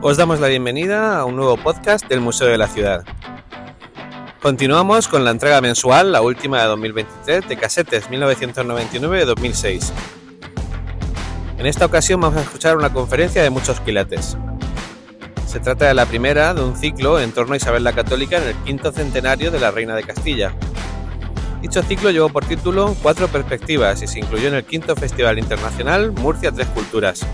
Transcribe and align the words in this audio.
Os 0.00 0.16
damos 0.16 0.38
la 0.38 0.46
bienvenida 0.46 1.18
a 1.18 1.24
un 1.24 1.34
nuevo 1.34 1.56
podcast 1.56 2.06
del 2.06 2.20
Museo 2.20 2.46
de 2.46 2.56
la 2.56 2.68
Ciudad. 2.68 3.04
Continuamos 4.40 5.08
con 5.08 5.24
la 5.24 5.32
entrega 5.32 5.60
mensual, 5.60 6.12
la 6.12 6.22
última 6.22 6.60
de 6.62 6.68
2023, 6.68 7.48
de 7.48 7.56
Casetes 7.56 8.08
1999-2006. 8.08 9.90
En 11.58 11.66
esta 11.66 11.84
ocasión 11.84 12.20
vamos 12.20 12.38
a 12.38 12.42
escuchar 12.42 12.76
una 12.76 12.92
conferencia 12.92 13.42
de 13.42 13.50
muchos 13.50 13.80
quilates. 13.80 14.36
Se 15.48 15.58
trata 15.58 15.88
de 15.88 15.94
la 15.94 16.06
primera 16.06 16.54
de 16.54 16.62
un 16.62 16.76
ciclo 16.76 17.18
en 17.18 17.32
torno 17.32 17.54
a 17.54 17.56
Isabel 17.56 17.82
la 17.82 17.92
Católica 17.92 18.36
en 18.36 18.44
el 18.44 18.54
quinto 18.58 18.92
centenario 18.92 19.50
de 19.50 19.58
la 19.58 19.72
Reina 19.72 19.96
de 19.96 20.04
Castilla. 20.04 20.54
Dicho 21.60 21.82
ciclo 21.82 22.12
llevó 22.12 22.28
por 22.28 22.44
título 22.44 22.94
Cuatro 23.02 23.26
Perspectivas 23.26 24.00
y 24.00 24.06
se 24.06 24.20
incluyó 24.20 24.46
en 24.46 24.54
el 24.54 24.64
quinto 24.64 24.94
Festival 24.94 25.40
Internacional 25.40 26.12
Murcia 26.12 26.52
Tres 26.52 26.68
Culturas. 26.68 27.26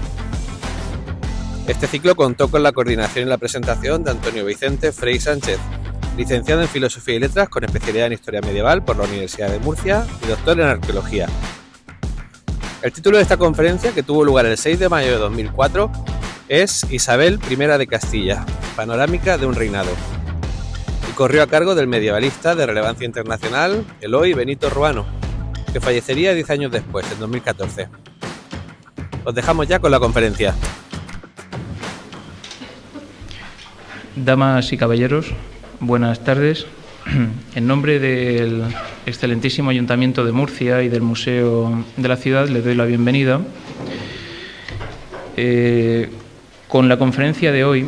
Este 1.66 1.86
ciclo 1.86 2.14
contó 2.14 2.48
con 2.50 2.62
la 2.62 2.72
coordinación 2.72 3.26
y 3.26 3.30
la 3.30 3.38
presentación 3.38 4.04
de 4.04 4.10
Antonio 4.10 4.44
Vicente 4.44 4.92
Frei 4.92 5.18
Sánchez, 5.18 5.58
licenciado 6.14 6.60
en 6.60 6.68
Filosofía 6.68 7.14
y 7.14 7.20
Letras 7.20 7.48
con 7.48 7.64
especialidad 7.64 8.08
en 8.08 8.12
Historia 8.12 8.42
Medieval 8.42 8.84
por 8.84 8.98
la 8.98 9.04
Universidad 9.04 9.50
de 9.50 9.58
Murcia 9.60 10.06
y 10.22 10.26
doctor 10.26 10.60
en 10.60 10.66
Arqueología. 10.66 11.26
El 12.82 12.92
título 12.92 13.16
de 13.16 13.22
esta 13.22 13.38
conferencia, 13.38 13.92
que 13.92 14.02
tuvo 14.02 14.24
lugar 14.24 14.44
el 14.44 14.58
6 14.58 14.78
de 14.78 14.90
mayo 14.90 15.12
de 15.12 15.16
2004, 15.16 15.90
es 16.48 16.84
Isabel 16.90 17.40
I 17.48 17.56
de 17.56 17.86
Castilla, 17.86 18.44
panorámica 18.76 19.38
de 19.38 19.46
un 19.46 19.54
reinado. 19.54 19.90
Y 21.08 21.12
corrió 21.14 21.42
a 21.42 21.46
cargo 21.46 21.74
del 21.74 21.86
medievalista 21.86 22.54
de 22.54 22.66
relevancia 22.66 23.06
internacional 23.06 23.86
Eloy 24.02 24.34
Benito 24.34 24.68
Ruano, 24.68 25.06
que 25.72 25.80
fallecería 25.80 26.34
10 26.34 26.50
años 26.50 26.72
después, 26.72 27.10
en 27.10 27.20
2014. 27.20 27.88
Os 29.24 29.34
dejamos 29.34 29.66
ya 29.66 29.78
con 29.78 29.90
la 29.90 29.98
conferencia. 29.98 30.54
Damas 34.16 34.72
y 34.72 34.76
caballeros, 34.76 35.26
buenas 35.80 36.22
tardes. 36.22 36.66
En 37.56 37.66
nombre 37.66 37.98
del 37.98 38.62
excelentísimo 39.06 39.70
Ayuntamiento 39.70 40.24
de 40.24 40.30
Murcia 40.30 40.84
y 40.84 40.88
del 40.88 41.02
Museo 41.02 41.84
de 41.96 42.08
la 42.08 42.16
Ciudad 42.16 42.48
les 42.48 42.64
doy 42.64 42.76
la 42.76 42.84
bienvenida. 42.84 43.40
Eh, 45.36 46.10
con 46.68 46.88
la 46.88 46.96
conferencia 46.96 47.50
de 47.50 47.64
hoy 47.64 47.86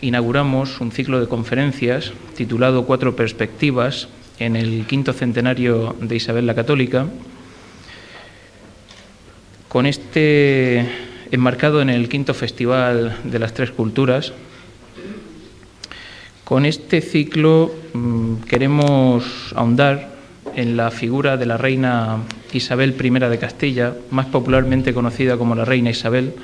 inauguramos 0.00 0.80
un 0.80 0.90
ciclo 0.90 1.20
de 1.20 1.28
conferencias 1.28 2.12
titulado 2.36 2.84
Cuatro 2.84 3.14
Perspectivas 3.14 4.08
en 4.40 4.56
el 4.56 4.84
quinto 4.86 5.12
centenario 5.12 5.94
de 6.00 6.16
Isabel 6.16 6.46
la 6.46 6.56
Católica. 6.56 7.06
Con 9.68 9.86
este 9.86 10.88
enmarcado 11.30 11.80
en 11.80 11.88
el 11.88 12.08
quinto 12.08 12.34
Festival 12.34 13.16
de 13.22 13.38
las 13.38 13.54
Tres 13.54 13.70
Culturas, 13.70 14.32
con 16.52 16.66
este 16.66 17.00
ciclo 17.00 17.72
mm, 17.94 18.42
queremos 18.46 19.54
ahondar 19.56 20.10
en 20.54 20.76
la 20.76 20.90
figura 20.90 21.38
de 21.38 21.46
la 21.46 21.56
reina 21.56 22.18
Isabel 22.52 22.94
I 23.02 23.08
de 23.08 23.38
Castilla, 23.38 23.94
más 24.10 24.26
popularmente 24.26 24.92
conocida 24.92 25.38
como 25.38 25.54
la 25.54 25.64
reina 25.64 25.88
Isabel. 25.88 26.34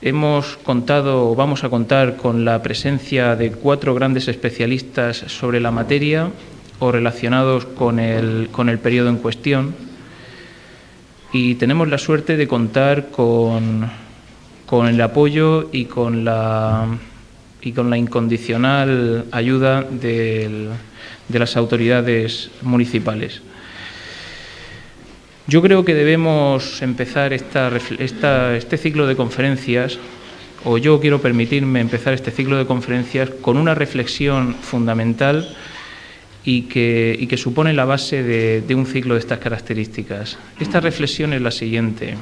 Hemos 0.00 0.56
contado, 0.56 1.34
vamos 1.34 1.64
a 1.64 1.68
contar 1.68 2.16
con 2.16 2.46
la 2.46 2.62
presencia 2.62 3.36
de 3.36 3.50
cuatro 3.50 3.94
grandes 3.94 4.26
especialistas 4.26 5.18
sobre 5.18 5.60
la 5.60 5.70
materia 5.70 6.30
o 6.78 6.90
relacionados 6.90 7.66
con 7.66 7.98
el, 7.98 8.48
con 8.52 8.70
el 8.70 8.78
periodo 8.78 9.10
en 9.10 9.18
cuestión. 9.18 9.74
Y 11.30 11.56
tenemos 11.56 11.88
la 11.88 11.98
suerte 11.98 12.38
de 12.38 12.48
contar 12.48 13.08
con, 13.10 13.86
con 14.64 14.88
el 14.88 14.98
apoyo 15.02 15.68
y 15.72 15.84
con 15.84 16.24
la 16.24 16.86
y 17.66 17.72
con 17.72 17.90
la 17.90 17.98
incondicional 17.98 19.24
ayuda 19.32 19.82
de 19.82 20.70
las 21.28 21.56
autoridades 21.56 22.48
municipales. 22.62 23.42
Yo 25.48 25.60
creo 25.62 25.84
que 25.84 25.92
debemos 25.92 26.80
empezar 26.80 27.32
este 27.32 28.76
ciclo 28.78 29.08
de 29.08 29.16
conferencias, 29.16 29.98
o 30.64 30.78
yo 30.78 31.00
quiero 31.00 31.20
permitirme 31.20 31.80
empezar 31.80 32.14
este 32.14 32.30
ciclo 32.30 32.56
de 32.56 32.66
conferencias 32.66 33.30
con 33.30 33.56
una 33.56 33.74
reflexión 33.74 34.54
fundamental 34.54 35.48
y 36.44 36.62
que, 36.62 37.36
supone 37.36 37.72
la 37.72 37.84
base 37.84 38.22
de 38.22 38.74
un 38.76 38.86
ciclo 38.86 39.14
de 39.14 39.20
estas 39.20 39.40
características. 39.40 40.38
Esta 40.60 40.78
reflexión 40.78 41.32
es 41.32 41.42
la 41.42 41.50
siguiente. 41.50 42.14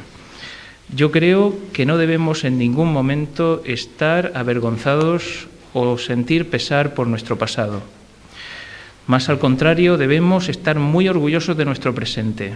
Yo 0.93 1.11
creo 1.11 1.57
que 1.73 1.87
no 1.87 1.97
debemos 1.97 2.45
en 2.45 2.59
ningún 2.59 2.93
momento 2.93 3.63
estar 3.65 4.33
avergonzados 4.35 5.47
o 5.73 5.99
sentir 5.99 6.51
pesar 6.51 6.95
por 6.95 7.07
nuestro 7.07 7.39
pasado. 7.39 7.83
Más 9.07 9.29
al 9.29 9.39
contrario, 9.39 9.97
debemos 9.97 10.49
estar 10.49 10.79
muy 10.79 11.09
orgullosos 11.09 11.57
de 11.57 11.65
nuestro 11.65 11.95
presente, 11.95 12.55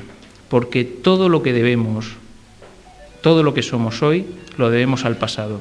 porque 0.48 0.84
todo 0.84 1.28
lo 1.28 1.42
que 1.42 1.52
debemos, 1.52 2.12
todo 3.20 3.42
lo 3.42 3.54
que 3.54 3.62
somos 3.62 4.02
hoy, 4.02 4.24
lo 4.56 4.70
debemos 4.70 5.04
al 5.04 5.16
pasado. 5.16 5.60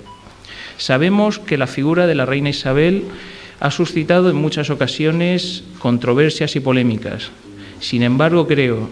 Sabemos 0.77 1.39
que 1.39 1.57
la 1.57 1.67
figura 1.67 2.05
de 2.05 2.15
la 2.15 2.25
reina 2.25 2.49
Isabel 2.49 3.05
ha 3.59 3.71
suscitado 3.71 4.29
en 4.29 4.35
muchas 4.35 4.69
ocasiones 4.69 5.63
controversias 5.79 6.55
y 6.55 6.59
polémicas. 6.59 7.31
Sin 7.79 8.03
embargo, 8.03 8.47
creo 8.47 8.87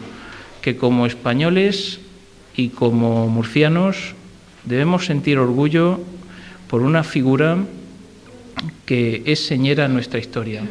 que 0.61 0.75
como 0.75 1.05
españoles 1.05 1.99
y 2.57 2.69
como 2.69 3.27
murcianos 3.27 4.13
debemos 4.63 5.05
sentir 5.05 5.37
orgullo 5.37 5.99
por 6.69 6.81
una 6.81 7.03
figura 7.03 7.57
que 8.85 9.23
es 9.25 9.45
señera 9.45 9.87
nuestra 9.87 10.19
historia 10.19 10.63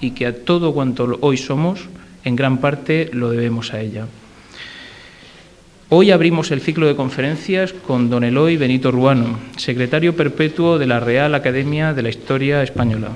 y 0.00 0.12
que 0.12 0.26
a 0.26 0.44
todo 0.44 0.72
cuanto 0.72 1.18
hoy 1.20 1.36
somos, 1.36 1.88
en 2.24 2.36
gran 2.36 2.58
parte 2.58 3.10
lo 3.12 3.30
debemos 3.30 3.74
a 3.74 3.80
ella. 3.80 4.06
Hoy 5.90 6.10
abrimos 6.10 6.50
el 6.50 6.60
ciclo 6.60 6.86
de 6.86 6.96
conferencias 6.96 7.72
con 7.72 8.10
don 8.10 8.22
Eloy 8.22 8.56
Benito 8.56 8.90
Ruano, 8.90 9.38
secretario 9.56 10.14
perpetuo 10.14 10.78
de 10.78 10.86
la 10.86 11.00
Real 11.00 11.34
Academia 11.34 11.94
de 11.94 12.02
la 12.02 12.10
Historia 12.10 12.62
Española. 12.62 13.12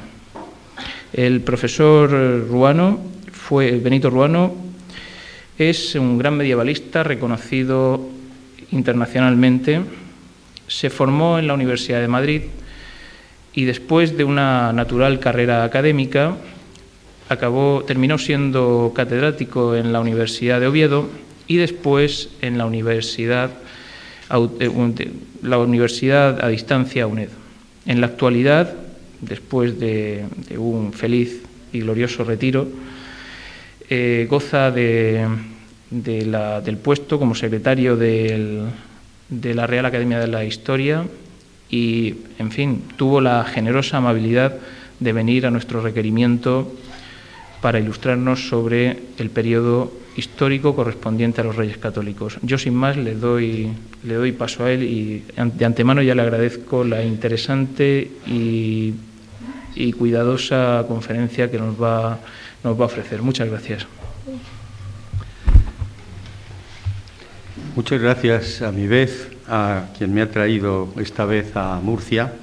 El 1.12 1.42
profesor 1.42 2.10
Ruano 2.48 3.00
fue, 3.30 3.72
Benito 3.72 4.08
Ruano 4.08 4.71
es 5.70 5.94
un 5.94 6.18
gran 6.18 6.36
medievalista 6.36 7.02
reconocido 7.02 8.08
internacionalmente. 8.70 9.80
Se 10.66 10.90
formó 10.90 11.38
en 11.38 11.46
la 11.46 11.54
Universidad 11.54 12.00
de 12.00 12.08
Madrid 12.08 12.42
y 13.52 13.64
después 13.64 14.16
de 14.16 14.24
una 14.24 14.72
natural 14.72 15.20
carrera 15.20 15.64
académica 15.64 16.36
acabó, 17.28 17.84
terminó 17.86 18.18
siendo 18.18 18.92
catedrático 18.94 19.76
en 19.76 19.92
la 19.92 20.00
Universidad 20.00 20.60
de 20.60 20.66
Oviedo 20.66 21.08
y 21.46 21.56
después 21.56 22.30
en 22.40 22.58
la 22.58 22.66
Universidad, 22.66 23.50
eh, 24.60 25.10
la 25.42 25.58
universidad 25.58 26.44
a 26.44 26.48
distancia 26.48 27.06
UNED. 27.06 27.30
En 27.86 28.00
la 28.00 28.06
actualidad, 28.06 28.74
después 29.20 29.78
de 29.78 30.24
un 30.56 30.92
feliz 30.92 31.42
y 31.72 31.80
glorioso 31.80 32.24
retiro, 32.24 32.68
eh, 33.94 34.26
goza 34.30 34.70
de, 34.70 35.26
del 35.92 36.78
puesto 36.78 37.18
como 37.18 37.34
secretario 37.34 37.96
de 37.96 38.64
la 39.30 39.66
Real 39.66 39.86
Academia 39.86 40.18
de 40.18 40.28
la 40.28 40.44
Historia 40.44 41.04
y, 41.70 42.14
en 42.38 42.50
fin, 42.50 42.82
tuvo 42.96 43.20
la 43.20 43.44
generosa 43.44 43.98
amabilidad 43.98 44.56
de 45.00 45.12
venir 45.12 45.46
a 45.46 45.50
nuestro 45.50 45.80
requerimiento 45.80 46.72
para 47.60 47.78
ilustrarnos 47.78 48.48
sobre 48.48 48.98
el 49.18 49.30
periodo 49.30 49.92
histórico 50.16 50.74
correspondiente 50.74 51.40
a 51.40 51.44
los 51.44 51.56
Reyes 51.56 51.78
Católicos. 51.78 52.38
Yo, 52.42 52.58
sin 52.58 52.74
más, 52.74 52.96
le 52.96 53.14
doy, 53.14 53.70
le 54.04 54.14
doy 54.14 54.32
paso 54.32 54.64
a 54.64 54.72
él 54.72 54.82
y 54.82 55.24
de 55.36 55.64
antemano 55.64 56.02
ya 56.02 56.14
le 56.14 56.22
agradezco 56.22 56.84
la 56.84 57.04
interesante 57.04 58.10
y, 58.26 58.94
cuidadosa 59.98 60.84
conferencia 60.86 61.50
que 61.50 61.58
nos 61.58 61.80
va 61.80 62.18
a 62.64 62.68
ofrecer. 62.68 63.22
Muchas 63.22 63.48
gracias. 63.48 63.86
Muchas 67.74 68.02
gracias 68.02 68.60
a 68.60 68.70
mi 68.70 68.86
vez 68.86 69.30
a 69.48 69.86
quien 69.96 70.12
me 70.12 70.20
ha 70.20 70.30
traído 70.30 70.92
esta 70.98 71.24
vez 71.24 71.56
a 71.56 71.80
Murcia 71.80 72.34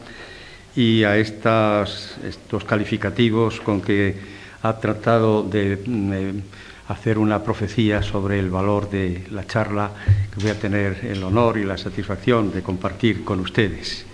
y 0.76 1.04
a 1.04 1.18
estas, 1.18 2.18
estos 2.26 2.64
calificativos 2.64 3.60
con 3.60 3.80
que 3.80 4.16
ha 4.64 4.80
tratado 4.80 5.44
de 5.44 5.84
mm, 5.86 6.92
hacer 6.92 7.20
una 7.20 7.44
profecía 7.44 8.02
sobre 8.02 8.40
el 8.40 8.50
valor 8.50 8.90
de 8.90 9.28
la 9.30 9.46
charla 9.46 9.92
que 10.34 10.42
voy 10.42 10.50
a 10.50 10.60
tener 10.60 11.06
el 11.06 11.24
honor 11.24 11.60
y 11.60 11.64
la 11.64 11.78
satisfacción 11.78 12.52
de 12.52 12.64
compartir 12.64 13.24
con 13.24 13.40
ustedes. 13.40 14.08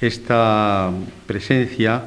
Esta 0.00 0.90
presencia 1.26 2.02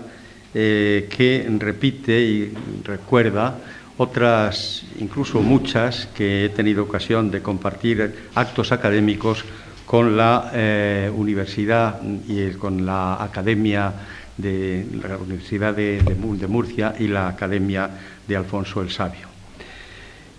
eh, 0.55 1.07
que 1.15 1.47
repite 1.59 2.19
y 2.19 2.51
recuerda 2.83 3.59
otras, 3.97 4.83
incluso 4.99 5.41
muchas, 5.41 6.07
que 6.15 6.45
he 6.45 6.49
tenido 6.49 6.83
ocasión 6.83 7.29
de 7.31 7.41
compartir 7.41 8.15
actos 8.35 8.71
académicos 8.71 9.45
con 9.85 10.17
la 10.17 10.51
eh, 10.53 11.11
universidad 11.13 12.01
y 12.27 12.51
con 12.51 12.85
la 12.85 13.23
academia 13.23 13.93
de 14.37 14.85
la 15.07 15.17
Universidad 15.17 15.75
de, 15.75 16.01
Murcia 16.47 16.95
y 16.97 17.07
la 17.07 17.27
Academia 17.27 17.89
de 18.27 18.35
Alfonso 18.35 18.81
el 18.81 18.89
Sabio. 18.89 19.27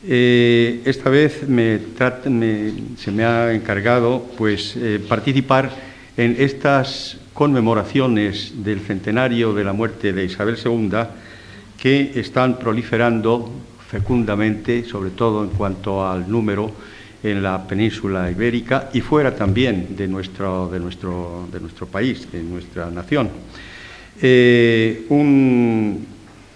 Eh, 0.07 0.83
esta 0.85 1.09
vez 1.09 1.41
se 1.41 3.11
me 3.13 3.25
ha 3.25 3.53
encargado 3.53 4.27
pues, 4.37 4.77
eh, 4.77 5.01
participar 5.09 5.71
en 6.17 6.37
estas 6.39 7.19
conmemoraciones 7.33 8.65
del 8.65 8.81
centenario 8.81 9.55
de 9.55 9.65
la 9.65 9.73
muerte 9.73 10.13
de 10.13 10.25
Isabel 10.25 10.57
II 10.63 10.91
que 11.85 12.13
están 12.19 12.59
proliferando 12.59 13.45
fecundamente, 13.91 14.87
sobre 14.87 15.11
todo 15.11 15.45
en 15.45 15.51
cuanto 15.51 16.09
al 16.09 16.27
número 16.27 16.73
en 17.23 17.43
la 17.43 17.69
península 17.69 18.31
ibérica 18.31 18.89
y 18.95 19.03
fuera 19.03 19.37
también 19.37 19.95
de 19.95 20.09
nuestro, 20.09 20.71
de 20.73 20.81
nuestro, 20.81 21.47
de 21.53 21.61
nuestro 21.61 21.87
país, 21.87 22.33
de 22.33 22.43
nuestra 22.43 22.91
nación. 22.91 23.29
Eh, 24.19 25.05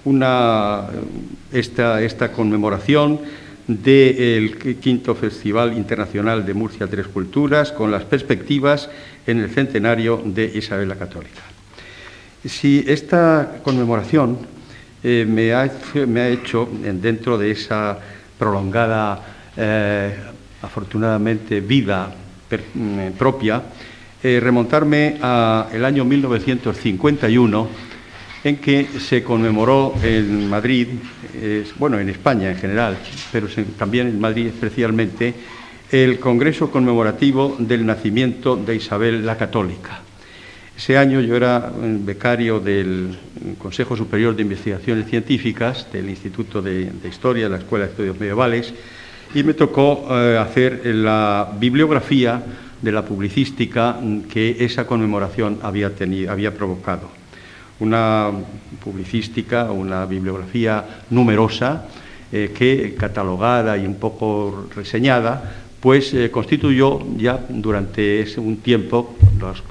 una, 0.05 0.87
esta, 1.53 2.01
esta 2.01 2.33
conmemoración 2.33 3.21
del 3.67 4.79
quinto 4.81 5.15
Festival 5.15 5.77
Internacional 5.77 6.47
de 6.47 6.55
Murcia 6.55 6.87
Tres 6.87 7.07
Culturas 7.07 7.71
con 7.71 7.91
las 7.91 8.05
perspectivas 8.05 8.89
en 9.27 9.41
el 9.41 9.51
centenario 9.51 10.23
de 10.25 10.51
Isabel 10.55 10.89
la 10.89 10.97
Católica. 10.97 11.43
Si 12.47 12.83
esta 12.89 13.61
conmemoración 13.63 14.57
eh, 15.03 15.25
me, 15.29 15.53
ha, 15.53 15.71
me, 16.07 16.21
ha, 16.21 16.29
hecho, 16.29 16.69
dentro 16.73 17.39
de 17.39 17.53
esa 17.53 17.99
prolongada, 18.39 19.51
eh, 19.57 20.15
afortunadamente, 20.63 21.61
vida 21.61 22.13
mm, 22.75 23.11
propia, 23.17 23.63
eh, 24.23 24.41
remontarme 24.43 25.19
al 25.21 25.85
año 25.85 26.05
1951, 26.05 27.69
en 28.43 28.57
que 28.57 28.87
se 28.99 29.23
conmemoró 29.23 29.95
en 30.03 30.49
Madrid, 30.49 30.89
bueno, 31.79 31.99
en 31.99 32.09
España 32.09 32.51
en 32.51 32.57
general, 32.57 32.97
pero 33.33 33.49
también 33.77 34.07
en 34.07 34.21
Madrid 34.21 34.47
especialmente, 34.47 35.35
el 35.91 36.19
Congreso 36.21 36.71
conmemorativo 36.71 37.57
del 37.59 37.85
nacimiento 37.85 38.57
de 38.57 38.77
Isabel 38.77 39.27
la 39.27 39.37
Católica. 39.37 40.08
Ese 40.79 40.97
año 40.97 41.21
yo 41.21 41.35
era 41.35 41.73
becario 41.83 42.61
del 42.61 43.19
Consejo 43.59 43.97
Superior 43.97 44.37
de 44.37 44.43
Investigaciones 44.43 45.11
Científicas 45.11 45.89
del 45.93 46.09
Instituto 46.09 46.63
de, 46.63 46.93
Historia 47.03 47.47
de 47.47 47.51
la 47.51 47.57
Escuela 47.59 47.87
de 47.87 47.91
Estudios 47.91 48.21
Medievales 48.21 48.73
y 49.35 49.43
me 49.43 49.55
tocó 49.55 50.07
eh, 50.09 50.39
hacer 50.39 50.87
la 50.87 51.51
bibliografía 51.59 52.41
de 52.81 52.93
la 52.93 53.05
publicística 53.05 53.99
que 54.33 54.65
esa 54.65 54.87
conmemoración 54.87 55.59
había, 55.63 55.97
tenido, 55.97 56.31
había 56.31 56.55
provocado. 56.55 57.11
Una 57.81 58.31
publicística, 58.81 59.73
una 59.73 60.07
bibliografía 60.07 61.03
numerosa 61.11 61.89
eh, 62.31 62.53
que, 62.57 62.95
catalogada 62.97 63.77
y 63.77 63.85
un 63.85 63.97
poco 63.97 64.69
reseñada, 64.77 65.43
pues 65.81 66.15
eh, 66.15 66.31
constituyó 66.31 67.01
ya 67.17 67.39
durante 67.49 68.25
un 68.37 68.59
tiempo, 68.59 69.17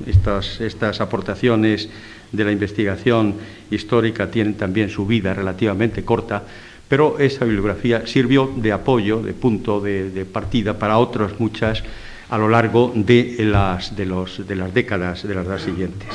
estas, 0.05 0.61
estas 0.61 1.01
aportaciones 1.01 1.89
de 2.31 2.43
la 2.43 2.51
investigación 2.51 3.35
histórica 3.71 4.29
tienen 4.29 4.55
también 4.55 4.89
su 4.89 5.05
vida 5.05 5.33
relativamente 5.33 6.03
corta, 6.03 6.43
pero 6.87 7.19
esa 7.19 7.45
bibliografía 7.45 8.07
sirvió 8.07 8.51
de 8.55 8.71
apoyo, 8.71 9.21
de 9.21 9.33
punto 9.33 9.81
de 9.81 10.25
partida 10.25 10.77
para 10.77 10.97
otras 10.97 11.39
muchas 11.39 11.83
a 12.29 12.37
lo 12.37 12.49
largo 12.49 12.91
de 12.93 13.37
las, 13.39 13.95
de 13.95 14.05
los, 14.05 14.45
de 14.47 14.55
las 14.55 14.73
décadas, 14.73 15.23
de 15.23 15.35
las 15.35 15.61
siguientes. 15.61 16.09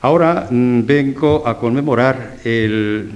Ahora 0.00 0.48
mm, 0.50 0.84
vengo 0.84 1.46
a 1.46 1.58
conmemorar, 1.58 2.36
el, 2.44 3.10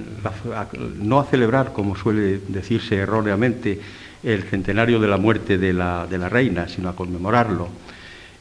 no 0.99 1.19
a 1.19 1.25
celebrar, 1.25 1.71
como 1.71 1.95
suele 1.95 2.41
decirse 2.47 2.95
erróneamente, 2.95 3.79
el 4.23 4.43
centenario 4.43 4.99
de 4.99 5.07
la 5.07 5.17
muerte 5.17 5.57
de 5.57 5.71
la, 5.71 6.07
de 6.07 6.17
la 6.17 6.27
reina, 6.27 6.67
sino 6.67 6.89
a 6.89 6.95
conmemorarlo 6.95 7.69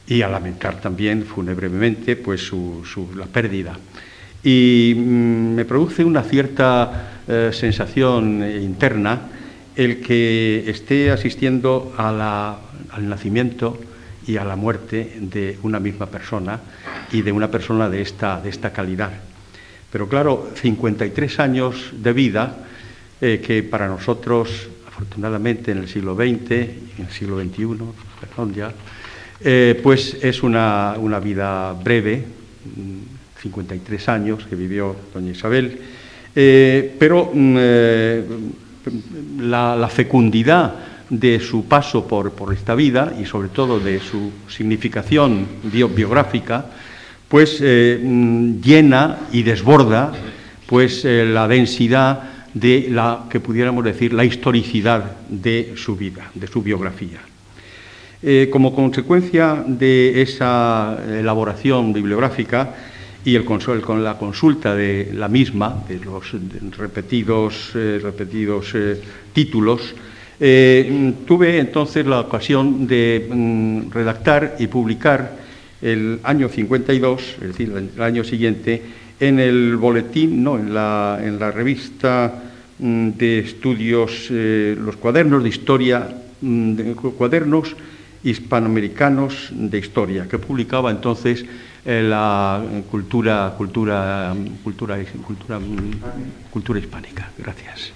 y 0.08 0.22
a 0.22 0.28
lamentar 0.28 0.80
también 0.80 1.24
fúnebremente 1.24 2.16
pues, 2.16 2.40
su, 2.40 2.82
la 3.16 3.26
pérdida. 3.26 3.78
Y 4.42 4.94
mm, 4.96 5.54
me 5.54 5.64
produce 5.64 6.04
una 6.04 6.22
cierta 6.22 7.20
eh, 7.28 7.50
sensación 7.52 8.42
interna 8.42 9.20
el 9.76 10.00
que 10.00 10.64
esté 10.68 11.10
asistiendo 11.10 11.94
a 11.96 12.10
la 12.10 12.58
al 12.92 13.08
nacimiento 13.08 13.78
y 14.26 14.36
a 14.36 14.44
la 14.44 14.56
muerte 14.56 15.16
de 15.20 15.58
una 15.62 15.80
misma 15.80 16.06
persona 16.06 16.60
y 17.12 17.22
de 17.22 17.32
una 17.32 17.50
persona 17.50 17.88
de 17.88 18.02
esta, 18.02 18.40
de 18.40 18.50
esta 18.50 18.72
calidad. 18.72 19.12
Pero 19.90 20.08
claro, 20.08 20.50
53 20.54 21.40
años 21.40 21.92
de 21.92 22.12
vida 22.12 22.56
eh, 23.20 23.42
que 23.44 23.62
para 23.62 23.88
nosotros, 23.88 24.68
afortunadamente 24.86 25.72
en 25.72 25.78
el 25.78 25.88
siglo 25.88 26.14
XX, 26.14 26.50
en 26.50 27.06
el 27.06 27.10
siglo 27.10 27.40
XXI, 27.40 27.66
perdón 28.20 28.54
ya, 28.54 28.72
eh, 29.40 29.78
pues 29.82 30.18
es 30.22 30.42
una, 30.42 30.96
vida 31.22 31.72
breve, 31.72 32.24
53 33.42 34.06
mm, 34.06 34.10
años 34.10 34.46
que 34.48 34.56
vivió 34.56 34.96
doña 35.14 35.32
Isabel, 35.32 35.78
eh, 36.34 36.94
pero 36.98 37.30
mm, 37.32 37.56
la, 39.40 39.76
la 39.76 39.88
fecundidad 39.88 40.74
de 41.10 41.40
su 41.40 41.64
paso 41.64 42.06
por, 42.06 42.52
esta 42.52 42.74
vida 42.74 43.14
y 43.20 43.24
sobre 43.24 43.48
todo 43.48 43.80
de 43.80 44.00
su 44.00 44.30
significación 44.48 45.46
biográfica, 45.62 46.66
pues 47.28 47.58
eh, 47.60 48.00
mm, 48.02 48.60
llena 48.60 49.18
y 49.32 49.42
desborda 49.42 50.12
pues 50.66 51.04
eh, 51.04 51.24
la 51.24 51.48
densidad 51.48 52.22
de 52.52 52.88
la 52.90 53.24
que 53.30 53.40
pudiéramos 53.40 53.84
decir 53.84 54.12
la 54.12 54.24
historicidad 54.24 55.16
de 55.28 55.74
su 55.76 55.96
vida, 55.96 56.30
de 56.34 56.46
su 56.46 56.62
biografía. 56.62 57.20
Eh, 58.20 58.48
como 58.50 58.74
consecuencia 58.74 59.62
de 59.66 60.22
esa 60.22 60.98
elaboración 61.08 61.92
bibliográfica 61.92 62.74
y 63.24 63.36
el 63.36 63.44
con 63.44 64.02
la 64.02 64.18
consulta 64.18 64.74
de 64.74 65.10
la 65.14 65.28
misma, 65.28 65.84
de 65.88 66.00
los 66.00 66.34
repetidos, 66.76 67.72
repetidos 67.74 68.74
títulos, 69.32 69.94
eh, 70.40 71.14
tuve 71.26 71.58
entonces 71.58 72.06
la 72.06 72.20
ocasión 72.20 72.86
de 72.86 73.26
mm, 73.28 73.90
redactar 73.90 74.54
y 74.60 74.68
publicar 74.68 75.36
el 75.82 76.20
año 76.22 76.48
52, 76.48 77.22
es 77.40 77.48
decir, 77.48 77.72
el 77.74 78.02
año 78.02 78.22
siguiente, 78.22 78.82
en 79.18 79.40
el 79.40 79.76
boletín, 79.76 80.44
no, 80.44 80.56
en 80.56 80.72
la, 80.72 81.18
en 81.20 81.40
la 81.40 81.50
revista 81.50 82.32
mm, 82.78 83.10
de 83.10 83.38
estudios, 83.40 84.28
eh, 84.30 84.76
los 84.78 84.96
cuadernos 84.96 85.42
de 85.42 85.48
historia, 85.48 86.08
mm, 86.40 86.92
cuadernos 87.16 87.74
hispanoamericanos 88.22 89.50
de 89.52 89.78
historia, 89.78 90.26
que 90.28 90.38
publicaba 90.38 90.90
entonces 90.90 91.44
eh, 91.84 92.02
la 92.02 92.62
cultura, 92.90 93.54
cultura, 93.56 94.34
cultura, 94.62 94.98
cultura, 95.24 95.60
cultura 96.50 96.78
hispánica. 96.78 97.30
Gracias. 97.38 97.92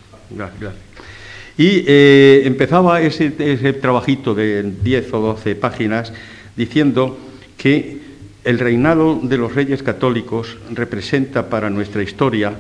Y 1.59 1.85
eh, 1.87 2.43
empezaba 2.45 3.01
ese, 3.03 3.31
trabajito 3.75 4.35
de 4.35 4.63
10 4.63 5.13
o 5.13 5.21
12 5.21 5.55
páginas 5.57 6.13
diciendo 6.57 7.19
que 7.59 8.01
el 8.45 8.59
reinado 8.59 9.21
de 9.23 9.37
los 9.37 9.55
reyes 9.55 9.83
católicos 9.83 10.57
representa 10.71 11.49
para 11.49 11.71
nuestra 11.71 12.03
historia 12.03 12.55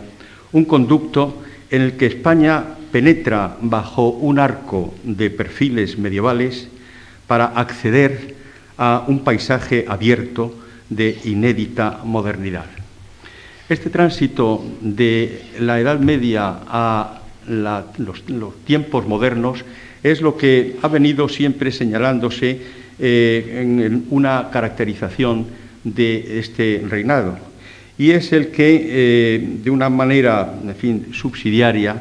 un 0.52 0.64
conducto 0.64 1.42
en 1.70 1.82
el 1.82 1.92
que 1.96 2.06
España 2.06 2.76
penetra 2.92 3.56
bajo 3.62 4.10
un 4.10 4.38
arco 4.38 4.94
de 5.02 5.30
perfiles 5.30 5.98
medievales 5.98 6.68
para 7.32 7.46
acceder 7.56 8.34
a 8.76 9.04
un 9.08 9.24
paisaje 9.24 9.86
abierto 9.88 10.52
de 10.90 11.16
inédita 11.24 12.04
modernidad. 12.04 12.66
Este 13.70 13.88
tránsito 13.88 14.62
de 14.82 15.40
la 15.58 15.80
Edad 15.80 15.98
Media 15.98 16.60
a 16.68 17.22
los, 17.48 18.22
tiempos 18.66 19.06
modernos 19.06 19.64
es 20.02 20.20
lo 20.20 20.36
que 20.36 20.76
ha 20.82 20.88
venido 20.88 21.26
siempre 21.26 21.72
señalándose 21.72 22.60
eh, 23.00 23.60
en 23.62 24.04
una 24.10 24.50
caracterización 24.52 25.46
de 25.84 26.38
este 26.38 26.84
reinado. 26.86 27.38
Y 27.96 28.10
es 28.10 28.30
el 28.34 28.48
que, 28.48 28.88
eh, 28.90 29.48
de 29.64 29.70
una 29.70 29.88
manera, 29.88 30.52
en 30.62 30.76
fin, 30.76 31.06
subsidiaria, 31.14 31.96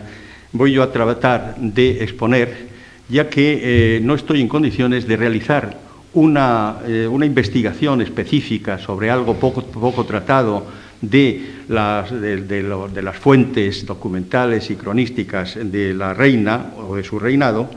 voy 0.51 0.73
yo 0.73 0.83
a 0.83 0.91
tratar 0.91 1.55
de 1.55 2.03
exponer, 2.03 2.70
ya 3.11 3.29
que 3.29 3.97
eh, 3.97 3.99
no 4.01 4.15
estoy 4.15 4.41
en 4.41 4.47
condiciones 4.47 5.07
de 5.07 5.17
realizar 5.17 5.77
una, 6.13 6.77
una 7.09 7.25
investigación 7.25 8.01
específica 8.01 8.77
sobre 8.77 9.09
algo 9.09 9.35
poco, 9.35 9.63
poco 9.63 10.03
tratado 10.03 10.65
de 11.01 11.41
las, 11.67 12.11
de, 12.11 13.01
las 13.01 13.17
fuentes 13.17 13.85
documentales 13.85 14.69
y 14.69 14.75
cronísticas 14.75 15.57
de 15.61 15.93
la 15.93 16.13
reina 16.13 16.73
o 16.77 16.95
de 16.95 17.03
su 17.03 17.17
reinado, 17.17 17.69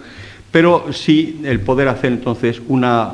pero 0.52 0.92
sí 0.92 1.40
el 1.44 1.60
poder 1.60 1.88
hacer 1.88 2.12
entonces 2.12 2.60
una 2.68 3.12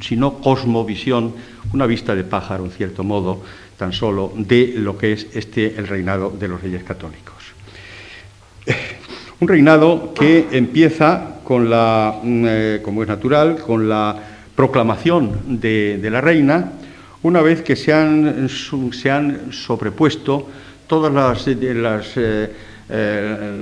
sino 0.00 0.34
cosmovisión, 0.34 1.32
una 1.72 1.86
vista 1.86 2.14
de 2.14 2.22
pájaro, 2.22 2.66
en 2.66 2.70
cierto 2.70 3.02
modo, 3.02 3.42
tan 3.78 3.94
solo, 3.94 4.30
de 4.36 4.74
lo 4.76 4.98
que 4.98 5.12
es 5.12 5.26
este 5.32 5.74
el 5.78 5.88
reinado 5.88 6.30
de 6.30 6.48
los 6.48 6.60
reyes 6.60 6.84
católicos. 6.84 7.34
Un 9.40 9.48
reinado 9.48 10.12
que 10.12 10.48
empieza 10.52 11.39
con 11.50 11.68
la, 11.68 12.20
mm, 12.22 12.44
eh, 12.46 12.78
como 12.80 13.02
es 13.02 13.08
natural, 13.08 13.58
con 13.58 13.88
la 13.88 14.14
proclamación 14.54 15.58
de, 15.60 15.98
la 16.08 16.20
reina, 16.20 16.74
una 17.24 17.42
vez 17.42 17.62
que 17.62 17.74
se 17.74 17.92
han, 17.92 18.48
se 18.48 19.10
han 19.10 19.52
sobrepuesto 19.52 20.48
todos 20.86 21.10
eh, 21.48 22.54
eh, 22.88 23.56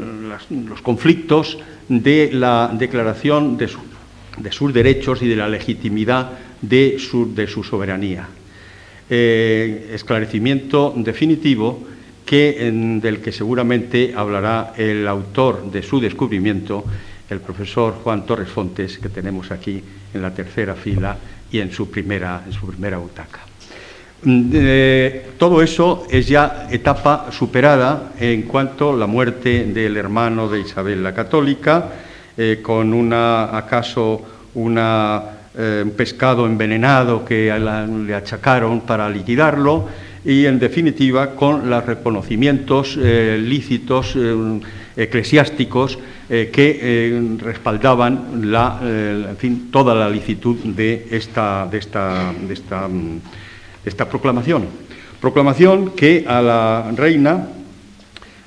los 0.68 0.82
conflictos 0.82 1.56
de 1.88 2.28
la 2.30 2.70
declaración 2.74 3.56
de, 3.56 3.68
sus 4.50 4.74
derechos 4.74 5.22
y 5.22 5.28
de 5.28 5.36
la 5.36 5.48
legitimidad 5.48 6.32
de 6.60 6.98
su, 6.98 7.64
soberanía. 7.64 8.28
esclarecimiento 9.08 10.92
definitivo 10.94 11.88
que, 12.26 12.70
del 13.00 13.22
que 13.22 13.32
seguramente 13.32 14.12
hablará 14.14 14.74
el 14.76 15.08
autor 15.08 15.72
de 15.72 15.82
su 15.82 16.00
descubrimiento, 16.00 16.84
el 17.30 17.40
profesor 17.40 17.94
Juan 18.02 18.24
Torres 18.24 18.48
Fontes, 18.48 18.98
que 18.98 19.08
tenemos 19.08 19.50
aquí 19.50 19.82
en 20.14 20.22
la 20.22 20.32
tercera 20.32 20.74
fila 20.74 21.16
y 21.50 21.60
en 21.60 21.72
su 21.72 21.90
primera, 21.90 22.42
en 22.46 22.52
su 22.52 22.66
primera 22.66 22.98
butaca. 22.98 23.40
Mm, 24.20 24.50
todo 25.38 25.62
eso 25.62 26.06
es 26.10 26.26
ya 26.26 26.66
etapa 26.70 27.30
superada 27.30 28.14
en 28.18 28.42
cuanto 28.42 28.92
a 28.92 28.96
la 28.96 29.06
muerte 29.06 29.64
del 29.64 29.96
hermano 29.96 30.48
de 30.48 30.60
Isabel 30.60 31.04
la 31.04 31.14
Católica, 31.14 31.88
eh, 32.36 32.58
con 32.62 32.92
una, 32.92 33.56
acaso 33.56 34.22
eh, 34.54 35.82
un 35.84 35.90
pescado 35.96 36.46
envenenado 36.46 37.24
que 37.24 37.52
le 38.06 38.14
achacaron 38.14 38.80
para 38.80 39.08
liquidarlo, 39.08 39.88
y, 40.24 40.46
en 40.46 40.58
definitiva, 40.58 41.36
con 41.36 41.70
los 41.70 41.86
reconocimientos 41.86 42.98
eh, 43.00 43.38
lícitos 43.40 44.16
eclesiásticos 44.96 45.98
eh, 46.28 46.50
que 46.52 47.36
respaldaban 47.38 48.50
la, 48.50 48.80
en 48.82 49.36
fin, 49.36 49.70
toda 49.70 49.94
la 49.94 50.10
licitud 50.10 50.56
de 50.56 51.06
esta, 51.10 51.68
de 51.70 51.78
esta, 51.78 52.32
mm, 52.88 53.20
proclamación. 54.10 54.66
Proclamación 55.20 55.90
que 55.90 56.24
a 56.26 56.40
la 56.40 56.90
reina 56.94 57.48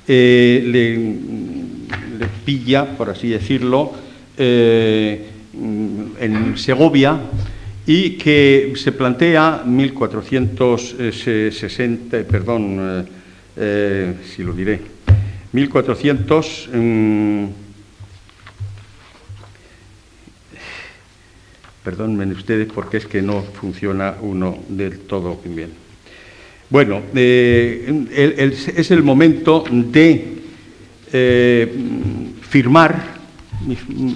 le, 0.06 0.62
le, 0.62 1.16
pilla, 2.44 2.96
por 2.96 3.10
así 3.10 3.28
decirlo, 3.28 3.92
en 4.38 5.20
Segovia, 6.56 7.20
y 7.86 8.10
que 8.10 8.74
se 8.76 8.92
plantea 8.92 9.62
1460, 9.66 12.22
perdón, 12.24 12.78
eh, 12.80 13.04
eh, 13.56 14.14
si 14.24 14.42
lo 14.42 14.52
diré, 14.52 14.80
1400... 15.52 16.68
perdónenme 21.84 22.34
ustedes 22.34 22.68
porque 22.72 22.96
es 22.98 23.06
que 23.06 23.22
no 23.22 23.42
funciona 23.42 24.14
uno 24.20 24.58
del 24.68 25.00
todo 25.00 25.40
bien. 25.44 25.70
Bueno, 26.70 27.02
eh, 27.14 28.54
es 28.76 28.90
el 28.90 29.02
momento 29.02 29.64
de 29.70 30.38
firmar, 32.48 33.20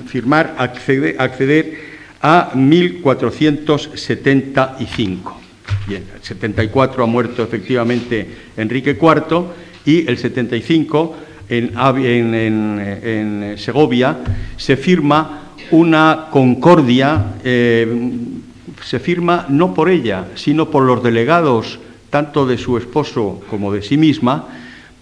firmar 0.06 0.54
acceder, 0.58 1.16
acceder 1.18 1.96
a 2.22 2.52
1475. 2.54 5.40
Bien, 5.86 6.02
el 6.14 6.22
74 6.22 7.04
ha 7.04 7.06
muerto 7.06 7.42
efectivamente 7.42 8.26
Enrique 8.56 8.96
IV 9.00 9.44
y 9.84 10.08
el 10.08 10.16
75 10.18 11.16
en, 11.48 12.34
en, 12.34 13.54
Segovia 13.56 14.18
se 14.56 14.76
firma 14.76 15.45
una 15.70 16.28
concordia, 16.30 17.34
eh, 17.44 17.86
se 18.84 18.98
firma 18.98 19.46
no 19.48 19.74
por 19.74 19.88
ella, 19.88 20.28
sino 20.34 20.70
por 20.70 20.84
los 20.84 21.02
delegados 21.02 21.78
tanto 22.10 22.46
de 22.46 22.58
su 22.58 22.78
esposo 22.78 23.40
como 23.50 23.72
de 23.72 23.82
sí 23.82 23.96
misma, 23.96 24.48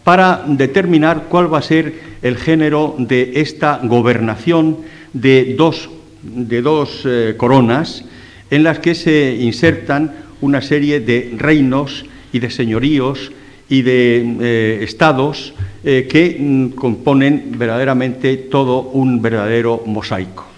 para 0.04 0.42
determinar 0.46 1.24
cuál 1.28 1.52
va 1.52 1.58
a 1.58 1.62
ser 1.62 1.94
el 2.22 2.36
género 2.36 2.94
de 2.98 3.32
esta 3.36 3.80
gobernación 3.82 4.78
de 5.12 5.54
dos 5.56 5.90
de 6.22 6.62
dos 6.62 7.02
eh, 7.04 7.34
coronas 7.36 8.04
en 8.50 8.62
las 8.62 8.78
que 8.78 8.94
se 8.94 9.36
insertan 9.40 10.12
una 10.40 10.62
serie 10.62 11.00
de 11.00 11.34
reinos 11.36 12.06
y 12.32 12.38
de 12.38 12.50
señoríos 12.50 13.30
y 13.68 13.82
de 13.82 14.36
eh, 14.40 14.78
estados 14.82 15.52
que 15.82 16.38
mm, 16.40 16.68
componen 16.70 17.56
verdaderamente 17.58 18.38
todo 18.38 18.80
un 18.80 19.20
verdadero 19.20 19.82
mosaico. 19.84 20.53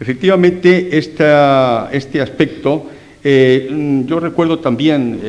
Efectivamente, 0.00 0.96
este 0.96 2.20
aspecto, 2.20 2.86
mm, 3.22 4.06
yo 4.06 4.18
recuerdo 4.18 4.58
también, 4.58 5.20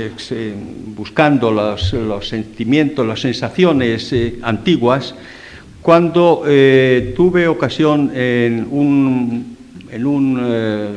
buscando 0.95 1.51
los, 1.51 2.27
sentimientos, 2.27 3.05
las 3.05 3.19
sensaciones 3.19 4.15
antiguas, 4.41 5.13
cuando 5.81 6.43
eh, 6.45 7.13
tuve 7.15 7.47
ocasión 7.47 8.11
en, 8.13 8.67
un, 8.69 9.57
en 9.91 10.37
eh, 10.39 10.89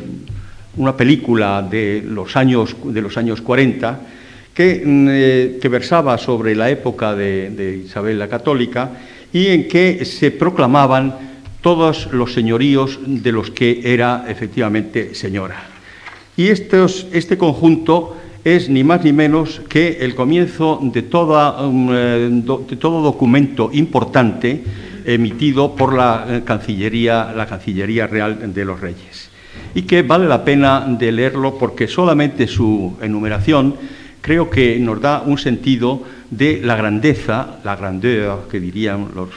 una 0.76 0.97
película 0.97 1.62
de 1.62 2.02
los 2.07 2.37
años, 2.37 2.76
de 2.85 3.00
los 3.00 3.16
años 3.16 3.40
40 3.40 4.00
que, 4.52 4.83
mm, 4.85 5.09
eh, 5.11 5.59
que 5.61 5.69
versaba 5.69 6.19
sobre 6.19 6.54
la 6.54 6.69
época 6.69 7.14
de, 7.14 7.83
Isabel 7.87 8.19
la 8.19 8.28
Católica 8.28 8.90
y 9.33 9.47
en 9.47 9.69
que 9.69 10.04
se 10.04 10.31
proclamaban 10.31 11.34
todos 11.64 12.12
los 12.12 12.35
señoríos 12.35 13.00
de 13.06 13.33
los 13.33 13.50
que 13.50 13.80
era 13.83 14.26
efectivamente 14.28 15.14
señora. 15.14 15.64
Y 16.37 16.49
este 16.49 17.38
conjunto 17.38 18.18
es 18.44 18.68
ni 18.68 18.85
más 18.85 19.02
ni 19.02 19.14
menos 19.14 19.62
que 19.66 20.04
el 20.04 20.14
comienzo 20.14 20.78
de, 20.83 21.00
um, 21.00 21.88
eh, 21.90 22.28
de 22.68 22.76
todo 22.76 23.00
documento 23.00 23.71
importante 23.73 24.62
emitido 25.06 25.75
por 25.75 25.94
la 25.94 26.26
eh, 26.28 26.42
Cancillería, 26.44 27.33
la 27.35 27.47
Cancillería 27.47 28.06
Real 28.06 28.52
de 28.52 28.64
los 28.66 28.78
Reyes. 28.78 29.30
Y 29.75 29.83
que 29.83 30.02
vale 30.02 30.28
la 30.28 30.44
pena 30.44 30.85
de 30.87 31.12
leerlo 31.12 31.56
porque 31.56 31.88
solamente 31.88 32.47
su 32.47 32.99
enumeración 33.00 33.76
creo 34.21 34.50
que 34.50 34.78
nos 34.78 35.00
da 35.00 35.23
un 35.25 35.38
sentido 35.38 36.02
de 36.37 36.61
la 36.62 36.76
grandeza, 36.76 37.59
la 37.64 37.76
grandeur 37.76 38.49
que 38.50 38.61
dirían 38.61 39.09
los, 39.14 39.31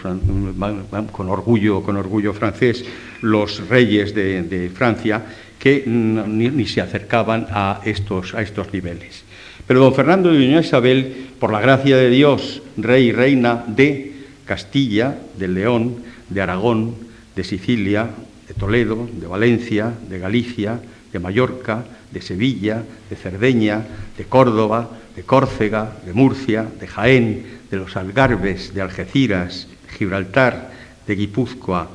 con, 1.11 1.29
orgullo, 1.29 1.83
con 1.83 1.97
orgullo 1.97 2.33
francés 2.33 2.83
los 3.21 3.67
reyes 3.67 4.13
de 4.15 4.71
Francia, 4.73 5.23
que 5.59 5.83
ni, 5.85 6.65
se 6.65 6.81
acercaban 6.81 7.47
a 7.49 7.81
estos, 7.83 8.33
a 8.33 8.41
estos 8.41 8.71
niveles. 8.73 9.23
Pero 9.65 9.81
don 9.81 9.93
Fernando 9.93 10.31
de 10.31 10.39
Doña 10.39 10.61
Isabel, 10.61 11.27
por 11.39 11.51
la 11.51 11.59
gracia 11.59 11.97
de 11.97 12.09
Dios, 12.09 12.61
rey 12.77 13.07
y 13.07 13.11
reina 13.11 13.63
de 13.67 14.13
Castilla, 14.45 15.17
de 15.37 15.47
León, 15.47 15.97
de 16.29 16.41
Aragón, 16.41 16.95
de 17.35 17.43
Sicilia, 17.43 18.07
de 18.47 18.53
Toledo, 18.53 19.09
de 19.11 19.27
Valencia, 19.27 19.91
de 20.07 20.19
Galicia, 20.19 20.79
de 21.11 21.19
Mallorca, 21.19 21.83
de 22.17 22.25
Sevilla, 22.25 22.81
de 23.09 23.15
Cerdeña, 23.15 23.85
de 24.17 24.25
Córdoba, 24.25 24.89
de 25.15 25.21
Córcega, 25.21 26.01
de 26.03 26.13
Murcia, 26.13 26.65
de 26.65 26.87
Jaén, 26.87 27.45
de 27.69 27.77
los 27.77 27.95
Algarbes, 27.95 28.73
de 28.73 28.81
Algeciras, 28.81 29.67
Gibraltar, 29.95 30.71
de 31.05 31.15
Guipúzcoa, 31.15 31.89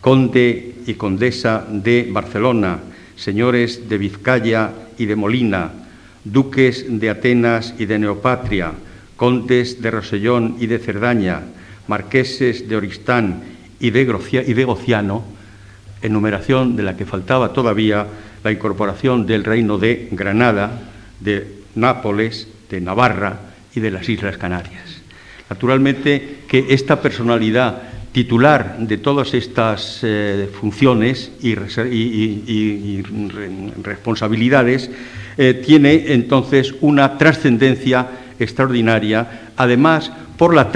conde 0.00 0.80
y 0.86 0.94
condesa 0.94 1.66
de 1.68 2.08
Barcelona, 2.10 2.80
señores 3.16 3.86
de 3.86 3.98
Vizcaya 3.98 4.72
y 4.96 5.04
de 5.04 5.16
Molina, 5.16 5.72
duques 6.24 6.86
de 6.88 7.10
Atenas 7.10 7.74
y 7.78 7.84
de 7.84 7.98
Neopatria, 7.98 8.72
condes 9.16 9.82
de 9.82 9.90
Rosellón 9.90 10.56
y 10.58 10.68
de 10.68 10.78
Cerdaña, 10.78 11.42
marqueses 11.86 12.66
de 12.66 12.76
Oristán 12.76 13.42
y 13.78 13.90
de, 13.90 14.04
Gociano, 14.64 15.24
enumeración 16.00 16.76
de 16.76 16.82
la 16.82 16.96
que 16.96 17.04
faltaba 17.04 17.52
todavía 17.52 18.06
la 18.46 18.52
incorporación 18.52 19.26
del 19.26 19.42
reino 19.42 19.76
de 19.76 20.06
Granada, 20.12 20.70
de 21.18 21.62
Nápoles, 21.74 22.46
de 22.70 22.80
Navarra 22.80 23.40
y 23.74 23.80
de 23.80 23.90
las 23.90 24.08
Islas 24.08 24.38
Canarias. 24.38 25.02
Naturalmente 25.50 26.44
que 26.46 26.66
esta 26.70 27.02
personalidad 27.02 27.82
titular 28.12 28.76
de 28.78 28.98
todas 28.98 29.34
estas 29.34 29.98
eh, 30.02 30.48
funciones 30.60 31.32
y, 31.42 31.56
responsabilidades, 33.82 34.92
eh, 35.36 35.60
tiene 35.66 36.12
entonces 36.14 36.72
una 36.80 37.18
trascendencia 37.18 38.06
extraordinaria, 38.38 39.50
además 39.56 40.12
por 40.38 40.54
la, 40.54 40.70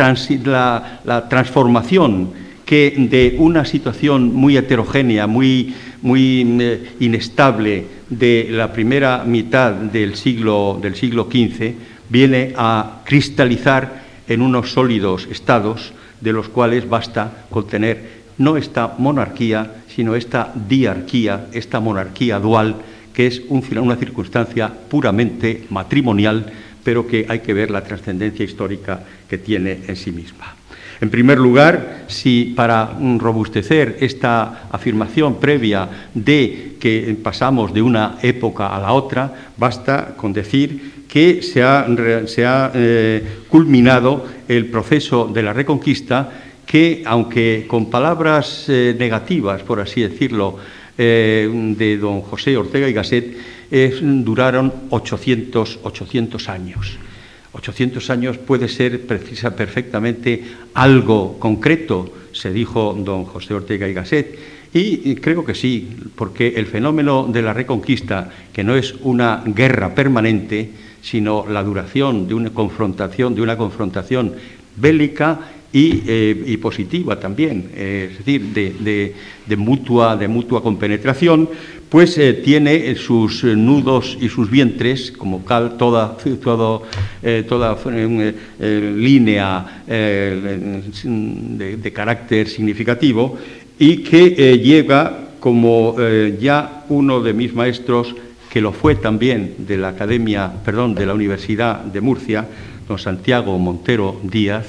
la, 1.05 1.29
transformación 1.29 2.33
que 2.67 2.95
de 2.97 3.37
una 3.39 3.65
situación 3.65 4.35
muy 4.35 4.57
heterogénea, 4.57 5.27
muy, 5.27 5.75
muy 6.03 6.47
eh, 6.61 6.93
inestable 7.01 7.87
de 8.09 8.49
la 8.51 8.73
primera 8.73 9.25
mitad 9.25 9.73
del 9.73 10.17
siglo, 10.17 10.79
del 10.81 10.95
siglo 10.95 11.29
XV 11.31 11.75
viene 12.09 12.53
a 12.57 13.03
cristalizar 13.05 14.03
en 14.29 14.43
unos 14.43 14.73
sólidos 14.73 15.29
estados 15.31 15.93
de 16.21 16.33
los 16.33 16.49
cuales 16.49 16.89
basta 16.89 17.47
contener 17.51 18.21
no 18.39 18.57
esta 18.57 18.95
monarquía, 18.99 19.83
sino 19.89 20.15
esta 20.15 20.53
diarquía, 20.55 21.49
esta 21.53 21.79
monarquía 21.79 22.39
dual, 22.39 22.77
que 23.13 23.27
es 23.27 23.43
una 23.49 23.97
circunstancia 23.97 24.73
puramente 24.89 25.67
matrimonial, 25.69 26.51
pero 26.83 27.07
que 27.07 27.27
hay 27.29 27.41
que 27.41 27.53
ver 27.53 27.71
la 27.71 27.85
trascendencia 27.85 28.45
histórica 28.45 29.05
que 29.29 29.39
tiene 29.39 29.81
en 29.87 29.97
sí 29.97 30.11
misma. 30.11 30.60
En 31.01 31.09
primer 31.09 31.39
lugar, 31.39 32.05
si 32.09 32.53
para 32.55 32.93
robustecer 33.17 33.97
esta 34.01 34.69
afirmación 34.71 35.41
previa 35.41 35.89
de 36.13 36.77
que 36.79 37.17
pasamos 37.23 37.73
de 37.73 37.81
una 37.81 38.19
época 38.21 38.69
a 38.69 38.79
la 38.79 38.93
otra, 38.93 39.53
basta 39.57 40.13
con 40.15 40.35
decir 40.35 41.07
que 41.09 41.43
se 41.43 41.63
ha, 41.63 42.71
eh, 42.75 43.25
culminado 43.49 44.27
el 44.47 44.67
proceso 44.67 45.27
de 45.27 45.43
la 45.43 45.55
reconquista 45.55 46.29
que, 46.67 47.03
aunque 47.07 47.65
con 47.67 47.89
palabras 47.89 48.67
eh, 48.69 48.95
negativas, 48.97 49.63
por 49.63 49.81
así 49.81 50.03
decirlo, 50.03 50.59
eh, 50.99 51.49
de 51.79 51.97
don 51.97 52.21
José 52.21 52.59
Ortega 52.59 52.87
y 52.87 52.93
Gasset, 52.93 53.37
duraron 54.03 54.73
800, 54.91 55.81
800 55.83 56.49
años. 56.49 56.99
800 57.53 58.11
años 58.11 58.39
puede 58.39 58.69
ser 58.69 59.07
precisa 59.07 59.57
perfectamente 59.57 60.45
algo 60.75 61.39
concreto, 61.39 62.13
se 62.33 62.53
dijo 62.53 62.97
don 62.99 63.25
José 63.25 63.55
Ortega 63.55 63.89
y 63.89 63.95
Gasset, 63.95 64.39
y 64.73 65.17
creo 65.17 65.45
que 65.45 65.55
sí, 65.55 65.97
porque 66.15 66.55
el 66.57 66.67
fenómeno 66.67 67.27
de 67.27 67.43
la 67.43 67.53
reconquista, 67.53 68.31
que 68.53 68.63
no 68.63 68.77
es 68.77 68.95
una 69.03 69.43
guerra 69.45 69.97
permanente, 69.97 70.71
sino 71.03 71.45
la 71.49 71.65
duración 71.65 72.29
de 72.29 72.35
una 72.35 72.51
confrontación, 72.51 73.35
de 73.35 73.43
una 73.43 73.57
confrontación 73.57 74.35
bélica 74.77 75.41
y, 75.73 76.03
eh, 76.07 76.59
positiva 76.61 77.19
también, 77.19 77.71
eh, 77.75 78.09
es 78.11 78.19
decir, 78.19 78.43
de, 78.53 79.57
mutua, 79.57 80.17
de 80.17 80.29
mutua 80.29 80.63
compenetración, 80.63 81.49
pues 81.89 82.19
eh, 82.19 82.35
tiene 82.35 82.95
sus 82.97 83.45
nudos 83.45 84.19
y 84.21 84.29
sus 84.29 84.51
vientres, 84.51 85.13
como 85.13 85.45
cal, 85.45 85.77
toda, 85.77 86.17
toda 87.49 87.79
línea 88.61 89.83
de, 89.87 91.93
carácter 91.95 92.49
significativo, 92.49 93.39
y 93.79 93.99
que 93.99 94.59
llega 94.59 95.29
como 95.41 95.97
ya 96.41 96.85
uno 96.89 97.23
de 97.23 97.33
mis 97.33 97.55
maestros, 97.55 98.15
que 98.53 98.61
lo 98.61 98.73
fue 98.73 98.97
también 98.97 99.55
de 99.59 99.77
la 99.77 99.89
Academia, 99.89 100.53
perdón, 100.65 100.95
de 100.95 101.07
la 101.07 101.15
Universidad 101.15 101.85
de 101.85 102.01
Murcia, 102.01 102.47
don 102.89 102.99
Santiago 102.99 103.57
Montero 103.59 104.21
Díaz, 104.23 104.67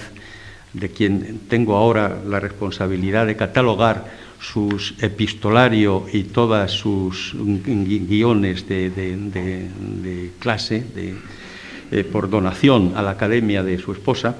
de 0.73 0.89
quien 0.89 1.41
tengo 1.49 1.75
ahora 1.75 2.17
la 2.25 2.39
responsabilidad 2.39 3.27
de 3.27 3.35
catalogar 3.35 4.05
sus 4.39 4.95
epistolario 5.01 6.05
y 6.11 6.23
todas 6.23 6.71
sus 6.71 7.35
guiones 7.35 8.67
de, 8.67 10.31
clase 10.39 10.83
eh, 11.91 12.03
por 12.03 12.29
donación 12.29 12.93
a 12.95 13.01
la 13.01 13.11
academia 13.11 13.63
de 13.63 13.77
su 13.77 13.91
esposa, 13.91 14.35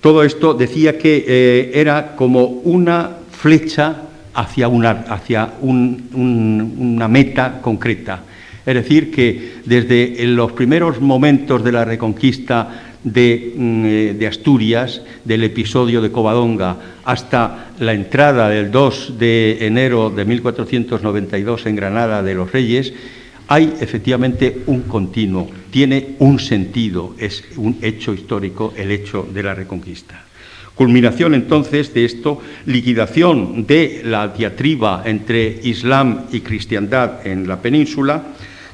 todo 0.00 0.24
esto 0.24 0.54
decía 0.54 0.98
que 0.98 1.24
eh, 1.26 1.70
era 1.74 2.16
como 2.16 2.44
una 2.44 3.10
flecha 3.30 4.02
hacia 4.34 4.68
una, 4.68 4.90
hacia 5.08 5.54
una 5.60 7.08
meta 7.08 7.60
concreta. 7.62 8.22
Es 8.66 8.74
decir, 8.74 9.10
que 9.10 9.60
desde 9.64 10.26
los 10.26 10.52
primeros 10.52 11.00
momentos 11.00 11.62
de 11.62 11.72
la 11.72 11.84
reconquista 11.84 12.93
Mm, 13.04 13.84
eh, 13.84 14.14
de, 14.18 14.26
Asturias, 14.26 15.02
del 15.24 15.44
episodio 15.44 16.00
de 16.00 16.10
Covadonga, 16.10 16.76
hasta 17.04 17.72
la 17.78 17.92
entrada 17.92 18.48
del 18.48 18.70
2 18.70 19.18
de 19.18 19.66
enero 19.66 20.08
de 20.08 20.24
1492 20.24 21.66
en 21.66 21.76
Granada 21.76 22.22
de 22.22 22.34
los 22.34 22.50
Reyes, 22.50 22.94
hay 23.46 23.74
efectivamente 23.78 24.62
un 24.66 24.82
continuo, 24.82 25.50
tiene 25.70 26.16
un 26.20 26.38
sentido, 26.38 27.14
es 27.18 27.44
un 27.58 27.76
hecho 27.82 28.14
histórico 28.14 28.72
el 28.74 28.90
hecho 28.90 29.28
de 29.30 29.42
la 29.42 29.54
reconquista. 29.54 30.24
Culminación 30.74 31.34
entonces 31.34 31.92
de 31.92 32.06
esto, 32.06 32.40
liquidación 32.64 33.66
de 33.66 34.00
la 34.02 34.28
diatriba 34.28 35.02
entre 35.04 35.60
Islam 35.62 36.22
y 36.32 36.40
cristiandad 36.40 37.26
en 37.26 37.46
la 37.46 37.60
península, 37.60 38.22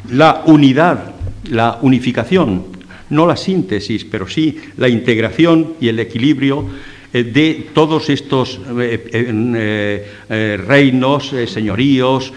la 0.09 0.45
unidad, 0.47 1.15
la 1.51 1.79
unificación 1.83 2.80
no 3.11 3.27
la 3.27 3.37
síntesis, 3.37 4.05
pero 4.05 4.29
sí 4.29 4.57
la 4.77 4.89
integración 4.89 5.75
y 5.81 5.89
el 5.89 6.01
equilibrio 6.01 6.67
eh, 7.13 7.25
de 7.25 7.67
todos 7.75 8.09
estos 8.09 8.61
eh, 8.79 10.07
eh, 10.29 10.61
reinos, 10.65 11.35
señoríos, 11.47 12.33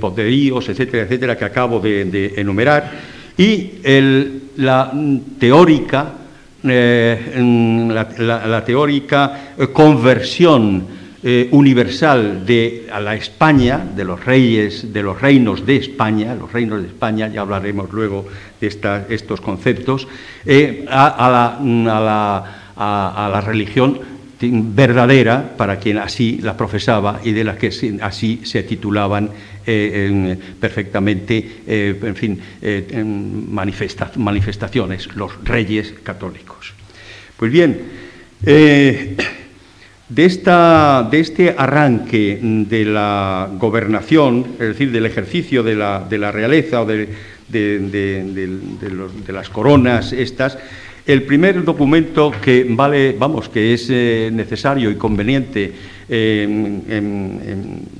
poderíos, 0.00 0.68
etcétera, 0.68 1.04
etcétera, 1.04 1.36
que 1.36 1.44
acabo 1.44 1.80
de, 1.80 2.34
enumerar, 2.36 2.92
y 3.36 3.70
la 4.56 4.92
teórica, 5.38 6.14
la, 6.62 8.64
teórica 8.64 9.54
conversión 9.72 10.84
universal 11.50 12.46
de 12.46 12.86
la 13.00 13.16
España, 13.16 13.78
de 13.78 14.04
los 14.04 14.24
reyes, 14.24 14.92
de 14.92 15.02
los 15.02 15.20
reinos 15.20 15.66
de 15.66 15.76
España, 15.76 16.34
los 16.34 16.52
reinos 16.52 16.80
de 16.80 16.88
España, 16.88 17.28
ya 17.28 17.40
hablaremos 17.40 17.92
luego 17.92 18.26
estos 18.60 19.40
conceptos, 19.40 20.08
eh, 20.44 20.84
a, 20.88 21.28
la, 22.76 23.40
religión 23.40 24.00
verdadera 24.40 25.56
para 25.56 25.78
quien 25.78 25.98
así 25.98 26.38
la 26.42 26.56
profesaba 26.56 27.20
y 27.24 27.32
de 27.32 27.42
la 27.44 27.56
que 27.56 27.72
así 28.00 28.40
se 28.44 28.62
titulaban 28.62 29.30
eh, 29.66 30.36
perfectamente, 30.60 31.62
eh, 31.66 31.98
en 32.00 32.16
fin, 32.16 32.40
manifestaciones, 34.16 35.08
los 35.16 35.44
reyes 35.44 35.94
católicos. 36.04 36.72
Pues 37.36 37.50
bien, 37.52 37.82
de, 40.08 40.24
esta, 40.24 41.06
de, 41.10 41.20
este 41.20 41.54
arranque 41.56 42.38
de 42.42 42.84
la 42.84 43.48
gobernación, 43.58 44.46
es 44.54 44.68
decir, 44.68 44.90
del 44.92 45.06
ejercicio 45.06 45.62
de 45.62 45.76
la, 45.76 46.06
de 46.08 46.18
la 46.18 46.32
realeza 46.32 46.82
o 46.82 46.86
de, 46.86 47.08
de, 47.48 49.32
las 49.32 49.48
coronas 49.48 50.12
estas, 50.12 50.58
el 51.06 51.22
primer 51.22 51.64
documento 51.64 52.32
que 52.42 52.66
vale, 52.68 53.16
vamos, 53.18 53.48
que 53.48 53.72
es 53.72 53.88
eh, 53.90 54.30
necesario 54.32 54.90
y 54.90 54.96
conveniente 54.96 55.72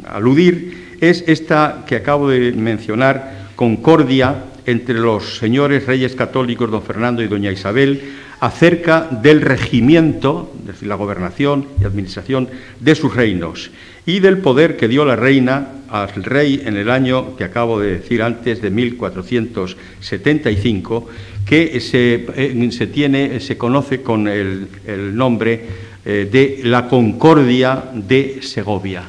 aludir 0.07 0.97
es 1.01 1.25
esta 1.27 1.85
que 1.87 1.97
acabo 1.97 2.29
de 2.29 2.53
mencionar, 2.53 3.49
concordia 3.55 4.45
entre 4.67 4.95
los 4.97 5.39
señores 5.39 5.87
reyes 5.87 6.15
católicos 6.15 6.71
don 6.71 6.83
Fernando 6.83 7.23
y 7.23 7.29
doña 7.29 7.53
Isabel 7.53 8.03
acerca 8.41 9.09
del 9.11 9.41
regimiento, 9.41 10.53
es 10.61 10.67
decir, 10.67 10.87
la 10.89 10.95
gobernación 10.95 11.67
y 11.81 11.85
administración 11.85 12.49
de 12.79 12.95
sus 12.95 13.13
reinos 13.15 13.71
y 14.07 14.21
del 14.21 14.39
poder 14.39 14.77
que 14.77 14.87
dio 14.89 15.05
la 15.05 15.17
reina 15.17 15.73
al 15.91 16.25
rey 16.25 16.63
en 16.65 16.77
el 16.77 16.89
año 16.91 17.37
que 17.37 17.43
acabo 17.45 17.79
de 17.81 17.99
decir 17.99 18.23
antes, 18.23 18.63
de 18.63 18.71
1475, 18.71 21.09
que 21.45 21.81
se, 21.81 22.27
eh, 22.37 22.69
se 22.71 22.87
tiene, 22.87 23.41
se 23.41 23.59
conoce 23.59 24.03
con 24.03 24.29
el, 24.29 24.69
nombre 25.17 25.65
eh, 26.05 26.29
de 26.31 26.61
la 26.65 26.87
Concordia 26.87 27.87
de 27.93 28.41
Segovia. 28.43 29.03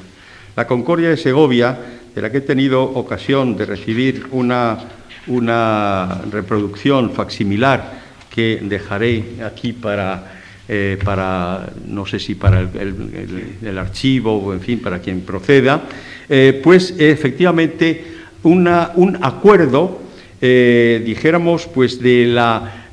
La 0.56 0.66
Concordia 0.66 1.10
de 1.10 1.18
Segovia, 1.18 1.78
de 2.16 2.22
la 2.22 2.32
que 2.32 2.40
he 2.40 2.42
tenido 2.42 2.82
ocasión 2.84 3.56
de 3.56 3.66
recibir 3.66 4.26
una, 4.32 4.80
una 5.28 6.22
reproducción 6.32 7.12
facsimilar 7.12 7.99
que 8.30 8.60
dejaré 8.62 9.24
aquí 9.44 9.74
para 9.74 10.40
eh, 10.72 11.00
para, 11.04 11.68
no 11.88 12.06
sé 12.06 12.20
si 12.20 12.36
para 12.36 12.60
el, 12.60 13.78
archivo 13.80 14.38
o 14.38 14.54
en 14.54 14.62
fin, 14.62 14.78
para 14.78 15.00
quien 15.00 15.22
proceda, 15.22 15.82
eh, 16.30 16.62
pues 16.64 16.94
efectivamente 17.00 18.06
una, 18.44 18.92
un 18.94 19.18
acuerdo, 19.20 20.00
eh, 20.40 21.02
dijéramos, 21.04 21.66
pues 21.66 22.00
de 22.00 22.28
la, 22.28 22.92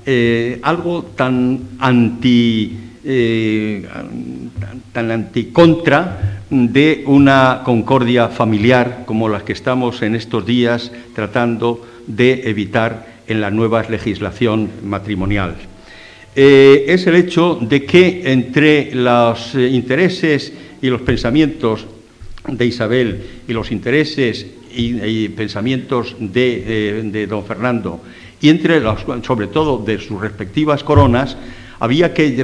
algo 0.63 1.03
tan 1.15 1.77
anti, 1.79 2.79
tan 4.93 5.11
anticontra 5.11 6.45
de 6.49 7.05
una 7.07 7.61
concordia 7.63 8.29
familiar 8.29 9.03
como 9.05 9.29
la 9.29 9.45
que 9.45 9.53
estamos 9.53 10.01
en 10.01 10.15
estos 10.15 10.47
días 10.47 10.93
tratando 11.15 11.87
de 12.07 12.49
evitar 12.49 13.16
en 13.29 13.41
la 13.41 13.51
nueva 13.51 13.83
legislación 13.89 14.71
matrimonial. 14.85 15.57
Eh, 16.35 16.85
es 16.89 17.07
el 17.07 17.17
hecho 17.17 17.59
de 17.61 17.85
que 17.85 18.31
entre 18.33 18.95
los 18.95 19.55
eh, 19.55 19.69
intereses 19.69 20.53
y 20.83 20.89
los 20.89 21.01
pensamientos 21.01 21.87
de 22.47 22.67
Isabel 22.67 23.23
y 23.49 23.53
los 23.53 23.73
intereses 23.73 24.47
y, 24.71 25.29
pensamientos 25.31 26.15
de, 26.19 27.03
de, 27.11 27.27
don 27.27 27.45
Fernando, 27.47 28.03
y 28.43 28.51
entre 28.51 28.81
los, 28.81 29.01
sobre 29.25 29.47
todo 29.47 29.79
de 29.79 29.99
sus 29.99 30.21
respectivas 30.21 30.85
coronas, 30.85 31.39
había 31.81 32.13
que, 32.13 32.35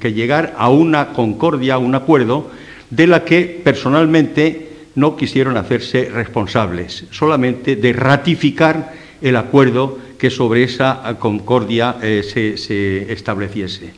que 0.00 0.12
llegar 0.12 0.54
a 0.58 0.70
una 0.70 1.12
concordia, 1.12 1.74
a 1.74 1.78
un 1.78 1.94
acuerdo, 1.94 2.50
de 2.90 3.06
la 3.06 3.24
que 3.24 3.60
personalmente 3.62 4.68
no 4.96 5.16
quisieron 5.16 5.56
hacerse 5.56 6.10
responsables, 6.10 7.04
solamente 7.12 7.76
de 7.76 7.92
ratificar 7.92 8.92
el 9.20 9.36
acuerdo 9.36 9.98
que 10.18 10.30
sobre 10.30 10.64
esa 10.64 11.16
concordia 11.18 11.96
eh, 12.02 12.22
se, 12.22 13.12
estableciese. 13.12 13.92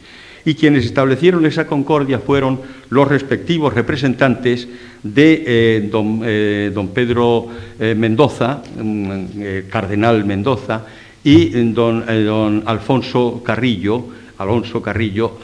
Y 0.44 0.54
quienes 0.54 0.87
establecieron 0.87 1.44
esa 1.44 1.66
concordia 1.66 2.18
fueron 2.18 2.61
los 2.88 3.06
respectivos 3.09 3.74
representantes 3.74 4.68
de 5.02 5.44
eh, 5.46 5.88
don, 5.90 6.22
eh, 6.24 6.70
don, 6.74 6.88
Pedro 6.88 7.48
Mendoza, 7.78 8.62
mm, 8.83 9.68
cardenal 9.70 10.24
Mendoza, 10.24 10.87
y 11.22 11.50
don, 11.72 12.04
don 12.06 12.62
Alfonso 12.64 13.42
Carrillo, 13.44 14.06
Alonso 14.38 14.80
Carrillo, 14.80 15.38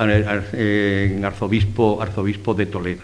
arzobispo, 1.22 2.00
arzobispo 2.00 2.54
de 2.54 2.66
Toledo. 2.66 3.02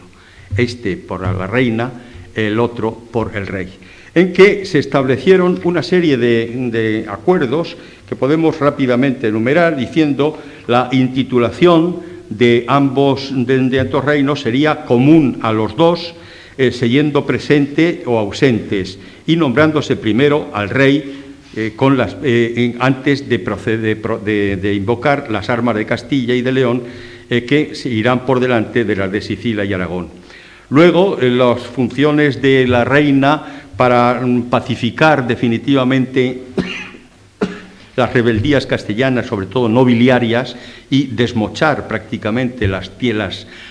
Este 0.57 0.97
por 0.97 1.21
la 1.21 1.47
reina, 1.47 1.91
el 2.35 2.59
otro 2.59 2.97
por 3.11 3.37
el 3.37 3.47
rey 3.47 3.82
en 4.15 4.33
que 4.33 4.67
se 4.67 4.79
establecieron 4.79 5.61
una 5.65 5.83
serie 5.83 6.17
de, 6.17 7.07
acuerdos 7.09 7.77
que 8.09 8.17
podemos 8.17 8.59
rápidamente 8.61 9.29
enumerar 9.29 9.77
diciendo 9.77 10.39
la 10.67 10.89
intitulación 10.93 12.01
de 12.29 12.65
ambos 12.69 13.31
de, 13.33 13.89
reinos 14.05 14.41
sería 14.41 14.85
común 14.85 15.39
a 15.43 15.53
los 15.53 15.77
dos, 15.77 16.15
eh, 16.59 16.73
siguiendo 16.73 17.25
presente 17.25 18.03
o 18.07 18.19
ausentes, 18.19 18.99
y 19.27 19.37
nombrándose 19.37 19.97
primero 19.97 20.51
al 20.53 20.69
rey 20.69 21.21
eh, 21.57 21.75
eh, 22.23 22.77
antes 22.81 23.29
de, 23.29 23.39
proceder, 23.39 23.99
de, 24.25 24.75
invocar 24.75 25.31
las 25.31 25.49
armas 25.49 25.77
de 25.77 25.87
Castilla 25.87 26.35
y 26.35 26.43
de 26.43 26.53
León, 26.53 26.83
que 27.29 27.73
irán 27.87 28.27
por 28.27 28.41
delante 28.41 28.85
de 28.85 28.95
las 28.95 29.11
de 29.11 29.23
Sicilia 29.23 29.65
y 29.65 29.73
Aragón. 29.73 30.09
Luego, 30.69 31.17
las 31.19 31.63
funciones 31.63 32.43
de 32.43 32.67
la 32.67 32.85
reina 32.85 33.62
para 33.83 34.21
pacificar 34.49 35.27
definitivamente 35.27 36.41
las 37.97 38.13
rebeldías 38.13 38.65
castellanas, 38.65 39.27
sobre 39.27 39.47
todo 39.47 39.69
nobiliarias, 39.69 40.55
y 40.89 41.07
desmochar 41.07 41.89
prácticamente 41.89 42.69
las, 42.69 42.93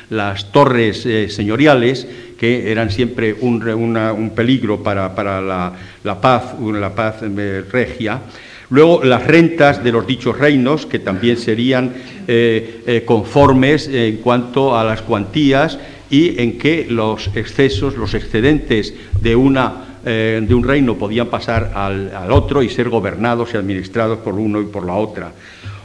las 0.10 0.52
torres 0.52 1.06
eh, 1.06 1.30
señoriales, 1.30 2.06
que 2.38 2.74
eran 2.74 2.92
siempre 2.92 3.34
un, 3.40 4.34
peligro 4.36 4.84
para, 4.84 5.08
la, 5.42 6.20
paz, 6.20 6.56
la 6.60 6.94
paz 6.94 7.22
eh, 7.22 7.64
regia. 7.72 8.20
Luego, 8.70 9.06
las 9.06 9.26
rentas 9.26 9.82
de 9.82 9.94
los 9.94 10.06
dichos 10.06 10.38
reinos, 10.38 10.86
que 10.86 11.00
también 11.00 11.38
serían 11.38 11.94
eh, 12.28 13.04
conformes 13.06 13.88
en 13.88 14.18
cuanto 14.18 14.78
a 14.78 14.84
las 14.84 15.04
cuantías 15.04 15.80
y 16.10 16.38
en 16.42 16.58
que 16.58 16.86
los 16.90 17.30
excesos, 17.34 17.96
los 17.96 18.14
excedentes 18.14 18.94
de 19.22 19.38
una 19.38 19.88
eh, 20.04 20.42
de 20.42 20.56
un 20.56 20.64
reino 20.64 20.96
podían 20.96 21.28
pasar 21.28 21.74
al, 21.76 22.32
otro 22.32 22.64
y 22.64 22.70
ser 22.70 22.90
gobernados 22.90 23.54
y 23.54 23.58
administrados 23.58 24.18
por 24.20 24.34
uno 24.34 24.60
y 24.60 24.66
por 24.66 24.84
la 24.84 24.96
otra. 24.96 25.32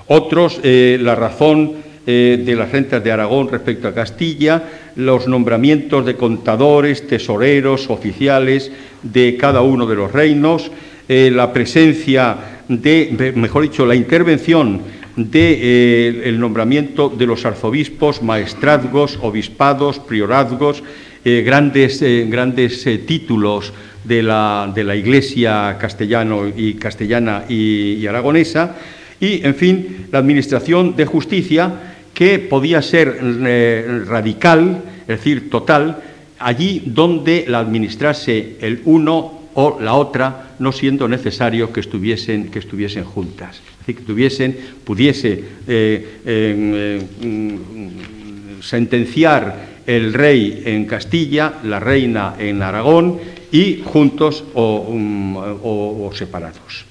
Otros, 0.06 0.58
eh, 0.62 0.96
la 1.02 1.14
razón 1.14 1.72
eh, 2.06 2.42
de 2.42 2.56
las 2.56 2.72
rentas 2.72 3.04
de 3.04 3.12
Aragón 3.12 3.50
respecto 3.50 3.88
a 3.88 3.94
Castilla, 3.94 4.62
los 4.94 5.28
nombramientos 5.28 6.06
de 6.06 6.16
contadores, 6.16 7.06
tesoreros, 7.06 7.90
oficiales 7.90 8.72
de 9.02 9.36
cada 9.36 9.60
uno 9.60 9.86
de 9.86 9.96
los 9.96 10.10
reinos, 10.12 10.70
la 11.08 11.52
presencia 11.52 12.36
de, 12.66 13.32
mejor 13.36 13.62
dicho, 13.62 13.86
la 13.86 13.94
intervención 13.94 14.80
del 15.14 16.40
nombramiento 16.40 17.08
de 17.08 17.26
los 17.26 17.44
arzobispos, 17.44 18.22
maestrazgos, 18.22 19.16
obispados, 19.22 20.00
priorazgos, 20.00 20.82
grandes, 21.22 22.02
grandes 22.28 22.82
títulos 23.06 23.72
de 24.06 24.22
la, 24.22 24.70
de 24.74 24.84
la 24.84 24.94
Iglesia 24.94 25.76
castellano 25.78 26.46
y, 26.54 26.74
castellana 26.74 27.44
y, 27.48 28.06
aragonesa, 28.06 28.76
y, 29.20 29.44
en 29.46 29.54
fin, 29.54 30.06
la 30.12 30.18
Administración 30.18 30.94
de 30.94 31.06
Justicia, 31.06 31.72
que 32.12 32.38
podía 32.38 32.82
ser 32.82 33.18
eh, 33.22 34.02
radical, 34.06 34.82
es 35.02 35.18
decir, 35.18 35.50
total, 35.50 36.02
allí 36.38 36.82
donde 36.86 37.44
la 37.48 37.60
administrase 37.60 38.56
el 38.60 38.82
uno 38.84 39.36
o 39.54 39.78
la 39.80 39.94
otra, 39.94 40.54
no 40.58 40.70
siendo 40.70 41.08
necesario 41.08 41.72
que 41.72 41.80
estuviesen, 41.80 42.50
que 42.50 42.58
estuviesen 42.58 43.04
juntas. 43.04 43.56
Es 43.56 43.78
decir, 43.86 43.96
que 43.96 44.02
tuviesen, 44.02 44.56
pudiese 44.84 45.44
eh, 45.66 46.18
eh, 46.26 47.00
mm, 47.22 48.60
sentenciar 48.60 49.76
el 49.86 50.12
rey 50.12 50.62
en 50.66 50.84
Castilla, 50.84 51.54
la 51.64 51.80
reina 51.80 52.34
en 52.38 52.60
Aragón 52.62 53.18
y 53.52 53.82
juntos 53.84 54.44
um, 54.54 55.36
o, 55.36 56.10
separados. 56.14 56.84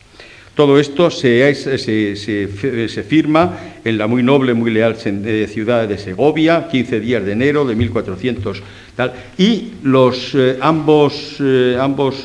Todo 0.56 0.80
esto 0.80 1.12
se, 1.12 1.54
se, 1.54 3.04
firma 3.04 3.58
en 3.84 3.98
la 3.98 4.08
muy 4.08 4.24
noble, 4.24 4.54
muy 4.54 4.72
leal 4.72 4.96
ciudad 4.96 5.86
de 5.86 5.98
Segovia, 5.98 6.70
15 6.72 7.02
días 7.02 7.26
de 7.26 7.34
enero 7.34 7.65
de 7.65 7.76
1400. 7.76 8.63
Tal, 8.96 9.13
y 9.38 9.74
los, 9.84 10.34
eh, 10.34 10.58
ambos, 10.62 11.36
eh, 11.41 11.78
ambos 11.78 12.24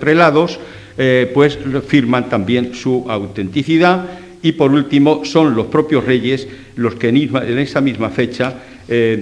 prelados 0.00 0.58
eh, 0.96 1.30
pues, 1.34 1.58
firman 1.86 2.30
también 2.30 2.74
su 2.74 3.04
autenticidad 3.08 4.06
y 4.42 4.52
por 4.52 4.72
último 4.72 5.26
son 5.26 5.54
los 5.54 5.66
propios 5.66 6.04
reyes 6.04 6.48
los 6.76 6.94
que 6.94 7.08
en 7.08 7.58
esa 7.58 7.80
misma 7.80 8.10
fecha 8.10 8.54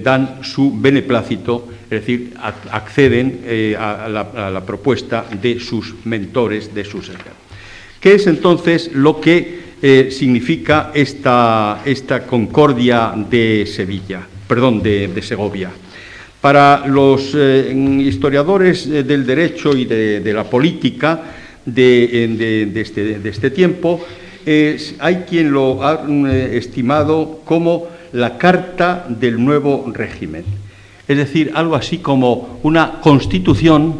dan 0.03 0.39
su 0.43 0.77
beneplácito 0.77 1.69
es 1.92 2.00
decir, 2.00 2.33
acceden 2.70 3.40
eh, 3.44 3.76
a, 3.78 4.09
la, 4.09 4.64
propuesta 4.64 5.26
de 5.42 5.61
sus 5.61 5.94
mentores, 6.07 6.74
de 6.74 6.87
sus 6.87 7.11
¿Qué 8.00 8.14
es 8.14 8.26
entonces 8.26 8.92
lo 8.94 9.20
que 9.20 9.61
eh, 9.83 10.09
significa 10.11 10.90
esta, 10.94 11.83
concordia 12.26 13.12
de 13.14 13.66
Sevilla, 13.66 14.26
perdón, 14.48 14.83
de, 14.83 15.20
Segovia? 15.20 15.70
Para 16.40 16.87
los 16.87 17.35
eh, 17.35 17.74
historiadores 18.00 18.88
del 18.88 19.26
derecho 19.26 19.76
y 19.76 19.85
de, 19.85 20.33
la 20.33 20.44
política 20.44 21.22
de, 21.66 22.72
este, 22.74 23.18
de 23.18 23.28
este, 23.28 23.50
tiempo, 23.50 24.02
hay 24.98 25.16
quien 25.28 25.52
lo 25.52 25.85
ha 25.85 26.07
estimado 26.52 27.42
como 27.44 27.88
la 28.12 28.38
carta 28.38 29.05
del 29.11 29.44
nuevo 29.44 29.92
régimen 29.92 30.44
es 31.09 31.17
decir, 31.17 31.53
algo 31.55 31.75
así 31.75 31.99
como 31.99 32.61
una 32.62 33.01
constitución, 33.01 33.97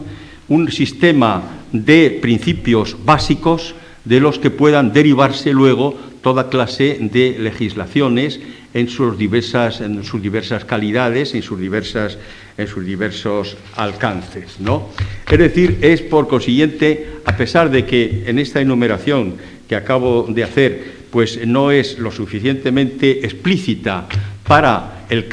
un 0.49 0.71
sistema 0.71 1.43
de 1.73 2.19
principios 2.21 2.97
básicos 3.05 3.75
de 4.05 4.21
los 4.21 4.39
que 4.39 4.51
puedan 4.51 4.93
derivarse 4.93 5.53
luego 5.53 5.99
toda 6.23 6.49
clase 6.49 6.99
de 7.01 7.37
legislaciones 7.39 8.41
en 8.75 8.89
sus 8.89 9.19
diversas, 9.19 9.81
en 9.81 10.03
sus 10.05 10.23
diversas 10.23 10.65
calidades, 10.65 11.35
en 11.35 11.43
sus, 11.43 11.59
diversas, 11.59 12.19
en 12.57 12.67
sus 12.67 12.85
diversos 12.85 13.57
alcances. 13.77 14.61
¿no? 14.61 14.89
Es 15.31 15.39
decir, 15.39 15.79
es 15.83 16.01
por 16.01 16.29
consiguiente, 16.29 17.21
a 17.25 17.37
pesar 17.37 17.71
de 17.71 17.85
que 17.85 18.25
en 18.27 18.39
esta 18.39 18.61
enumeración 18.61 19.35
que 19.69 19.77
acabo 19.77 20.27
de 20.29 20.45
hacer, 20.45 21.03
pues 21.11 21.47
no 21.47 21.71
es 21.71 21.99
lo 21.99 22.11
suficientemente 22.11 23.25
explícita 23.25 24.07
para 24.47 25.05
el, 25.09 25.29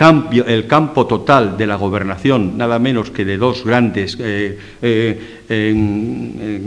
el, 0.48 0.68
campo 0.68 1.08
total 1.08 1.58
de 1.58 1.68
la 1.68 1.76
gobernación, 1.76 2.58
nada 2.58 2.80
menos 2.80 3.12
que 3.12 3.26
de 3.26 3.38
dos 3.38 3.64
grandes 3.64 4.18
eh, 4.20 4.58
eh, 4.82 6.62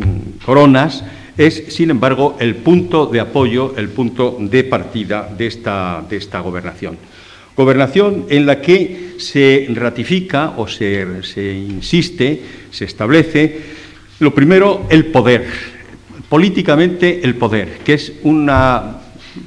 coronas, 0.44 1.04
es, 1.36 1.64
sin 1.68 1.90
embargo, 1.90 2.36
el 2.40 2.56
punto 2.56 3.06
de 3.06 3.20
apoyo, 3.20 3.74
el 3.76 3.88
punto 3.88 4.36
de 4.40 4.64
partida 4.64 5.28
de 5.36 5.46
esta, 5.46 6.04
de 6.08 6.16
esta 6.16 6.40
gobernación. 6.40 6.98
Gobernación 7.56 8.26
en 8.28 8.46
la 8.46 8.60
que 8.60 9.14
se 9.18 9.68
ratifica 9.74 10.54
o 10.56 10.66
se, 10.66 11.22
se 11.22 11.52
insiste, 11.52 12.42
se 12.70 12.84
establece, 12.86 13.60
lo 14.20 14.34
primero, 14.34 14.86
el 14.88 15.06
poder, 15.06 15.46
políticamente 16.28 17.20
el 17.22 17.34
poder, 17.34 17.78
que 17.84 17.94
es 17.94 18.12
una 18.22 18.98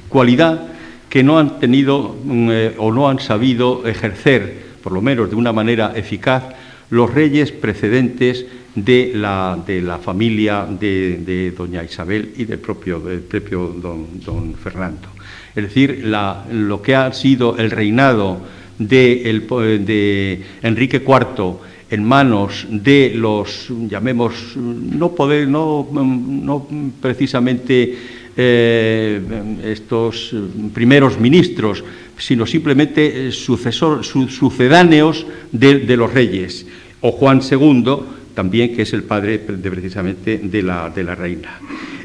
cualidad 0.08 0.75
que 1.16 1.24
no 1.24 1.38
han 1.38 1.58
tenido 1.58 2.14
eh, 2.28 2.74
o 2.76 2.92
no 2.92 3.08
han 3.08 3.20
sabido 3.20 3.88
ejercer, 3.88 4.76
por 4.82 4.92
lo 4.92 5.00
menos 5.00 5.30
de 5.30 5.34
una 5.34 5.50
manera 5.50 5.94
eficaz, 5.96 6.44
los 6.90 7.08
reyes 7.14 7.52
precedentes 7.52 8.44
de 8.74 9.12
la, 9.14 9.58
de 9.66 9.80
la 9.80 9.96
familia 9.96 10.66
de, 10.68 11.54
doña 11.56 11.82
Isabel 11.82 12.34
y 12.36 12.44
del 12.44 12.58
propio, 12.58 13.00
del 13.00 13.20
propio 13.20 13.68
don, 13.68 14.56
Fernando. 14.62 15.08
Es 15.54 15.64
decir, 15.64 16.04
lo 16.04 16.82
que 16.82 16.94
ha 16.94 17.10
sido 17.14 17.56
el 17.56 17.70
reinado 17.70 18.42
de, 18.78 19.40
de 19.86 20.42
Enrique 20.60 20.98
IV 20.98 21.56
en 21.88 22.04
manos 22.04 22.66
de 22.68 23.14
los, 23.16 23.72
llamemos, 23.88 24.54
no, 24.54 25.12
poder, 25.12 25.48
no, 25.48 25.88
no 25.90 26.68
precisamente 27.00 28.15
eh, 28.36 29.20
estos 29.64 30.34
primeros 30.74 31.18
ministros, 31.18 31.82
sino 32.18 32.46
simplemente 32.46 33.32
sucesor, 33.32 34.04
sucedáneos 34.04 35.26
de, 35.52 35.96
los 35.96 36.12
reyes, 36.12 36.66
o 37.00 37.12
Juan 37.12 37.40
II, 37.40 37.96
también 38.34 38.74
que 38.74 38.82
es 38.82 38.92
el 38.92 39.04
padre 39.04 39.38
de, 39.38 39.70
precisamente 39.70 40.38
de 40.38 40.62
la, 40.62 40.90
de 40.90 41.04
la 41.04 41.14
reina. 41.14 41.60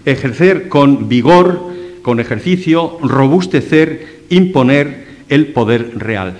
Ejercer 0.06 0.70
con 0.70 1.10
vigor, 1.10 1.74
con 2.02 2.20
ejercicio, 2.20 2.98
robustecer, 3.02 4.24
imponer 4.30 5.08
el 5.30 5.48
poder 5.48 5.98
real, 5.98 6.38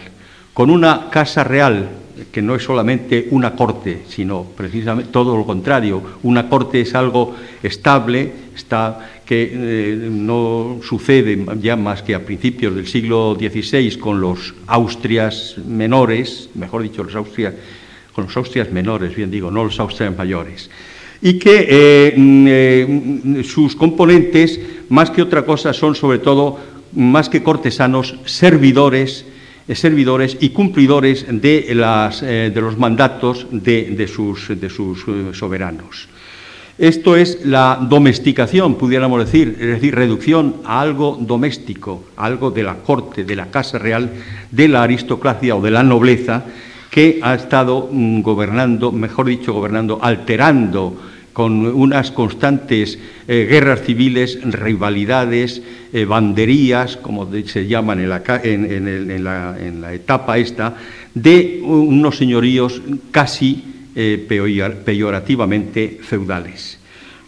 con 0.54 0.70
una 0.70 1.10
casa 1.10 1.44
real 1.44 1.90
que 2.32 2.42
no 2.42 2.56
es 2.56 2.64
solamente 2.64 3.28
una 3.32 3.56
corte, 3.56 4.04
sino 4.08 4.44
precisamente 4.56 5.12
todo 5.12 5.36
lo 5.36 5.46
contrario. 5.46 6.02
Una 6.24 6.48
corte 6.50 6.82
es 6.82 6.94
algo 6.94 7.36
estable, 7.64 8.32
está, 8.56 9.10
que 9.32 9.50
eh, 9.54 10.10
no 10.12 10.82
sucede 10.84 11.40
ya 11.62 11.78
más 11.78 12.04
que 12.04 12.14
a 12.14 12.20
principios 12.20 12.76
del 12.76 12.86
siglo 12.86 13.38
XVI 13.40 13.96
con 13.96 14.20
los 14.20 14.54
Austrias 14.68 15.56
menores, 15.66 16.50
mejor 16.54 16.84
dicho, 16.84 17.08
con 18.12 18.26
los 18.26 18.36
Austrias 18.36 18.70
menores, 18.74 19.16
bien 19.16 19.32
digo, 19.32 19.50
no 19.50 19.64
los 19.64 19.80
Austrias 19.80 20.18
mayores. 20.18 20.70
Y 21.22 21.40
que 21.40 21.66
eh, 21.70 22.14
mm, 22.18 22.46
eh, 22.50 23.44
sus 23.46 23.74
componentes, 23.78 24.60
más 24.90 25.10
que 25.12 25.22
otra 25.22 25.46
cosa, 25.46 25.72
son 25.72 25.96
sobre 25.96 26.20
todo, 26.20 26.60
más 26.94 27.30
que 27.30 27.42
cortesanos, 27.42 28.16
servidores, 28.26 29.26
servidores 29.74 30.36
y 30.42 30.50
cumplidores 30.50 31.26
de, 31.30 31.74
los 32.54 32.78
mandatos 32.78 33.48
de, 33.50 34.10
sus, 34.14 34.52
soberanos. 35.32 36.10
Esto 36.82 37.16
es 37.16 37.46
la 37.46 37.78
domesticación, 37.80 38.74
pudiéramos 38.74 39.24
decir, 39.24 39.56
es 39.62 39.68
decir, 39.68 39.94
reducción 39.94 40.56
a 40.66 40.82
algo 40.82 41.16
doméstico, 41.22 42.06
algo 42.18 42.50
de 42.50 42.64
la 42.64 42.78
corte, 42.78 43.24
de 43.24 43.36
la 43.36 43.52
casa 43.52 43.78
real, 43.78 44.10
de 44.50 44.68
la 44.68 44.82
aristocracia 44.82 45.56
o 45.56 45.62
de 45.62 45.70
la 45.70 45.84
nobleza, 45.84 46.44
que 46.90 47.20
ha 47.22 47.36
estado 47.36 47.88
mm, 47.92 48.22
gobernando, 48.22 48.92
mejor 48.92 49.28
dicho, 49.28 49.54
gobernando, 49.54 50.00
alterando 50.02 51.00
con 51.34 51.68
unas 51.68 52.10
constantes 52.10 52.98
eh, 53.28 53.48
guerras 53.48 53.84
civiles, 53.84 54.40
rivalidades, 54.44 55.62
eh, 55.94 56.06
banderías, 56.06 56.98
como 56.98 57.30
se 57.46 57.68
llaman 57.68 58.00
en 58.00 59.24
la, 59.24 59.94
etapa 59.94 60.40
esta, 60.40 60.74
de 61.14 61.62
unos 61.64 62.18
señoríos 62.18 62.82
casi 63.12 63.71
eh, 63.96 64.26
peyorativamente 64.86 66.00
feudales. 66.02 66.80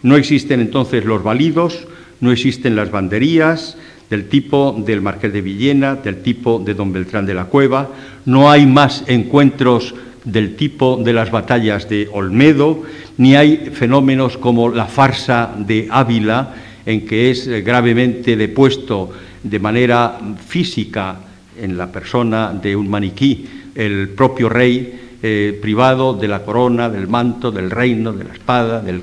No 0.02 0.16
existen 0.16 0.60
entonces 0.60 1.04
los 1.04 1.22
validos, 1.22 1.86
no 2.20 2.32
existen 2.32 2.76
las 2.76 2.90
banderías 2.90 3.76
del 4.10 4.28
tipo 4.28 4.74
del 4.86 5.00
Marqués 5.00 5.32
de 5.32 5.40
Villena, 5.40 5.94
del 5.96 6.22
tipo 6.22 6.58
de 6.58 6.74
don 6.74 6.92
Beltrán 6.92 7.26
de 7.26 7.34
la 7.34 7.46
Cueva, 7.46 7.90
no 8.26 8.50
hay 8.50 8.66
más 8.66 9.04
encuentros 9.06 9.94
del 10.24 10.56
tipo 10.56 10.96
de 10.96 11.12
las 11.12 11.30
batallas 11.30 11.88
de 11.88 12.08
Olmedo, 12.12 12.82
ni 13.18 13.36
hay 13.36 13.70
fenómenos 13.72 14.38
como 14.38 14.70
la 14.70 14.86
farsa 14.86 15.54
de 15.56 15.88
Ávila, 15.90 16.54
en 16.86 17.06
que 17.06 17.30
es 17.30 17.48
gravemente 17.64 18.36
depuesto 18.36 19.10
de 19.42 19.58
manera 19.58 20.18
física 20.46 21.16
en 21.60 21.76
la 21.76 21.90
persona 21.90 22.52
de 22.52 22.74
un 22.76 22.88
maniquí 22.88 23.46
el 23.74 24.10
propio 24.10 24.48
rey, 24.48 25.03
eh, 25.26 25.58
privado 25.58 26.12
de 26.12 26.28
la 26.28 26.44
corona, 26.44 26.90
del 26.90 27.08
manto, 27.08 27.50
del 27.50 27.70
reino, 27.70 28.12
de 28.12 28.24
la 28.24 28.34
espada, 28.34 28.82
del 28.82 29.00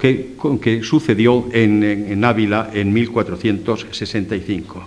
que, 0.00 0.34
que 0.60 0.82
sucedió 0.82 1.46
en, 1.52 1.84
en 1.84 2.24
Ávila 2.24 2.70
en 2.74 2.92
1465. 2.92 4.84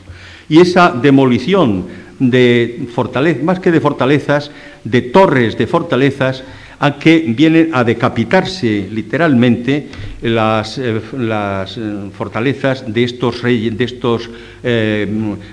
Y 0.49 0.59
esa 0.59 0.91
demolición 0.91 1.85
de 2.19 2.85
fortalezas, 2.93 3.43
más 3.43 3.61
que 3.61 3.71
de 3.71 3.79
fortalezas, 3.79 4.51
de 4.83 5.01
torres 5.01 5.57
de 5.57 5.67
fortalezas, 5.67 6.43
a 6.81 6.97
que 6.97 7.23
vienen 7.27 7.69
a 7.73 7.83
decapitarse 7.83 8.89
literalmente 8.89 9.87
las, 10.23 10.79
eh, 10.79 10.97
eh, 10.97 12.09
fortalezas 12.11 12.91
de 12.91 13.03
estos 13.03 13.43
reyes, 13.43 13.77
de 13.77 13.85
estos 13.85 14.27
eh, 14.63 15.07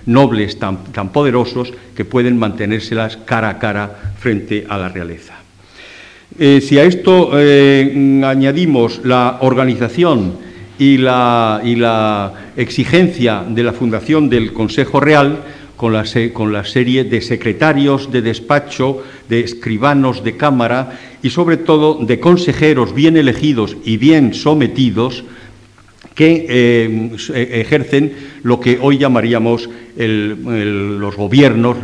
nobles 0.07 0.59
tan, 0.59 1.12
poderosos 1.12 1.75
que 1.95 2.07
pueden 2.07 2.38
mantenérselas 2.38 3.19
cara 3.19 3.51
a 3.51 3.59
cara 3.59 4.14
frente 4.19 4.64
a 4.69 4.79
la 4.79 4.88
realeza. 4.88 5.35
si 6.38 6.79
a 6.79 6.85
esto 6.85 7.33
añadimos 7.33 9.01
la 9.05 9.38
organización 9.41 10.38
y 10.79 10.97
la 10.97 12.33
exigencia 12.57 13.45
de 13.47 13.62
la 13.62 13.73
fundación 13.73 14.29
del 14.29 14.53
Consejo 14.53 15.01
Real, 15.01 15.43
con 15.79 15.93
la, 15.93 16.05
con 16.35 16.64
serie 16.67 17.05
de 17.05 17.23
secretarios 17.23 18.11
de 18.11 18.21
despacho, 18.21 19.03
de 19.29 19.41
escribanos 19.41 20.25
de 20.25 20.37
cámara 20.37 20.99
y 21.23 21.31
sobre 21.31 21.57
todo 21.57 22.05
de 22.05 22.19
consejeros 22.19 22.93
bien 22.93 23.17
elegidos 23.17 23.77
y 23.85 23.97
bien 23.97 24.35
sometidos 24.35 25.23
que 26.17 26.47
eh, 26.49 27.61
ejercen 27.62 28.12
lo 28.43 28.59
que 28.59 28.79
hoy 28.83 28.99
llamaríamos 28.99 29.71
los 29.97 31.17
gobiernos, 31.17 31.77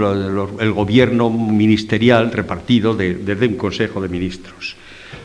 el 0.59 0.73
gobierno 0.73 1.31
ministerial 1.31 2.33
repartido 2.33 2.97
desde 2.97 3.47
un 3.47 3.55
Consejo 3.55 4.03
de 4.03 4.09
Ministros 4.09 4.77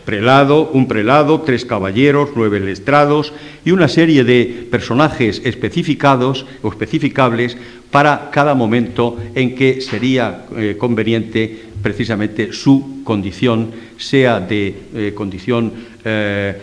prelado, 0.06 0.69
un 0.71 0.88
prelado, 0.88 1.41
tres 1.41 1.65
caballeros, 1.65 2.30
nueve 2.36 2.60
lestrados 2.60 3.34
y 3.65 3.71
una 3.71 3.88
serie 3.88 4.23
de 4.23 4.67
personajes 4.69 5.41
especificados 5.43 6.45
o 6.62 6.69
especificables 6.69 7.58
para 7.91 8.30
cada 8.32 8.54
momento 8.54 9.17
en 9.36 9.56
que 9.56 9.82
sería 9.82 10.45
eh, 10.56 10.75
conveniente 10.78 11.69
precisamente 11.82 12.54
su 12.54 13.02
condición, 13.04 13.71
sea 13.97 14.39
de 14.39 14.75
eh, 14.93 15.13
condición 15.15 15.71
eh, 16.04 16.56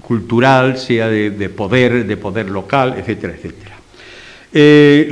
cultural, 0.00 0.76
sea 0.76 1.08
de, 1.08 1.48
poder, 1.48 2.06
de 2.06 2.16
poder 2.16 2.50
local, 2.50 2.96
etcétera, 2.98 3.34
etcétera. 3.34 3.76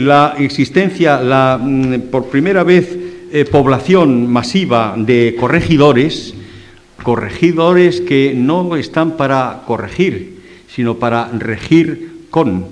la 0.04 0.34
existencia, 0.38 1.20
la, 1.22 1.58
mm, 1.60 2.10
por 2.10 2.28
primera 2.28 2.62
vez, 2.64 3.09
población 3.50 4.30
masiva 4.30 4.94
de 4.96 5.36
corregidores, 5.38 6.34
corregidores 7.02 8.00
que 8.00 8.34
no 8.36 8.76
están 8.76 9.16
para 9.16 9.62
corregir, 9.66 10.40
sino 10.68 10.96
para 10.96 11.28
regir 11.28 12.26
con, 12.30 12.66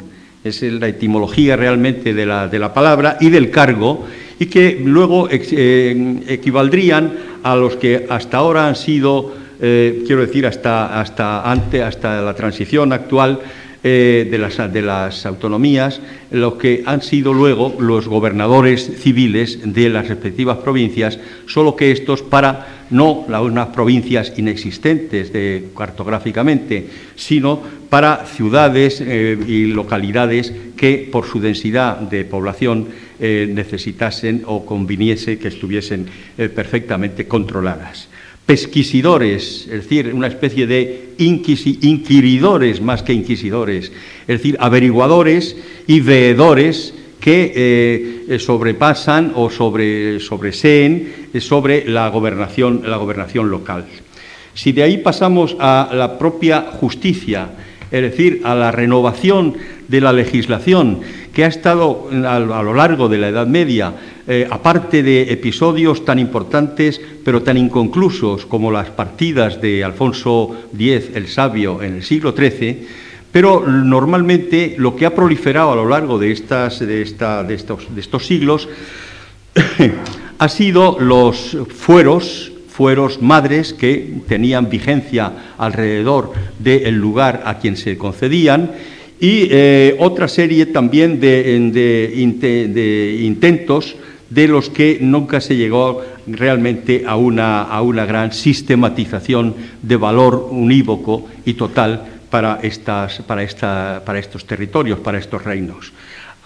es 0.44 0.62
la 0.62 0.88
etimología 0.88 1.56
realmente 1.56 2.14
de 2.14 2.26
la, 2.26 2.48
de 2.48 2.58
la 2.58 2.72
palabra, 2.72 3.16
y 3.20 3.30
del 3.30 3.50
cargo, 3.50 4.06
y 4.38 4.46
que 4.46 4.80
luego 4.84 5.28
eh, 5.30 6.20
equivaldrían 6.28 7.12
a 7.42 7.56
los 7.56 7.76
que 7.76 8.06
hasta 8.08 8.38
ahora 8.38 8.68
han 8.68 8.76
sido, 8.76 9.34
eh, 9.60 10.04
quiero 10.06 10.22
decir, 10.22 10.46
hasta, 10.46 11.00
hasta, 11.00 11.50
ante, 11.50 11.82
hasta 11.82 12.22
la 12.22 12.34
transición 12.34 12.92
actual, 12.92 13.40
eh, 13.84 14.26
de, 14.28 14.38
las, 14.38 14.72
de, 14.72 14.82
las, 14.82 15.24
autonomías, 15.24 16.00
lo 16.32 16.58
que 16.58 16.82
han 16.84 17.00
sido 17.00 17.32
luego 17.32 17.76
los 17.78 18.08
gobernadores 18.08 18.90
civiles 18.98 19.60
de 19.72 19.88
las 19.88 20.08
respectivas 20.08 20.58
provincias, 20.58 21.18
solo 21.46 21.76
que 21.76 21.92
estos 21.92 22.22
para 22.22 22.86
no 22.90 23.24
las 23.28 23.42
unas 23.42 23.68
provincias 23.68 24.32
inexistentes 24.36 25.32
de, 25.32 25.68
cartográficamente, 25.76 26.88
sino 27.14 27.62
para 27.88 28.26
ciudades 28.26 29.00
eh, 29.00 29.38
y 29.46 29.66
localidades 29.66 30.52
que 30.76 31.08
por 31.12 31.26
su 31.26 31.38
densidad 31.38 31.98
de 31.98 32.24
población 32.24 32.88
eh, 33.20 33.48
necesitasen 33.48 34.42
o 34.46 34.66
conviniese 34.66 35.38
que 35.38 35.48
estuviesen 35.48 36.06
perfectamente 36.36 37.28
controladas 37.28 38.08
pesquisidores, 38.48 39.68
es 39.70 39.82
decir, 39.82 40.10
una 40.14 40.26
especie 40.26 40.66
de 40.66 41.10
inquiridores 41.18 42.80
más 42.80 43.02
que 43.02 43.12
inquisidores, 43.12 43.92
es 44.22 44.26
decir, 44.26 44.56
averiguadores 44.58 45.54
y 45.86 46.00
veedores 46.00 46.94
que 47.20 47.52
eh, 47.54 48.38
sobrepasan 48.38 49.32
o 49.34 49.50
sobre, 49.50 50.18
sobreseen 50.20 51.28
sobre 51.40 51.86
la 51.86 52.08
gobernación, 52.08 52.84
la 52.86 52.96
gobernación 52.96 53.50
local. 53.50 53.84
Si 54.54 54.72
de 54.72 54.82
ahí 54.82 54.96
pasamos 54.96 55.54
a 55.60 55.90
la 55.92 56.18
propia 56.18 56.62
justicia, 56.80 57.50
es 57.90 58.00
decir, 58.00 58.40
a 58.44 58.54
la 58.54 58.72
renovación 58.72 59.58
de 59.88 60.00
la 60.00 60.14
legislación 60.14 61.00
que 61.34 61.44
ha 61.44 61.48
estado 61.48 62.08
a, 62.10 62.38
lo 62.38 62.72
largo 62.72 63.10
de 63.10 63.18
la 63.18 63.28
Edad 63.28 63.46
Media, 63.46 63.92
eh, 64.28 64.46
aparte 64.50 65.02
de 65.02 65.32
episodios 65.32 66.04
tan 66.04 66.18
importantes 66.18 67.00
pero 67.24 67.42
tan 67.42 67.56
inconclusos 67.56 68.44
como 68.44 68.70
las 68.70 68.90
partidas 68.90 69.60
de 69.60 69.82
Alfonso 69.82 70.54
X 70.78 71.10
el 71.14 71.28
Sabio 71.28 71.82
en 71.82 71.94
el 71.94 72.02
siglo 72.02 72.34
XIII, 72.36 72.86
pero 73.32 73.66
normalmente 73.66 74.74
lo 74.76 74.94
que 74.94 75.06
ha 75.06 75.14
proliferado 75.14 75.72
a 75.72 75.76
lo 75.76 75.88
largo 75.88 76.18
de, 76.18 76.32
estas, 76.32 76.80
de, 76.80 77.00
esta, 77.00 77.42
de, 77.42 77.54
estos, 77.54 77.94
de 77.94 78.00
estos, 78.00 78.26
siglos 78.26 78.68
ha 80.38 80.48
sido 80.48 80.98
los 81.00 81.56
fueros, 81.74 82.52
fueros 82.68 83.22
madres 83.22 83.72
que 83.72 84.12
tenían 84.28 84.68
vigencia 84.68 85.54
alrededor 85.56 86.32
del 86.58 86.94
lugar 86.96 87.44
a 87.46 87.58
quien 87.58 87.78
se 87.78 87.96
concedían 87.96 88.72
y 89.20 89.48
eh, 89.50 89.96
otra 89.98 90.28
serie 90.28 90.66
también 90.66 91.18
de, 91.18 92.12
intentos 93.20 93.96
de 94.30 94.48
los 94.48 94.68
que 94.70 94.98
nunca 95.00 95.40
se 95.40 95.56
llegó 95.56 96.02
realmente 96.26 97.04
a 97.06 97.16
una, 97.16 97.62
a 97.62 97.82
una 97.82 98.04
gran 98.04 98.32
sistematización 98.32 99.54
de 99.82 99.96
valor 99.96 100.48
unívoco 100.50 101.26
y 101.44 101.54
total 101.54 102.04
para, 102.30 102.60
estas, 102.62 103.20
para, 103.22 103.42
esta, 103.42 104.02
para 104.04 104.18
estos 104.18 104.44
territorios, 104.44 104.98
para 105.00 105.18
estos 105.18 105.42
reinos. 105.42 105.92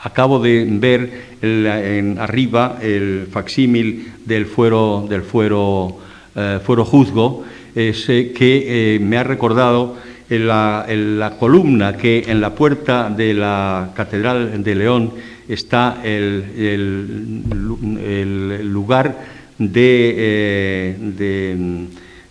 Acabo 0.03 0.41
de 0.41 0.67
ver 0.69 1.37
en 1.43 2.19
arriba 2.19 2.79
el 2.83 3.29
facsímil 3.31 4.13
del 4.25 4.47
fuero, 4.47 5.07
del 5.09 5.23
fuero, 5.23 5.99
eh, 6.35 6.59
fuero 6.65 6.85
juzgo, 6.85 7.45
que 7.75 8.35
eh, 8.41 8.99
me 9.01 9.17
ha 9.17 9.25
recordado 9.25 9.97
la, 10.39 10.87
la, 10.89 11.39
columna 11.39 11.97
que 11.97 12.25
en 12.27 12.41
la 12.41 12.55
puerta 12.55 13.11
de 13.11 13.35
la 13.35 13.91
Catedral 13.95 14.63
de 14.63 14.75
León 14.75 15.13
está 15.49 16.01
el, 16.03 16.45
el, 16.57 17.93
lugar 18.73 19.19
de, 19.59 20.15
eh, 20.17 20.97
de, 20.99 21.57
mm, 21.59 21.85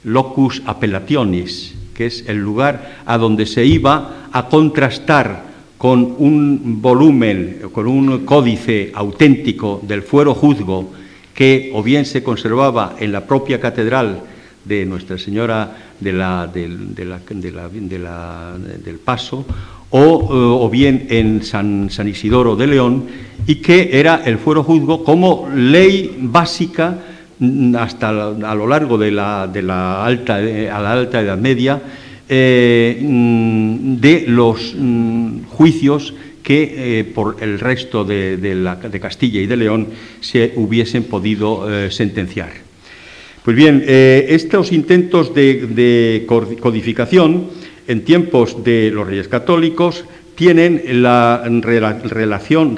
locus 0.06 0.64
appellationis, 0.66 1.76
que 1.94 2.08
es 2.08 2.26
el 2.28 2.38
lugar 2.38 3.02
a 3.06 3.18
donde 3.18 3.46
se 3.46 3.66
iba 3.66 4.28
a 4.32 4.48
contrastar 4.48 5.52
con 5.78 6.16
un 6.20 6.82
volumen, 6.82 7.62
con 7.72 7.88
un 7.88 8.26
códice 8.26 8.92
auténtico 8.94 9.82
del 9.84 10.04
fuero 10.04 10.34
juzgo 10.34 10.92
que 11.34 11.72
o 11.74 11.82
bien 11.82 12.06
se 12.06 12.24
conservaba 12.24 12.96
en 13.00 13.12
la 13.12 13.26
propia 13.26 13.60
catedral 13.60 14.22
de 14.66 14.86
Nuestra 14.86 15.18
Señora 15.18 15.76
de 16.00 16.14
la, 16.14 16.48
del, 16.48 16.96
del 16.96 19.00
Paso, 19.04 19.46
o, 19.92 20.70
bien 20.70 21.08
en 21.10 21.44
San, 21.44 21.90
San, 21.90 22.08
Isidoro 22.08 22.56
de 22.56 22.68
León, 22.68 23.06
y 23.46 23.56
que 23.56 24.00
era 24.00 24.24
el 24.26 24.38
fuero 24.38 24.64
juzgo 24.64 25.04
como 25.04 25.50
ley 25.54 26.18
básica 26.20 26.98
mm, 27.40 27.76
hasta 27.76 28.10
a 28.10 28.56
lo 28.56 28.68
largo 28.68 28.98
de 28.98 29.12
la, 29.12 29.50
de 29.52 29.62
la 29.62 30.06
alta, 30.06 30.38
a 30.38 30.80
la 30.80 30.92
alta 30.94 31.22
Edad 31.22 31.38
Media 31.38 31.82
eh, 32.30 33.00
mm, 33.02 33.96
de 33.98 34.24
los 34.28 34.74
mm, 34.78 35.44
juicios 35.50 36.14
que 36.42 37.00
eh, 37.00 37.04
por 37.04 37.38
el 37.42 37.60
resto 37.60 38.06
de, 38.06 38.38
de, 38.38 39.00
Castilla 39.00 39.42
y 39.42 39.46
de 39.46 39.58
León 39.58 39.88
se 40.22 40.54
hubiesen 40.56 41.04
podido 41.04 41.70
eh, 41.70 41.92
sentenciar. 41.92 42.71
Pues 43.44 43.58
bien, 43.58 43.84
eh, 43.88 44.28
estos 44.30 44.72
intentos 44.72 45.34
de, 45.34 46.26
codificación 46.28 47.48
en 47.88 48.06
tiempos 48.06 48.64
de 48.64 48.92
los 48.92 49.08
reyes 49.08 49.28
católicos 49.28 50.06
tienen 50.36 51.02
la 51.02 51.44
relación, 52.04 52.78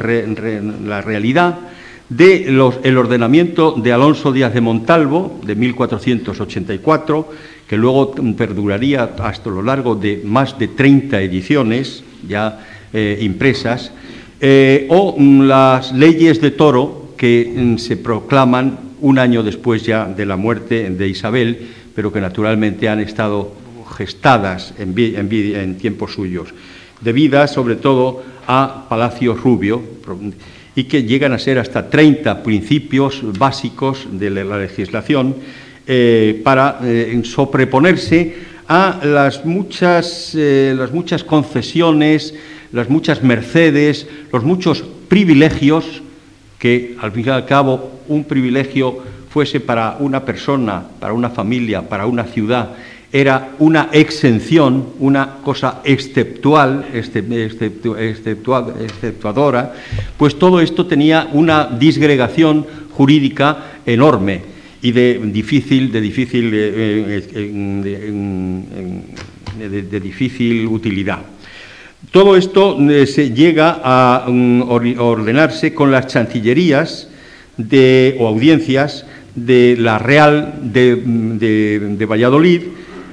la 0.86 1.02
realidad 1.02 1.60
del 2.08 2.98
ordenamiento 2.98 3.74
de 3.74 3.92
Alonso 3.92 4.32
Díaz 4.32 4.54
de 4.54 4.62
Montalvo 4.62 5.42
de 5.46 5.56
1484, 5.56 7.30
que 7.68 7.76
luego 7.78 8.14
perduraría 8.38 9.16
hasta 9.20 9.50
lo 9.50 9.62
largo 9.62 9.96
de 9.96 10.22
más 10.24 10.58
de 10.58 10.70
30 10.70 11.22
ediciones 11.22 12.06
ya 12.26 12.66
eh, 12.94 13.18
impresas, 13.22 13.92
eh, 14.40 14.88
o 14.90 15.16
las 15.20 15.92
leyes 15.92 16.40
de 16.40 16.52
Toro 16.52 17.14
que 17.18 17.52
mm, 17.54 17.78
se 17.78 17.98
proclaman 17.98 18.93
un 19.04 19.20
año 19.20 19.44
después 19.44 19.84
ya 19.84 20.06
de 20.06 20.26
la 20.26 20.38
muerte 20.38 20.90
de 20.90 21.08
Isabel, 21.10 21.68
pero 21.94 22.12
que 22.12 22.22
naturalmente 22.22 22.88
han 22.88 23.02
estado 23.02 23.54
gestadas 23.98 24.74
en, 24.80 25.78
tiempos 25.78 26.14
suyos, 26.14 26.54
debidas 27.02 27.52
sobre 27.52 27.76
todo 27.76 28.24
a 28.48 28.86
Palacio 28.90 29.36
Rubio, 29.36 29.84
y 30.74 30.86
que 30.86 31.04
llegan 31.04 31.34
a 31.34 31.38
ser 31.38 31.60
hasta 31.60 31.90
30 31.90 32.42
principios 32.44 33.22
básicos 33.38 34.08
de 34.10 34.30
la 34.30 34.58
legislación 34.58 35.36
eh, 35.86 36.42
para 36.42 36.80
eh, 36.82 37.22
sobreponerse 37.26 38.54
a 38.70 39.02
las 39.04 39.44
muchas, 39.46 40.34
eh, 40.34 40.74
las 40.78 40.94
muchas 40.94 41.26
concesiones, 41.26 42.34
las 42.72 42.90
muchas 42.90 43.22
mercedes, 43.22 44.08
los 44.32 44.46
muchos 44.46 44.84
privilegios 45.10 46.02
que 46.58 46.96
al 47.02 47.12
fin 47.12 47.26
y 47.28 47.30
al 47.30 47.46
cabo 47.46 47.93
un 48.08 48.24
privilegio 48.24 48.98
fuese 49.30 49.60
para 49.60 49.98
una 50.00 50.24
persona, 50.24 50.84
para 51.00 51.14
una 51.14 51.30
familia, 51.30 51.90
para 51.90 52.06
una 52.06 52.24
ciudad, 52.26 52.70
era 53.12 53.52
una 53.60 53.90
exención, 53.92 54.88
una 55.00 55.38
cosa 55.44 55.82
exceptual, 55.84 56.86
exceptuadora, 56.92 59.74
pues 60.18 60.40
todo 60.40 60.60
esto 60.60 60.88
tenía 60.88 61.30
una 61.32 61.66
disgregación 61.66 62.66
jurídica 62.92 63.80
enorme 63.86 64.42
y 64.82 64.92
de 64.92 65.20
difícil, 65.26 65.92
de 65.92 66.02
difícil, 66.02 66.52
eh, 66.54 67.24
eh, 69.60 69.70
de, 69.70 70.00
difícil 70.00 70.68
utilidad. 70.68 71.20
Todo 72.12 72.36
esto 72.36 72.78
eh, 72.90 73.06
se 73.06 73.32
llega 73.32 73.80
a 73.84 74.26
mm, 74.28 74.64
ordenarse 75.00 75.74
con 75.74 75.92
las 75.92 76.08
chancillerías 76.08 77.10
de, 77.58 78.16
o 78.20 78.28
audiencias 78.28 79.06
de 79.36 79.76
la 79.80 80.00
Real 80.00 80.60
de, 80.62 82.06
Valladolid, 82.08 82.62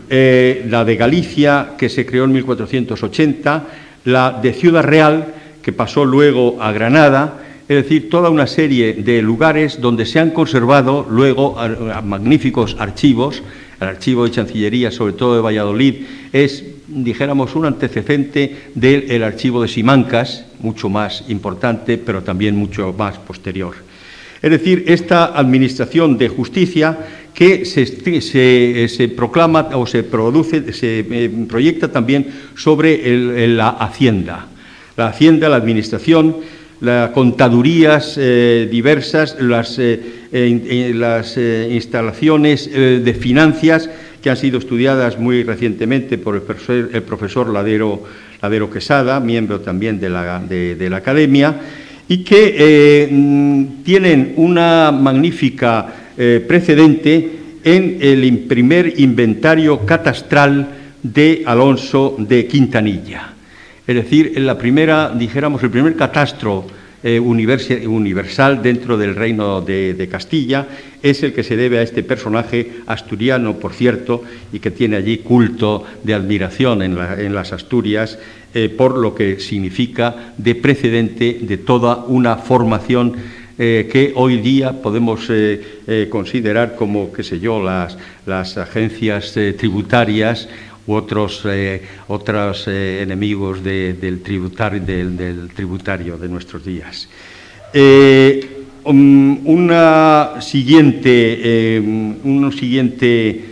eh, 0.08 0.66
la 0.68 0.84
de 0.84 0.96
Galicia, 0.96 1.70
que 1.78 1.88
se 1.88 2.04
creó 2.04 2.24
en 2.24 2.32
1480, 2.32 3.64
la 4.04 4.38
de 4.42 4.52
Ciudad 4.52 4.82
Real, 4.82 5.34
que 5.62 5.72
pasó 5.72 6.04
luego 6.04 6.60
a 6.60 6.72
Granada, 6.72 7.40
es 7.68 7.84
decir, 7.84 8.10
toda 8.10 8.30
una 8.30 8.48
serie 8.48 8.94
de 8.94 9.22
lugares 9.22 9.80
donde 9.80 10.04
se 10.04 10.18
han 10.18 10.30
conservado 10.30 11.06
luego 11.08 11.56
magníficos 12.02 12.76
archivos. 12.80 13.44
El 13.80 13.86
archivo 13.86 14.24
de 14.24 14.32
Chancillería, 14.32 14.90
sobre 14.90 15.12
todo 15.12 15.36
de 15.36 15.40
Valladolid, 15.40 15.94
es, 16.32 16.64
dijéramos, 16.88 17.54
un 17.54 17.66
antecedente 17.66 18.56
del 18.74 19.22
archivo 19.22 19.62
de 19.62 19.68
Simancas, 19.68 20.46
mucho 20.58 20.88
más 20.88 21.24
importante, 21.28 21.96
pero 21.96 22.22
también 22.22 22.56
mucho 22.56 22.92
más 22.92 23.18
posterior. 23.18 23.89
Es 24.42 24.50
decir, 24.50 24.84
esta 24.86 25.26
administración 25.38 26.16
de 26.16 26.28
justicia 26.28 26.98
que 27.34 27.64
se, 27.64 29.08
proclama 29.08 29.68
o 29.74 29.86
se 29.86 30.02
produce, 30.02 30.72
se 30.72 31.00
eh, 31.00 31.30
proyecta 31.48 31.88
también 31.88 32.26
sobre 32.56 33.46
la 33.48 33.68
hacienda. 33.70 34.46
La 34.96 35.08
hacienda, 35.08 35.48
la 35.48 35.56
administración, 35.56 36.36
las 36.80 37.10
contadurías 37.10 38.16
eh, 38.18 38.68
diversas, 38.70 39.36
las, 39.40 39.78
eh, 39.78 41.68
instalaciones 41.70 42.70
de 42.72 43.14
finanzas 43.14 43.90
que 44.22 44.30
han 44.30 44.36
sido 44.36 44.58
estudiadas 44.58 45.18
muy 45.18 45.42
recientemente 45.42 46.18
por 46.18 46.36
el 46.36 47.02
profesor, 47.02 47.50
Ladero, 47.50 48.04
Ladero, 48.40 48.70
Quesada, 48.70 49.20
miembro 49.20 49.60
también 49.60 50.00
de 50.00 50.08
la 50.10 50.96
Academia, 50.96 51.60
y 52.10 52.24
que 52.24 52.56
eh, 52.58 53.08
mm, 53.08 53.84
tienen 53.84 54.32
una 54.34 54.90
magnífica 54.90 55.94
eh, 56.18 56.44
precedente 56.46 57.30
en 57.62 57.98
el 58.00 58.36
primer 58.48 58.98
inventario 58.98 59.86
catastral 59.86 60.70
de 61.04 61.44
Alonso 61.46 62.16
de 62.18 62.48
Quintanilla. 62.48 63.32
Es 63.86 63.94
decir, 63.94 64.32
en 64.34 64.44
la 64.44 64.58
primera, 64.58 65.14
dijéramos, 65.16 65.62
el 65.62 65.70
primer 65.70 65.94
catastro 65.94 66.66
eh, 67.02 67.18
universal 67.18 68.62
dentro 68.62 68.98
del 68.98 69.14
reino 69.14 69.62
de, 69.62 70.08
Castilla, 70.10 70.66
es 71.02 71.22
el 71.22 71.32
que 71.32 71.42
se 71.42 71.56
debe 71.56 71.78
a 71.78 71.82
este 71.82 72.02
personaje 72.02 72.72
asturiano, 72.86 73.56
por 73.56 73.72
cierto, 73.72 74.22
y 74.52 74.58
que 74.58 74.70
tiene 74.70 74.96
allí 74.96 75.18
culto 75.18 75.84
de 76.04 76.12
admiración 76.12 76.82
en, 76.82 77.34
las 77.34 77.52
Asturias, 77.54 78.18
eh, 78.52 78.68
por 78.68 78.98
lo 78.98 79.14
que 79.14 79.40
significa 79.40 80.34
de 80.36 80.54
precedente 80.54 81.38
de 81.40 81.56
toda 81.56 82.04
una 82.04 82.36
formación 82.36 83.14
eh, 83.58 83.88
que 83.90 84.12
hoy 84.14 84.38
día 84.38 84.82
podemos 84.82 85.28
considerar 86.10 86.76
como, 86.76 87.12
qué 87.12 87.22
sé 87.22 87.40
yo, 87.40 87.62
las, 87.62 87.96
las 88.26 88.58
agencias 88.58 89.34
tributarias 89.56 90.48
otros, 90.94 91.42
eh, 91.44 91.82
otros 92.08 92.66
eh, 92.68 93.02
enemigos 93.02 93.62
del, 93.62 94.22
tributario, 94.22 96.16
de 96.16 96.28
nuestros 96.28 96.64
días. 96.64 97.08
Eh, 97.72 98.64
um, 98.84 99.70
siguiente, 100.40 101.80
un 102.24 102.52
siguiente 102.52 103.44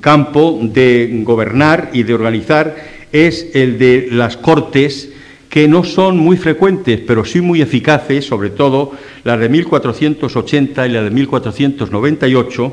campo 0.00 0.58
de 0.62 1.20
gobernar 1.24 1.90
y 1.92 2.04
de 2.04 2.14
organizar 2.14 2.74
es 3.12 3.50
el 3.54 3.78
de 3.78 4.08
las 4.10 4.36
cortes 4.36 5.10
que 5.54 5.68
no 5.68 5.84
son 5.84 6.16
muy 6.16 6.36
frecuentes, 6.36 6.98
pero 7.06 7.24
sí 7.24 7.40
muy 7.40 7.62
eficaces, 7.62 8.24
sobre 8.24 8.50
todo 8.50 8.90
las 9.22 9.38
de 9.38 9.48
1480 9.48 10.86
y 10.88 10.90
la 10.90 11.02
de 11.04 11.10
1498. 11.12 12.72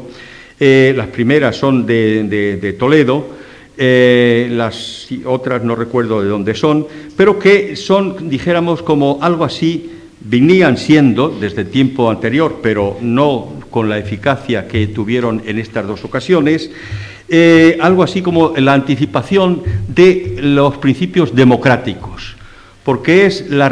Eh, 0.60 0.92
las 0.98 1.08
primeras 1.08 1.58
son 1.58 1.86
de, 1.86 2.76
Toledo, 2.80 3.38
eh, 3.84 4.48
las 4.52 5.08
otras 5.26 5.64
no 5.64 5.76
recuerdo 5.76 6.22
de 6.22 6.30
dónde 6.30 6.54
son, 6.54 6.86
pero 7.18 7.40
que 7.40 7.76
son, 7.76 8.30
dijéramos, 8.30 8.84
como 8.84 9.18
algo 9.22 9.44
así, 9.44 9.90
venían 10.20 10.78
siendo 10.78 11.30
desde 11.30 11.66
tiempo 11.66 12.12
anterior, 12.12 12.60
pero 12.62 12.98
no 13.02 13.54
con 13.72 13.90
la 13.90 13.98
eficacia 13.98 14.68
que 14.68 14.86
tuvieron 14.86 15.42
en 15.48 15.58
estas 15.58 15.88
dos 15.88 16.06
ocasiones, 16.06 16.70
eh, 17.28 17.80
algo 17.82 18.04
así 18.04 18.22
como 18.22 18.54
la 18.56 18.74
anticipación 18.74 19.64
de 19.88 20.38
los 20.40 20.78
principios 20.78 21.34
democráticos 21.34 22.36
porque 22.84 23.26
es 23.26 23.50
la, 23.50 23.70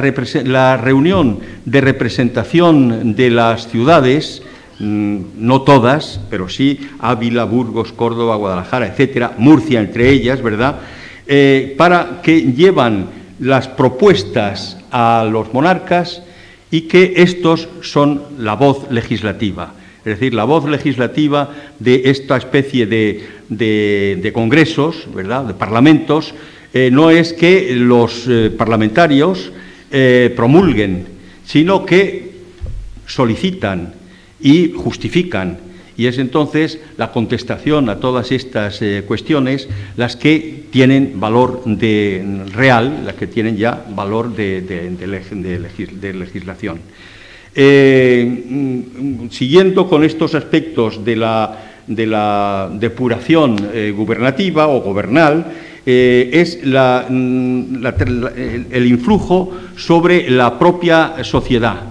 reunión 0.77 1.39
de 1.65 1.81
representación 1.81 3.15
de 3.15 3.31
las 3.31 3.67
ciudades, 3.67 4.43
no 4.79 5.61
todas, 5.63 6.21
pero 6.29 6.47
sí 6.47 6.79
Ávila, 6.99 7.43
Burgos, 7.43 7.91
Córdoba, 7.91 8.37
Guadalajara, 8.37 8.87
etcétera, 8.87 9.35
Murcia 9.37 9.81
entre 9.81 10.09
ellas, 10.09 10.41
¿verdad? 10.41 10.79
Eh, 11.27 11.75
para 11.77 12.21
que 12.23 12.53
llevan 12.53 13.07
las 13.39 13.67
propuestas 13.67 14.77
a 14.91 15.27
los 15.29 15.53
monarcas 15.53 16.23
y 16.71 16.81
que 16.81 17.13
estos 17.17 17.67
son 17.81 18.23
la 18.37 18.55
voz 18.55 18.89
legislativa, 18.89 19.73
es 19.99 20.19
decir, 20.19 20.33
la 20.33 20.45
voz 20.45 20.65
legislativa 20.65 21.53
de 21.79 22.03
esta 22.05 22.37
especie 22.37 22.85
de, 22.85 23.27
de 23.49 24.31
congresos, 24.33 25.07
¿verdad?, 25.13 25.45
de 25.45 25.53
parlamentos, 25.53 26.33
eh, 26.73 26.89
no 26.91 27.09
es 27.09 27.33
que 27.33 27.75
los 27.75 28.25
eh, 28.27 28.51
parlamentarios 28.55 29.51
promulguen, 30.35 31.07
sino 31.43 31.83
que 31.83 32.29
solicitan 33.07 33.98
y 34.39 34.71
justifican. 34.71 35.57
Y 35.97 36.07
es 36.07 36.17
entonces 36.17 36.79
la 36.97 37.11
contestación 37.11 37.89
a 37.89 37.99
todas 37.99 38.31
estas 38.31 38.81
cuestiones 39.05 39.67
las 39.97 40.15
que 40.15 40.63
tienen 40.71 41.19
valor 41.19 41.63
de, 41.65 42.45
real, 42.53 43.03
las 43.05 43.15
que 43.15 43.27
tienen 43.27 43.57
ya 43.57 43.83
valor 43.89 44.33
de, 44.33 44.61
legislación. 46.13 46.79
Mm, 47.53 49.29
siguiendo 49.29 49.89
con 49.89 50.05
estos 50.05 50.35
aspectos 50.35 51.03
de 51.03 51.17
la, 51.17 51.65
depuración 52.79 53.57
gubernativa 53.93 54.69
o 54.69 54.79
gobernal, 54.79 55.45
eh, 55.85 56.29
es 56.33 56.59
mm, 56.63 57.85
el 58.71 58.85
influjo 58.85 59.51
sobre 59.75 60.29
la 60.29 60.59
propia 60.59 61.23
sociedad. 61.23 61.81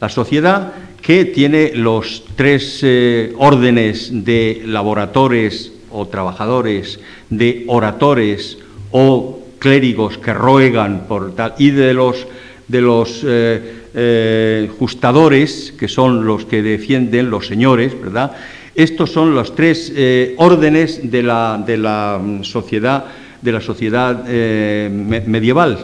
La 0.00 0.08
sociedad 0.08 0.72
que 1.08 1.24
tiene 1.24 1.72
los 1.74 2.22
tres 2.36 2.80
eh, 2.82 3.32
órdenes 3.38 4.10
de 4.26 4.60
laboradores 4.66 5.72
o 5.90 6.06
trabajadores, 6.06 7.00
de 7.30 7.64
oradores 7.66 8.58
o 8.90 9.40
clérigos 9.58 10.18
que 10.18 10.34
ruegan 10.34 11.06
y 11.56 11.70
de 11.70 11.94
los, 11.94 12.26
de 12.68 12.80
los 12.82 13.22
eh, 13.24 14.70
justadores, 14.78 15.72
que 15.78 15.88
son 15.88 16.26
los 16.26 16.44
que 16.44 16.60
defienden 16.60 17.30
los 17.30 17.46
señores, 17.46 17.98
¿verdad? 17.98 18.32
Estos 18.74 19.10
son 19.10 19.34
los 19.34 19.54
tres 19.54 19.90
órdenes 20.36 21.10
de 21.10 21.22
la, 21.22 21.64
de 21.66 21.78
la 21.78 22.20
mm, 22.22 22.44
sociedad 22.44 23.06
de 23.40 23.52
la 23.52 23.60
sociedad 23.60 24.24
eh, 24.26 24.90
medieval. 25.26 25.78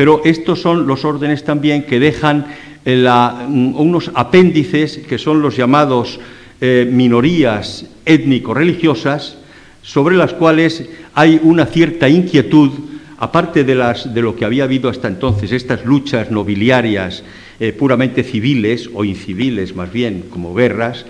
Pero 0.00 0.22
estos 0.24 0.62
son 0.62 0.86
los 0.86 1.04
órdenes 1.04 1.44
también 1.44 1.82
que 1.82 2.00
dejan 2.00 2.46
eh, 2.86 3.06
mm, 3.06 3.78
unos 3.78 4.10
apéndices 4.14 4.96
que 4.96 5.18
son 5.18 5.42
los 5.42 5.58
llamados 5.58 6.18
eh, 6.58 6.88
minorías 6.90 7.84
étnico-religiosas, 8.06 9.36
sobre 9.82 10.16
las 10.16 10.32
cuales 10.32 10.88
hay 11.12 11.38
una 11.42 11.66
cierta 11.66 12.08
inquietud, 12.08 12.70
aparte 13.18 13.62
de, 13.62 13.74
las, 13.74 14.14
de 14.14 14.22
lo 14.22 14.34
que 14.34 14.46
había 14.46 14.64
habido 14.64 14.88
hasta 14.88 15.06
entonces, 15.06 15.52
estas 15.52 15.84
luchas 15.84 16.30
nobiliarias 16.30 17.22
puramente 17.78 18.22
civiles 18.22 18.88
o 18.94 19.04
inciviles 19.04 19.76
más 19.76 19.92
bien, 19.92 20.24
como 20.30 20.54
guerras, 20.54 21.04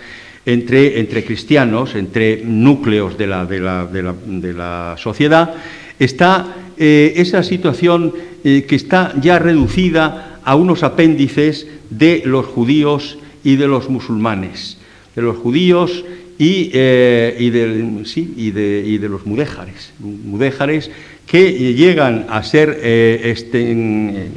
entre, 0.44 0.98
entre 0.98 1.24
cristianos, 1.24 1.94
entre 1.94 2.42
núcleos 2.44 3.16
de 3.16 3.28
la, 3.28 3.46
de 3.46 3.60
la, 3.60 3.86
de 3.86 4.52
la 4.52 4.96
sociedad, 4.98 5.54
está 6.00 6.56
eh, 6.82 7.20
esa 7.20 7.42
situación 7.42 8.14
eh, 8.42 8.64
que 8.66 8.74
está 8.74 9.12
ya 9.20 9.38
reducida 9.38 10.40
a 10.42 10.54
unos 10.56 10.82
apéndices 10.82 11.66
de 11.90 12.22
los 12.24 12.46
judíos 12.46 13.18
y 13.44 13.56
de 13.56 13.68
los 13.68 13.90
musulmanes, 13.90 14.78
de 15.14 15.20
los 15.20 15.36
judíos 15.36 16.06
y, 16.38 16.70
eh, 16.72 17.36
de, 17.52 18.98
de, 18.98 19.08
los 19.10 19.26
mudéjares, 19.26 19.92
mudéjares 19.98 20.90
que 21.26 21.74
llegan 21.74 22.24
a 22.30 22.42
ser 22.42 22.70
este, 22.82 24.30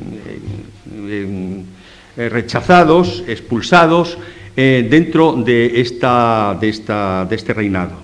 rechazados, 2.18 3.24
expulsados 3.26 4.18
dentro 4.54 5.32
de, 5.32 5.80
esta, 5.80 6.58
de, 6.60 6.68
esta, 6.68 7.26
de 7.30 7.36
este 7.38 7.54
reinado. 7.54 8.04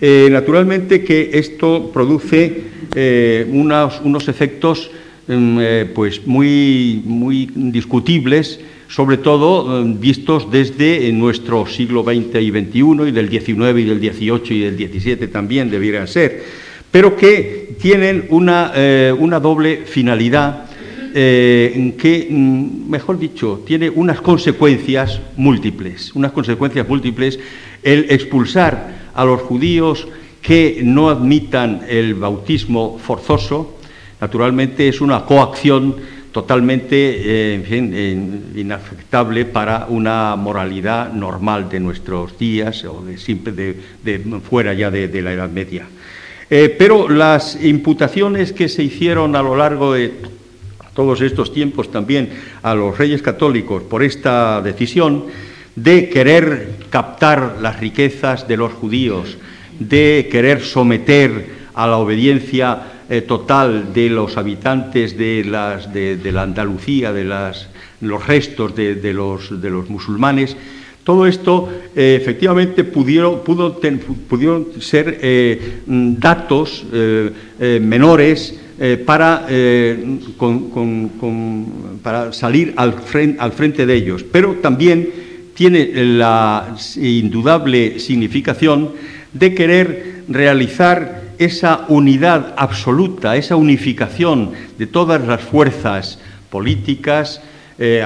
naturalmente 0.00 1.04
que 1.04 1.32
esto 1.34 1.90
produce 1.92 2.75
eh, 2.94 3.46
unos, 3.50 4.28
efectos 4.28 4.90
mm, 5.26 5.58
eh, 5.60 5.90
pues 5.94 6.26
muy, 6.26 7.02
muy 7.04 7.50
discutibles, 7.54 8.60
sobre 8.88 9.16
todo 9.16 9.84
mm, 9.84 10.00
vistos 10.00 10.50
desde 10.50 11.12
nuestro 11.12 11.66
siglo 11.66 12.04
XX 12.04 12.40
y 12.40 12.50
XXI, 12.50 13.08
y 13.08 13.10
del 13.10 13.28
XIX 13.28 13.78
y 13.78 13.84
del 13.84 13.98
XVIII 13.98 14.40
y 14.50 14.60
del 14.60 14.76
XVII 14.76 15.28
también 15.28 15.70
debieran 15.70 16.06
ser, 16.06 16.42
pero 16.90 17.16
que 17.16 17.76
tienen 17.80 18.26
una, 18.30 18.72
eh, 18.74 19.14
una 19.18 19.40
doble 19.40 19.82
finalidad 19.86 20.64
que, 21.14 22.28
mm, 22.28 22.90
mejor 22.90 23.18
dicho, 23.18 23.62
tiene 23.66 23.88
unas 23.88 24.20
consecuencias 24.20 25.18
múltiples, 25.38 26.14
unas 26.14 26.30
consecuencias 26.32 26.86
múltiples, 26.86 27.38
el 27.82 28.06
expulsar 28.10 29.10
a 29.14 29.24
los 29.24 29.40
judíos 29.40 30.06
que 30.46 30.80
no 30.84 31.10
admitan 31.10 31.82
el 31.88 32.14
bautismo 32.14 33.00
forzoso, 33.02 33.78
naturalmente 34.20 34.86
es 34.86 35.00
una 35.00 35.24
coacción 35.24 35.96
totalmente 36.30 36.94
eh, 36.94 38.30
inafectable 38.54 39.46
para 39.46 39.86
una 39.88 40.36
moralidad 40.36 41.12
normal 41.12 41.68
de 41.68 41.80
nuestros 41.80 42.38
días 42.38 42.84
o 42.84 43.02
de, 43.02 43.18
siempre 43.18 43.52
de, 43.52 44.18
fuera 44.48 44.72
ya 44.72 44.88
de, 44.88 45.20
la 45.20 45.32
Edad 45.32 45.50
Media. 45.50 45.86
Eh, 46.48 46.72
pero 46.78 47.08
las 47.08 47.60
imputaciones 47.64 48.52
que 48.52 48.68
se 48.68 48.84
hicieron 48.84 49.34
a 49.34 49.42
lo 49.42 49.56
largo 49.56 49.94
de 49.94 50.12
todos 50.94 51.22
estos 51.22 51.52
tiempos 51.52 51.90
también 51.90 52.30
a 52.62 52.72
los 52.76 52.96
reyes 52.96 53.20
católicos 53.20 53.82
por 53.82 54.04
esta 54.04 54.62
decisión 54.62 55.24
de 55.74 56.08
querer 56.08 56.76
captar 56.88 57.56
las 57.60 57.80
riquezas 57.80 58.46
de 58.46 58.56
los 58.56 58.72
judíos, 58.72 59.38
de 59.78 60.28
querer 60.30 60.60
someter 60.60 61.56
a 61.74 61.86
la 61.86 61.98
obediencia 61.98 62.96
eh, 63.08 63.20
total 63.20 63.92
de 63.94 64.10
los 64.10 64.36
habitantes 64.36 65.16
de, 65.16 65.44
las, 65.44 65.92
de, 65.92 66.18
la 66.32 66.42
Andalucía, 66.42 67.12
de 67.12 67.22
las, 67.22 67.68
los 68.00 68.26
restos 68.26 68.74
de, 68.74 69.12
los, 69.12 69.60
de 69.62 69.70
los 69.70 69.88
musulmanes, 69.88 70.56
todo 71.04 71.24
esto 71.26 71.68
eh, 71.94 72.18
efectivamente 72.20 72.82
pudieron, 72.82 73.44
pudo 73.44 73.78
pudieron 74.28 74.66
ser 74.80 75.20
eh, 75.22 75.82
datos 75.86 76.84
menores 77.60 78.58
para, 79.06 79.46
para, 82.02 82.32
salir 82.32 82.74
al 82.76 82.96
al 83.38 83.52
frente 83.52 83.86
de 83.86 83.94
ellos, 83.94 84.24
pero 84.24 84.54
también 84.54 85.08
tiene 85.54 85.90
la 85.94 86.74
indudable 86.96 88.00
significación 88.00 88.90
de 89.38 89.54
querer 89.54 90.24
realizar 90.28 91.22
esa 91.38 91.84
unidad 91.88 92.54
absoluta, 92.56 93.36
esa 93.36 93.56
unificación 93.56 94.52
de 94.78 94.86
todas 94.86 95.24
las 95.26 95.42
fuerzas 95.42 96.18
políticas, 96.50 97.42
eh, 97.78 98.02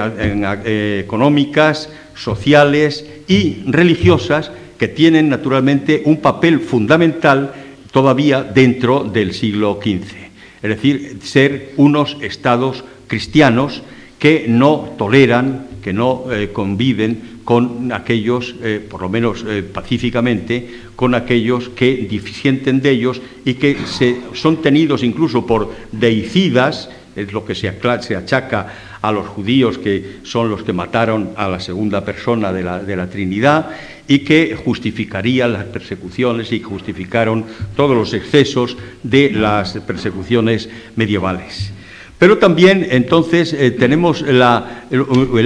eh, 0.65 1.01
económicas, 1.03 1.89
sociales 2.15 3.05
y 3.27 3.63
religiosas 3.67 4.51
que 4.77 4.87
tienen 4.87 5.29
naturalmente 5.29 6.01
un 6.05 6.17
papel 6.17 6.59
fundamental 6.59 7.53
todavía 7.91 8.43
dentro 8.43 9.03
del 9.03 9.33
siglo 9.33 9.79
XV. 9.81 10.15
Es 10.61 10.69
decir, 10.69 11.19
ser 11.23 11.73
unos 11.77 12.17
estados 12.21 12.83
cristianos 13.07 13.83
que 14.19 14.45
no 14.47 14.93
toleran, 14.97 15.67
que 15.81 15.93
no 15.93 16.25
eh, 16.31 16.49
conviven 16.53 17.41
con 17.43 17.91
aquellos, 17.91 18.55
eh, 18.61 18.85
por 18.87 19.01
lo 19.01 19.09
menos 19.09 19.43
eh, 19.47 19.63
pacíficamente, 19.63 20.81
con 20.95 21.15
aquellos 21.15 21.69
que 21.69 22.07
disienten 22.09 22.81
de 22.81 22.91
ellos 22.91 23.21
y 23.45 23.55
que 23.55 23.77
se, 23.85 24.17
son 24.33 24.61
tenidos 24.61 25.03
incluso 25.03 25.45
por 25.45 25.73
deicidas 25.91 26.89
es 27.15 27.33
lo 27.33 27.43
que 27.43 27.55
se, 27.55 27.67
achaca 27.67 28.73
a 29.01 29.11
los 29.11 29.27
judíos 29.27 29.77
que 29.77 30.19
son 30.23 30.49
los 30.49 30.63
que 30.63 30.73
mataron 30.73 31.31
a 31.35 31.47
la 31.47 31.59
segunda 31.59 32.05
persona 32.05 32.53
de 32.53 32.63
la, 32.63 33.09
Trinidad 33.09 33.69
y 34.07 34.19
que 34.19 34.55
justificarían 34.55 35.53
las 35.53 35.65
persecuciones 35.65 36.51
y 36.51 36.61
justificaron 36.61 37.45
todos 37.75 37.95
los 37.95 38.13
excesos 38.13 38.77
de 39.03 39.31
las 39.31 39.73
persecuciones 39.79 40.69
medievales. 40.95 41.73
Pero 42.21 42.37
también 42.37 42.85
entonces 42.91 43.51
eh, 43.51 43.71
tenemos 43.71 44.21
el, 44.21 44.43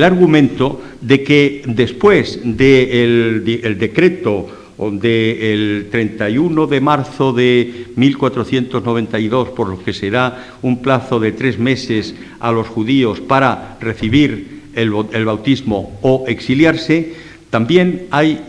argumento 0.03 0.81
de 0.99 1.23
que 1.23 1.61
después 1.67 2.41
del 2.43 3.45
decreto 3.79 4.73
del 4.91 5.87
31 5.89 6.67
de 6.67 6.81
marzo 6.81 7.31
de 7.31 7.85
1492, 7.95 9.49
por 9.51 9.69
lo 9.69 9.81
que 9.81 9.93
será 9.93 10.57
un 10.63 10.81
plazo 10.81 11.17
de 11.21 11.31
tres 11.31 11.57
meses 11.57 12.13
a 12.41 12.51
los 12.51 12.67
judíos 12.67 13.21
para 13.21 13.77
recibir 13.79 14.63
el, 14.75 14.91
bautismo 15.23 15.97
o 16.01 16.25
exiliarse, 16.27 17.13
también 17.51 18.07
hay 18.11 18.41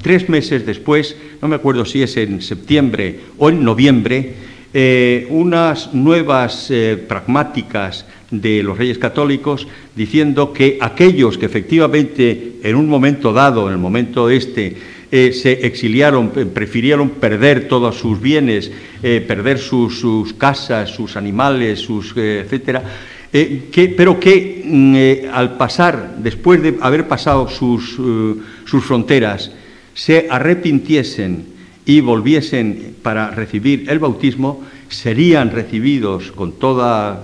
tres 0.00 0.30
meses 0.30 0.64
después, 0.64 1.18
no 1.42 1.48
me 1.48 1.56
acuerdo 1.56 1.84
si 1.84 2.00
es 2.00 2.16
en 2.16 2.40
septiembre 2.40 3.20
o 3.36 3.50
en 3.50 3.62
noviembre, 3.62 4.47
eh, 4.74 5.26
unas 5.30 5.94
nuevas 5.94 6.70
eh, 6.70 7.02
pragmáticas 7.08 8.04
de 8.30 8.62
los 8.62 8.76
reyes 8.76 8.98
católicos 8.98 9.66
diciendo 9.96 10.52
que 10.52 10.76
aquellos 10.82 11.38
que 11.38 11.46
efectivamente 11.46 12.56
en 12.62 12.76
un 12.76 12.86
momento 12.86 13.32
dado, 13.32 13.66
en 13.68 13.72
el 13.72 13.78
momento 13.78 14.28
este, 14.28 14.76
eh, 15.10 15.32
se 15.32 15.66
exiliaron, 15.66 16.28
prefirieron 16.52 17.08
perder 17.08 17.66
todos 17.66 17.96
sus 17.96 18.20
bienes, 18.20 18.70
perder 19.00 19.58
sus, 19.58 20.34
casas, 20.36 20.90
sus 20.90 21.16
animales, 21.16 21.78
sus, 21.78 22.14
etcétera, 22.14 22.82
pero 23.96 24.20
que 24.20 24.62
mm, 24.66 25.34
al 25.34 25.56
pasar, 25.56 26.16
después 26.18 26.60
de 26.60 26.76
haber 26.82 27.08
pasado 27.08 27.48
sus, 27.48 27.98
sus 28.66 28.84
fronteras, 28.84 29.50
se 29.94 30.26
arrepintiesen 30.28 31.57
y 31.88 32.02
volviesen 32.02 32.96
para 33.02 33.30
recibir 33.30 33.88
el 33.88 33.98
bautismo, 33.98 34.62
serían 34.90 35.50
recibidos 35.50 36.32
con 36.32 36.52
toda, 36.52 37.18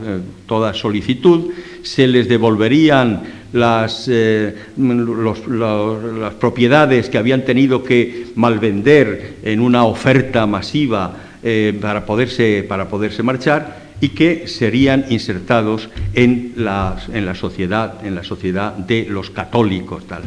toda 0.46 0.72
solicitud, 0.72 1.52
se 1.82 2.06
les 2.06 2.30
devolverían 2.30 3.24
las, 3.52 4.08
eh, 4.10 4.54
las 4.78 6.34
propiedades 6.40 7.10
que 7.10 7.18
habían 7.18 7.44
tenido 7.44 7.84
que 7.84 8.28
malvender 8.36 9.36
en 9.42 9.60
una 9.60 9.84
oferta 9.84 10.46
masiva 10.46 11.14
eh, 11.42 11.76
para, 11.78 12.06
poderse, 12.06 12.64
para 12.66 12.88
poderse 12.88 13.22
marchar 13.22 13.84
y 14.00 14.08
que 14.08 14.48
serían 14.48 15.04
insertados 15.10 15.90
en 16.14 16.54
la, 16.56 16.96
en 17.12 17.26
la, 17.26 17.34
sociedad, 17.34 18.04
en 18.06 18.14
la 18.14 18.24
sociedad 18.24 18.72
de 18.72 19.06
los 19.10 19.28
católicos. 19.28 20.06
Tal. 20.06 20.22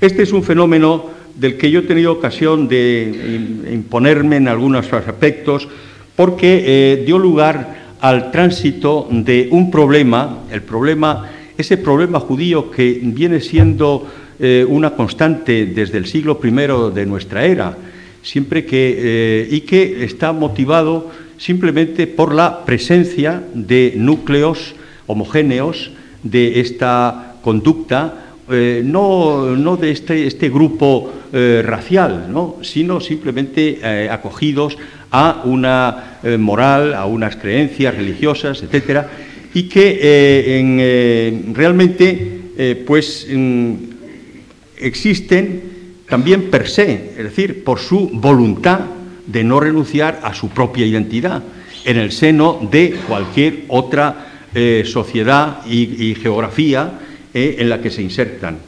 Este 0.00 0.24
es 0.24 0.32
un 0.32 0.42
fenómeno 0.42 1.19
del 1.40 1.56
que 1.56 1.70
yo 1.70 1.80
he 1.80 1.84
tenido 1.84 2.12
ocasión 2.12 2.68
de 2.68 3.64
imponerme 3.72 4.36
en 4.36 4.46
algunos 4.46 4.92
aspectos 4.92 5.68
porque 6.14 6.62
eh, 6.66 7.02
dio 7.06 7.18
lugar 7.18 7.96
al 8.00 8.30
tránsito 8.30 9.08
de 9.10 9.48
un 9.50 9.70
problema, 9.70 10.40
el 10.52 10.60
problema 10.60 11.30
ese 11.56 11.78
problema 11.78 12.20
judío 12.20 12.70
que 12.70 13.00
viene 13.02 13.40
siendo 13.40 14.06
eh, 14.38 14.66
una 14.68 14.90
constante 14.90 15.66
desde 15.66 15.98
el 15.98 16.06
siglo 16.06 16.38
I 16.42 16.50
de 16.94 17.06
nuestra 17.06 17.44
era, 17.44 17.76
siempre 18.22 18.64
que, 18.64 18.96
eh, 18.98 19.48
y 19.50 19.62
que 19.62 20.04
está 20.04 20.32
motivado 20.32 21.10
simplemente 21.38 22.06
por 22.06 22.34
la 22.34 22.64
presencia 22.66 23.42
de 23.54 23.94
núcleos 23.96 24.74
homogéneos 25.06 25.90
de 26.22 26.60
esta 26.60 27.36
conducta, 27.42 28.29
eh, 28.50 28.82
no, 28.84 29.56
no, 29.56 29.76
de 29.76 29.90
este, 29.90 30.26
este 30.26 30.48
grupo 30.48 31.12
racial, 31.32 32.26
¿no? 32.28 32.56
sino 32.62 33.00
simplemente 33.00 33.78
acogidos 34.10 34.76
a 35.12 35.42
una 35.44 36.18
moral, 36.40 36.92
a 36.92 37.06
unas 37.06 37.36
creencias 37.36 37.94
religiosas, 37.94 38.60
etcétera, 38.64 39.08
y 39.54 39.64
que 39.64 39.90
eh, 39.90 39.98
eh, 40.02 41.42
realmente 41.52 42.40
eh, 42.56 42.84
pues, 42.86 43.26
mm, 43.30 43.74
existen 44.78 45.62
también 46.08 46.50
per 46.50 46.68
se, 46.68 47.12
es 47.16 47.24
decir, 47.24 47.64
por 47.64 47.78
su 47.78 48.10
voluntad 48.12 48.80
de 49.26 49.44
no 49.44 49.60
renunciar 49.60 50.20
a 50.22 50.34
su 50.34 50.48
propia 50.48 50.86
identidad 50.86 51.42
en 51.84 51.96
el 51.96 52.12
seno 52.12 52.58
de 52.70 52.96
cualquier 53.06 53.64
otra 53.68 54.26
sociedad 54.84 55.64
y, 55.64 56.16
geografía 56.20 56.98
en 57.34 57.68
la 57.68 57.80
que 57.80 57.90
se 57.90 58.02
insertan. 58.02 58.58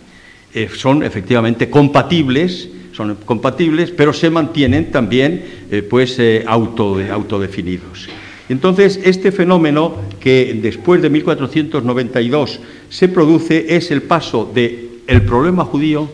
son 0.77 1.03
efectivamente 1.03 1.71
compatibles, 1.71 2.69
son 2.93 3.17
compatibles, 3.25 3.91
pero 3.91 4.13
se 4.13 4.31
mantienen 4.31 4.91
también 4.91 5.45
pues, 5.89 6.21
autodefinidos. 6.47 8.09
Entonces, 8.49 9.01
este 9.03 9.33
fenómeno 9.33 9.97
que 10.21 10.59
después 10.61 11.01
de 11.01 11.09
1492 11.09 12.61
se 12.91 13.09
produce 13.09 13.77
es 13.77 13.91
el 13.91 14.03
paso 14.03 14.51
del 14.53 14.91
el 15.07 15.23
problema 15.23 15.65
judío 15.65 16.09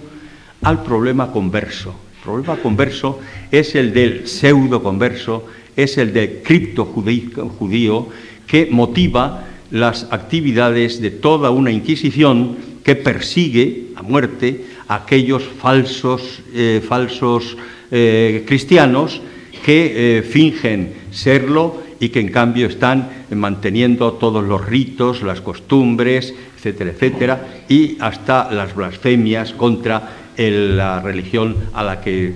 al 0.63 0.83
problema 0.83 1.33
converso. 1.33 1.95
El 2.19 2.23
problema 2.23 2.57
converso 2.57 3.21
es 3.51 3.75
el 3.75 3.93
del 3.93 4.29
pseudo 4.29 4.83
converso, 4.83 5.47
es 5.77 5.99
el 5.99 6.13
del 6.13 6.43
cripto 6.43 6.85
judío 6.85 8.09
que 8.47 8.69
motiva 8.71 9.47
las 9.71 10.07
actividades 10.11 11.01
de 11.01 11.11
toda 11.11 11.51
una 11.51 11.71
inquisición 11.71 12.57
que 12.85 12.97
persigue 12.97 13.89
a 13.97 14.03
muerte 14.03 14.65
a 14.89 14.97
aquellos 14.97 15.43
falsos, 15.45 16.41
eh, 16.55 16.83
falsos 16.87 17.57
eh, 17.91 18.45
cristianos 18.47 19.21
que 19.65 20.19
eh, 20.19 20.23
fingen 20.23 20.95
serlo 21.11 21.83
y 22.01 22.09
que 22.09 22.21
en 22.21 22.29
cambio 22.29 22.69
están 22.69 23.11
manteniendo 23.31 24.13
todos 24.15 24.45
los 24.45 24.65
ritos, 24.65 25.23
las 25.23 25.41
costumbres, 25.41 26.33
etcétera, 26.57 26.91
etcétera, 26.91 27.49
y 27.69 27.97
hasta 28.01 28.51
las 28.53 28.75
blasfemias 28.75 29.53
contra 29.53 30.17
la 30.37 31.01
religión 31.01 31.57
a 31.75 31.83
la 31.83 32.01
que 32.01 32.33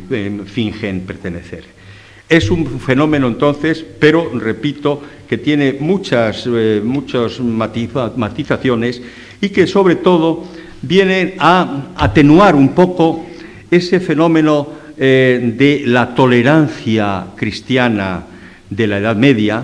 fingen 0.47 1.03
pertenecer. 1.03 1.82
Es 2.29 2.51
un 2.51 2.81
fenómeno 2.81 3.29
entonces, 3.29 3.85
pero 3.99 4.31
repito, 4.35 5.03
que 5.33 5.39
tiene 5.39 5.77
muchas, 5.81 6.47
eh, 6.47 6.83
muchas 6.85 7.41
matizaciones 7.41 9.01
y 9.41 9.49
que 9.49 9.67
sobre 9.67 9.97
todo 9.97 10.45
vienen 10.83 11.37
a 11.39 11.87
atenuar 11.97 12.55
un 12.55 12.75
poco 12.75 13.25
ese 13.71 13.99
fenómeno 13.99 14.69
eh, 14.99 15.55
de 15.57 15.85
la 15.87 16.15
tolerancia 16.15 17.29
cristiana 17.35 18.27
de 18.69 18.87
la 18.87 18.99
Edad 18.99 19.17
Media, 19.17 19.63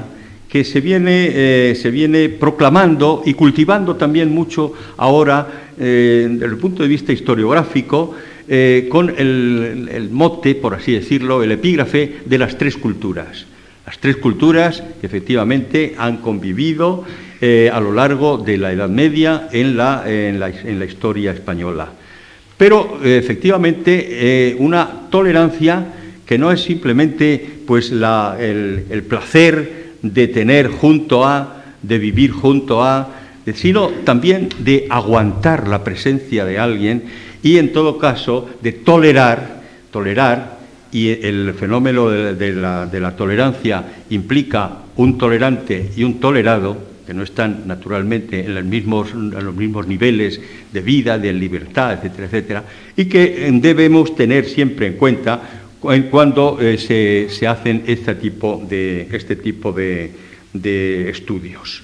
que 0.49 0.65
se 0.65 0.81
viene, 0.81 1.29
eh, 1.35 1.75
se 1.75 1.91
viene 1.91 2.31
proclamando 2.31 3.23
y 3.27 3.35
cultivando 3.35 3.97
también 3.97 4.31
mucho 4.31 4.73
ahora 4.97 5.65
desde 5.77 6.45
el 6.45 6.57
punto 6.57 6.83
de 6.83 6.89
vista 6.89 7.13
historiográfico, 7.13 8.15
eh, 8.49 8.87
con 8.91 9.11
el, 9.17 10.09
mote, 10.11 10.55
por 10.55 10.75
así 10.75 10.93
decirlo, 10.93 11.43
el 11.43 11.53
epígrafe 11.53 12.21
de 12.25 12.39
las 12.39 12.57
tres 12.57 12.77
culturas. 12.77 13.47
Las 13.87 13.99
tres 13.99 14.17
culturas 14.17 14.83
que 15.01 15.07
efectivamente 15.07 15.95
han 15.97 16.19
convivido 16.19 17.05
a 17.41 17.81
lo 17.81 17.93
largo 17.93 18.37
de 18.37 18.59
la 18.59 18.73
Edad 18.73 18.89
Media 18.89 19.49
en 19.53 19.77
la, 19.77 20.03
en 20.05 20.41
la, 20.41 20.85
historia 20.85 21.31
española. 21.31 21.89
Pero 22.57 22.99
efectivamente 23.05 24.57
una 24.59 25.09
tolerancia 25.09 25.87
que 26.29 26.37
no 26.37 26.53
es 26.53 26.61
simplemente 26.61 27.43
pues 27.67 27.91
el, 27.91 29.05
placer 29.09 29.95
de 30.03 30.29
tener 30.29 30.69
junto 30.69 31.25
a, 31.25 31.65
de 31.81 31.99
vivir 31.99 32.33
junto 32.33 32.85
a, 32.85 33.15
sino 33.55 33.89
también 34.05 34.51
de 34.59 34.87
aguantar 34.91 35.67
la 35.69 35.83
presencia 35.83 36.45
de 36.45 36.59
alguien 36.59 37.05
y 37.43 37.59
en 37.59 37.73
todo 37.73 37.99
caso 37.99 38.49
de 38.61 38.73
tolerar, 38.73 39.63
tolerar, 39.91 40.59
y 40.93 41.09
el 41.09 41.55
fenómeno 41.55 42.09
de, 42.09 42.53
la, 42.53 43.15
tolerancia 43.17 43.85
implica 44.11 44.79
un 44.97 45.19
tolerante 45.19 45.91
y 45.97 46.05
un 46.05 46.19
tolerado, 46.19 46.89
que 47.07 47.15
no 47.15 47.23
están 47.23 47.63
naturalmente 47.67 48.41
en 48.41 48.55
los 48.55 48.65
mismos, 48.65 49.87
niveles 49.87 50.41
de 50.73 50.81
vida, 50.81 51.19
de 51.19 51.33
libertad, 51.33 51.93
etcétera, 51.93 52.27
etcétera, 52.27 52.65
y 52.97 53.07
que 53.07 53.51
debemos 53.61 54.15
tener 54.15 54.45
siempre 54.47 54.89
en 54.89 54.95
cuenta 54.95 55.41
cuando 56.11 56.59
eh, 56.61 56.77
se, 57.31 57.47
hacen 57.47 57.85
este 57.87 58.15
tipo 58.17 58.63
de, 58.69 59.09
este 59.13 59.37
tipo 59.37 59.73
de, 59.73 60.11
estudios. 61.09 61.83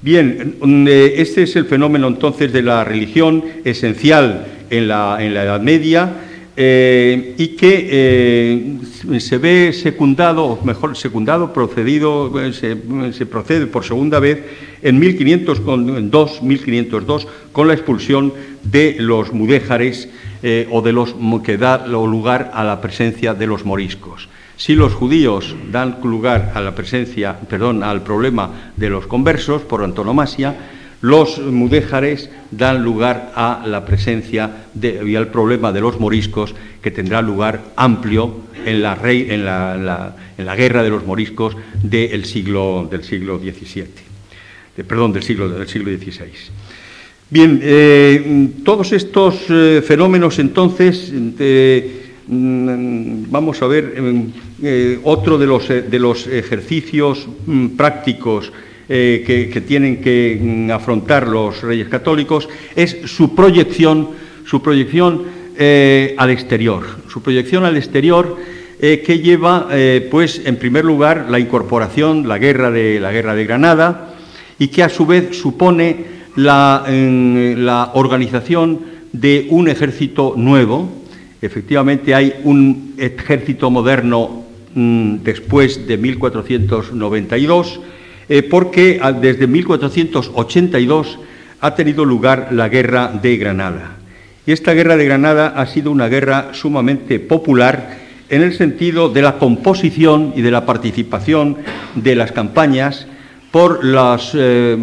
Bien, 0.00 0.56
eh, 0.86 1.14
este 1.16 1.42
es 1.42 1.56
el 1.56 1.64
fenómeno 1.64 2.08
entonces 2.08 2.52
de 2.52 2.62
la 2.62 2.84
religión 2.84 3.42
esencial 3.64 4.53
en 4.76 4.88
la, 4.88 5.18
Edad 5.20 5.60
Media, 5.60 6.12
eh, 6.56 7.34
y 7.36 7.48
que 7.56 7.88
eh, 7.90 9.20
se 9.20 9.38
ve 9.38 9.72
secundado, 9.72 10.60
mejor 10.64 10.96
secundado, 10.96 11.52
procedido, 11.52 12.32
eh, 12.40 12.52
se, 12.52 13.26
procede 13.26 13.66
por 13.66 13.84
segunda 13.84 14.20
vez 14.20 14.44
en 14.82 14.98
1502, 15.00 16.42
1502 16.42 17.28
con 17.50 17.66
la 17.66 17.74
expulsión 17.74 18.32
de 18.62 18.96
los 18.98 19.32
mudéjares 19.32 20.08
o 20.70 20.82
de 20.82 20.92
los 20.92 21.16
que 21.42 21.56
da 21.56 21.86
lugar 21.86 22.50
a 22.52 22.64
la 22.64 22.82
presencia 22.82 23.32
de 23.32 23.46
los 23.46 23.64
moriscos. 23.64 24.28
Si 24.56 24.74
los 24.74 24.92
judíos 24.92 25.56
dan 25.72 25.98
lugar 26.04 26.52
a 26.54 26.60
la 26.60 26.74
presencia, 26.74 27.34
perdón, 27.48 27.82
al 27.82 28.02
problema 28.02 28.72
de 28.76 28.90
los 28.90 29.06
conversos 29.06 29.62
por 29.62 29.82
antonomasia, 29.82 30.54
los 31.04 31.38
mudéjares 31.38 32.30
dan 32.50 32.82
lugar 32.82 33.30
a 33.36 33.62
la 33.66 33.84
presencia 33.84 34.64
y 34.80 35.16
al 35.16 35.28
problema 35.28 35.70
de 35.70 35.82
los 35.82 36.00
moriscos, 36.00 36.54
que 36.80 36.90
tendrá 36.90 37.20
lugar 37.20 37.60
amplio 37.76 38.40
en 38.64 38.80
la, 38.80 38.98
en 39.04 39.44
la, 39.44 40.56
guerra 40.56 40.82
de 40.82 40.88
los 40.88 41.04
moriscos 41.04 41.58
del 41.82 42.24
siglo, 42.24 42.88
del 42.90 43.04
siglo 43.04 43.38
XVII, 43.38 43.84
perdón, 44.88 45.12
del 45.12 45.22
siglo, 45.22 45.50
del 45.50 45.68
siglo 45.68 45.92
XVI. 45.92 46.32
Bien, 47.28 47.60
eh, 47.62 48.48
todos 48.64 48.92
estos 48.92 49.44
eh, 49.50 49.82
fenómenos 49.86 50.38
entonces, 50.38 51.12
mm, 51.12 53.24
vamos 53.28 53.60
a 53.60 53.66
ver, 53.66 53.92
eh, 54.62 54.98
otro 55.02 55.36
de 55.36 55.46
los, 55.46 55.68
de 55.68 55.98
los 55.98 56.26
ejercicios 56.28 57.28
mm, 57.44 57.76
prácticos 57.76 58.50
eh, 58.86 59.48
que, 59.50 59.60
tienen 59.62 60.02
que 60.02 60.38
mm, 60.38 60.70
afrontar 60.70 61.26
los 61.26 61.62
reyes 61.62 61.88
católicos 61.88 62.50
es 62.76 62.98
su 63.06 63.34
proyección, 63.34 64.10
su 64.44 64.60
proyección 64.60 65.22
eh, 65.56 66.14
al 66.18 66.28
exterior, 66.28 66.84
su 67.08 67.22
proyección 67.22 67.64
al 67.64 67.78
exterior 67.78 68.36
eh, 68.78 69.02
que 69.06 69.20
lleva, 69.20 69.68
pues, 70.10 70.42
en 70.44 70.56
primer 70.56 70.84
lugar, 70.84 71.28
la 71.30 71.38
incorporación, 71.38 72.28
la 72.28 72.36
guerra 72.36 72.70
de 72.70 73.00
la 73.00 73.10
guerra 73.10 73.34
de 73.34 73.46
Granada 73.46 74.14
y 74.58 74.68
que 74.68 74.82
a 74.82 74.90
su 74.90 75.06
vez 75.06 75.34
supone 75.34 76.04
la, 76.36 77.90
organización 77.94 78.80
de 79.12 79.46
un 79.48 79.68
ejército 79.68 80.34
nuevo. 80.36 80.92
Efectivamente, 81.40 82.14
hay 82.14 82.34
un 82.44 82.96
ejército 82.98 83.70
moderno 83.70 84.44
mm, 84.74 85.22
después 85.22 85.86
de 85.86 85.96
1492 85.96 87.80
eh, 88.28 88.42
porque 88.42 88.98
ah, 89.02 89.12
desde 89.12 89.46
1482 89.46 91.18
ha 91.60 91.74
tenido 91.74 92.04
lugar 92.04 92.48
la 92.52 92.68
Guerra 92.68 93.08
de 93.08 93.36
Granada. 93.36 93.96
Y 94.46 94.52
esta 94.52 94.74
Guerra 94.74 94.96
de 94.96 95.06
Granada 95.06 95.54
ha 95.56 95.66
sido 95.66 95.90
una 95.90 96.08
guerra 96.08 96.50
sumamente 96.52 97.18
popular 97.18 97.98
en 98.28 98.42
el 98.42 98.54
sentido 98.54 99.08
de 99.08 99.22
la 99.22 99.38
composición 99.38 100.32
y 100.36 100.42
de 100.42 100.50
la 100.50 100.66
participación 100.66 101.56
de 101.94 102.14
las 102.14 102.32
campañas 102.32 103.06
por 103.50 103.80
eh, 103.84 104.76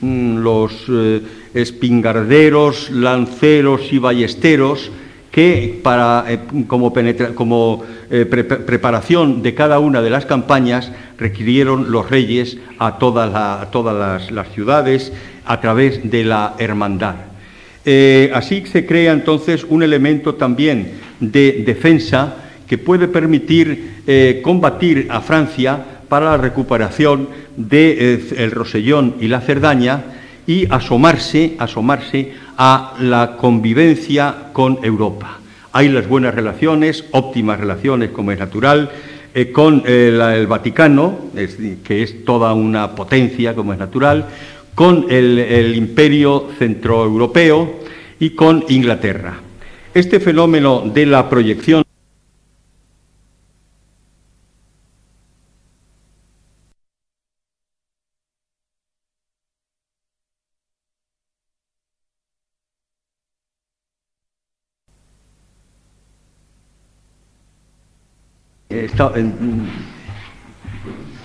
mm, 0.00 0.36
los 0.38 0.72
eh, 0.88 1.20
espingarderos, 1.54 2.90
lanceros 2.90 3.92
y 3.92 3.98
ballesteros 3.98 4.90
que 5.30 5.80
para, 5.82 6.24
como, 6.66 7.82
preparación 8.08 9.42
de 9.42 9.54
cada 9.54 9.78
una 9.78 10.00
de 10.00 10.10
las 10.10 10.26
campañas 10.26 10.92
requirieron 11.18 11.90
los 11.90 12.10
reyes 12.10 12.58
a, 12.78 12.98
todas 12.98 13.32
las, 14.30 14.48
ciudades 14.52 15.12
a 15.44 15.60
través 15.60 16.08
de 16.10 16.24
la 16.24 16.54
hermandad. 16.58 17.16
Eh, 17.84 18.30
así 18.34 18.64
se 18.66 18.84
crea 18.84 19.12
entonces 19.12 19.64
un 19.68 19.82
elemento 19.82 20.34
también 20.34 20.92
de 21.20 21.62
defensa 21.64 22.34
que 22.66 22.78
puede 22.78 23.06
permitir 23.06 24.02
eh, 24.06 24.40
combatir 24.42 25.06
a 25.08 25.20
Francia 25.20 25.78
para 26.08 26.32
la 26.32 26.36
recuperación 26.36 27.28
del 27.56 27.68
de, 27.68 28.44
eh, 28.44 28.50
Rosellón 28.50 29.16
y 29.20 29.28
la 29.28 29.40
Cerdaña 29.40 30.02
y 30.46 30.66
asomarse 30.68 31.56
a 32.56 32.94
la 33.00 33.36
convivencia 33.36 34.50
con 34.52 34.78
Europa. 34.82 35.38
Hay 35.76 35.90
las 35.90 36.08
buenas 36.08 36.34
relaciones, 36.34 37.04
óptimas 37.10 37.60
relaciones 37.60 38.08
como 38.08 38.32
es 38.32 38.38
natural, 38.38 38.90
eh, 39.34 39.52
con 39.52 39.82
eh, 39.84 40.08
el 40.34 40.46
Vaticano, 40.46 41.18
que 41.84 42.02
es 42.02 42.24
toda 42.24 42.54
una 42.54 42.94
potencia, 42.94 43.54
como 43.54 43.74
es 43.74 43.78
natural, 43.78 44.24
con 44.74 45.04
el, 45.10 45.76
imperio 45.76 46.48
centroeuropeo 46.58 47.74
y 48.18 48.30
con 48.30 48.64
Inglaterra. 48.70 49.38
Este 49.92 50.18
fenómeno 50.18 50.80
de 50.80 51.04
la 51.04 51.28
proyección 51.28 51.84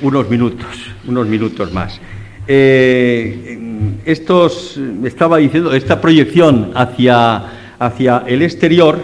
unos 0.01 0.30
minutos, 0.30 0.67
unos 1.07 1.28
minutos 1.28 1.72
más. 1.74 1.99
Eh, 2.47 3.57
estos, 4.05 4.80
estaba 5.03 5.38
diciendo, 5.38 5.74
esta 5.74 6.01
proyección 6.01 6.72
hacia, 6.76 7.43
hacia 7.80 8.24
el 8.28 8.41
exterior 8.41 8.99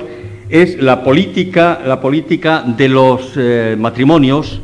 es 0.49 0.82
la 0.82 1.03
política, 1.03 1.82
la 1.86 2.01
política 2.01 2.63
de 2.65 2.89
los 2.89 3.34
eh, 3.36 3.76
matrimonios 3.78 4.61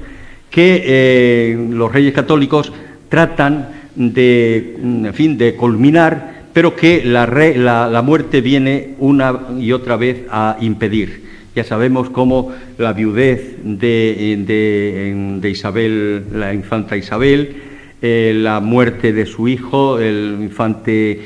que 0.50 0.84
eh, 0.86 1.68
los 1.72 1.92
reyes 1.92 2.14
católicos 2.14 2.72
tratan 3.10 3.70
de, 3.96 4.76
en 4.82 5.14
fin, 5.14 5.38
de 5.38 5.56
culminar, 5.56 6.44
pero 6.54 6.76
que 6.76 7.04
la, 7.04 7.26
la 7.26 8.02
muerte 8.02 8.42
viene 8.42 8.96
una 9.00 9.40
y 9.60 9.72
otra 9.72 9.98
vez 9.98 10.26
a 10.30 10.58
impedir. 10.62 11.33
Ya 11.56 11.64
sabemos 11.64 12.10
cómo 12.10 12.52
la 12.80 12.94
viudez 12.94 13.58
de, 13.64 15.42
Isabel, 15.44 16.24
la 16.34 16.52
infanta 16.52 16.98
Isabel, 16.98 17.56
eh, 18.02 18.34
la 18.36 18.60
muerte 18.60 19.14
de 19.14 19.28
su 19.28 19.48
hijo, 19.48 20.00
el 20.00 20.38
infante 20.42 21.22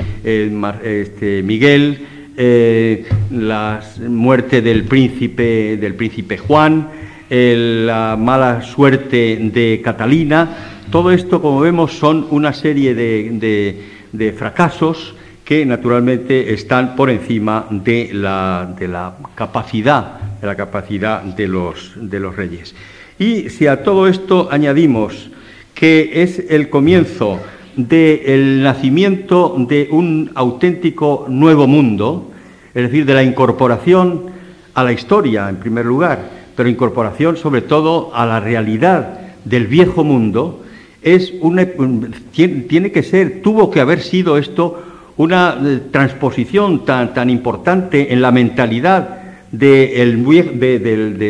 este, 0.83 1.41
Miguel, 1.43 1.99
eh, 2.35 3.05
la 3.31 3.81
muerte 4.05 4.61
del 4.61 4.83
príncipe, 4.83 5.77
del 5.77 5.95
príncipe 5.95 6.37
Juan, 6.37 6.89
la 7.29 8.17
mala 8.19 8.63
suerte 8.63 9.37
de 9.41 9.81
Catalina, 9.81 10.81
todo 10.91 11.11
esto, 11.11 11.41
como 11.41 11.61
vemos, 11.61 11.93
son 11.93 12.27
una 12.31 12.51
serie 12.51 12.93
de 12.93 14.33
fracasos 14.37 15.16
que 15.47 15.65
naturalmente 15.65 16.53
están 16.53 16.93
por 16.97 17.09
encima 17.09 17.67
de 17.71 18.09
la, 18.11 18.75
de 18.77 18.89
la 18.89 19.15
capacidad, 19.33 20.19
de 20.41 20.45
la 20.45 20.57
capacidad 20.57 21.21
de 21.23 21.47
los, 21.47 21.93
de 21.95 22.19
los 22.19 22.35
reyes. 22.35 22.75
Y 23.17 23.49
si 23.49 23.65
a 23.65 23.81
todo 23.81 24.09
esto 24.09 24.49
añadimos 24.51 25.29
que 25.73 26.21
es 26.21 26.43
el 26.49 26.69
comienzo 26.69 27.39
del 27.77 28.61
nacimiento 28.61 29.55
de 29.57 29.87
un 29.89 30.31
auténtico 30.35 31.27
nuevo 31.29 31.65
mundo, 31.65 32.29
es 32.73 32.83
decir, 32.83 33.05
de 33.05 33.13
la 33.13 33.23
incorporación 33.23 34.25
a 34.73 34.83
la 34.83 34.91
historia, 34.91 35.47
en 35.47 35.55
primer 35.55 35.85
lugar, 35.85 36.29
pero 36.57 36.67
incorporación 36.67 37.37
sobre 37.37 37.61
todo 37.61 38.11
a 38.13 38.25
la 38.25 38.41
realidad 38.41 39.21
del 39.45 39.67
viejo 39.67 40.03
mundo, 40.03 40.65
es 41.01 41.31
tiene 42.33 42.91
que 42.91 43.03
ser, 43.03 43.41
tuvo 43.41 43.71
que 43.71 43.79
haber 43.79 44.01
sido 44.01 44.37
esto 44.37 44.83
una 45.17 45.57
eh, 45.63 45.79
transposición 45.91 46.85
tan, 46.85 47.13
tan 47.13 47.29
importante 47.29 48.13
en 48.13 48.21
la 48.21 48.31
mentalidad 48.31 49.17
de, 49.51 50.01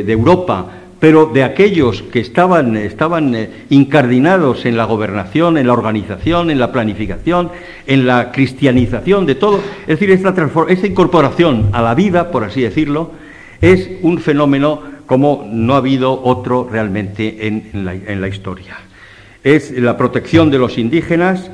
Europa, 0.08 0.72
pero 1.00 1.28
de 1.28 1.44
aquellos 1.44 2.02
que 2.02 2.20
estaban, 2.20 2.76
estaban 2.76 3.36
eh, 3.36 3.50
incardinados 3.70 4.66
en 4.66 4.76
la 4.76 4.86
gobernación, 4.86 5.58
en 5.58 5.68
la 5.68 5.74
organización, 5.74 6.50
en 6.50 6.60
la 6.60 6.72
planificación, 6.72 7.52
en 7.86 8.08
la 8.08 8.32
cristianización 8.32 9.26
de 9.26 9.36
todo. 9.36 9.60
Es 9.82 10.00
decir, 10.00 10.12
esta, 10.12 10.34
incorporación 10.86 11.70
a 11.72 11.82
la 11.82 11.96
vida, 11.96 12.32
por 12.32 12.44
así 12.44 12.62
decirlo, 12.62 13.12
es 13.62 13.90
un 14.02 14.20
fenómeno 14.20 14.98
como 15.06 15.48
no 15.50 15.76
ha 15.76 15.78
habido 15.78 16.22
otro 16.24 16.68
realmente 16.70 17.48
en, 17.48 17.70
en 17.74 18.22
la 18.22 18.28
historia. 18.28 18.78
Es 19.44 19.72
la 19.72 19.96
protección 19.96 20.52
de 20.52 20.58
los 20.58 20.78
indígenas, 20.78 21.50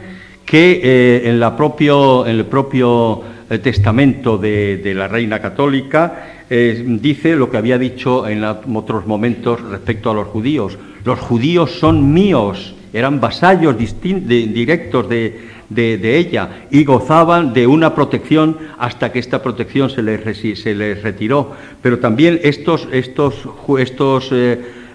que 0.45 0.81
eh, 0.83 1.29
en, 1.29 1.41
el 1.41 2.45
propio 2.45 3.23
eh, 3.49 3.57
testamento 3.59 4.37
de, 4.37 4.93
la 4.95 5.07
Reina 5.07 5.41
Católica 5.41 6.43
eh, 6.49 6.83
dice 6.99 7.35
lo 7.35 7.49
que 7.49 7.57
había 7.57 7.77
dicho 7.77 8.27
en 8.27 8.43
otros 8.43 9.05
momentos 9.05 9.61
respecto 9.61 10.11
a 10.11 10.13
los 10.13 10.27
judíos. 10.27 10.77
Los 11.05 11.19
judíos 11.19 11.71
son 11.71 12.13
míos, 12.13 12.75
eran 12.93 13.19
vasallos 13.19 13.75
directos 13.77 15.09
de, 15.09 15.53
ella 15.75 16.67
y 16.69 16.83
gozaban 16.83 17.53
de 17.53 17.65
una 17.65 17.95
protección 17.95 18.57
hasta 18.77 19.11
que 19.11 19.19
esta 19.19 19.41
protección 19.41 19.89
se 19.89 20.03
les, 20.03 21.03
retiró. 21.03 21.53
Pero 21.81 21.99
también 21.99 22.39
estos, 22.43 22.87
estos, 22.91 23.33
estos 23.79 24.31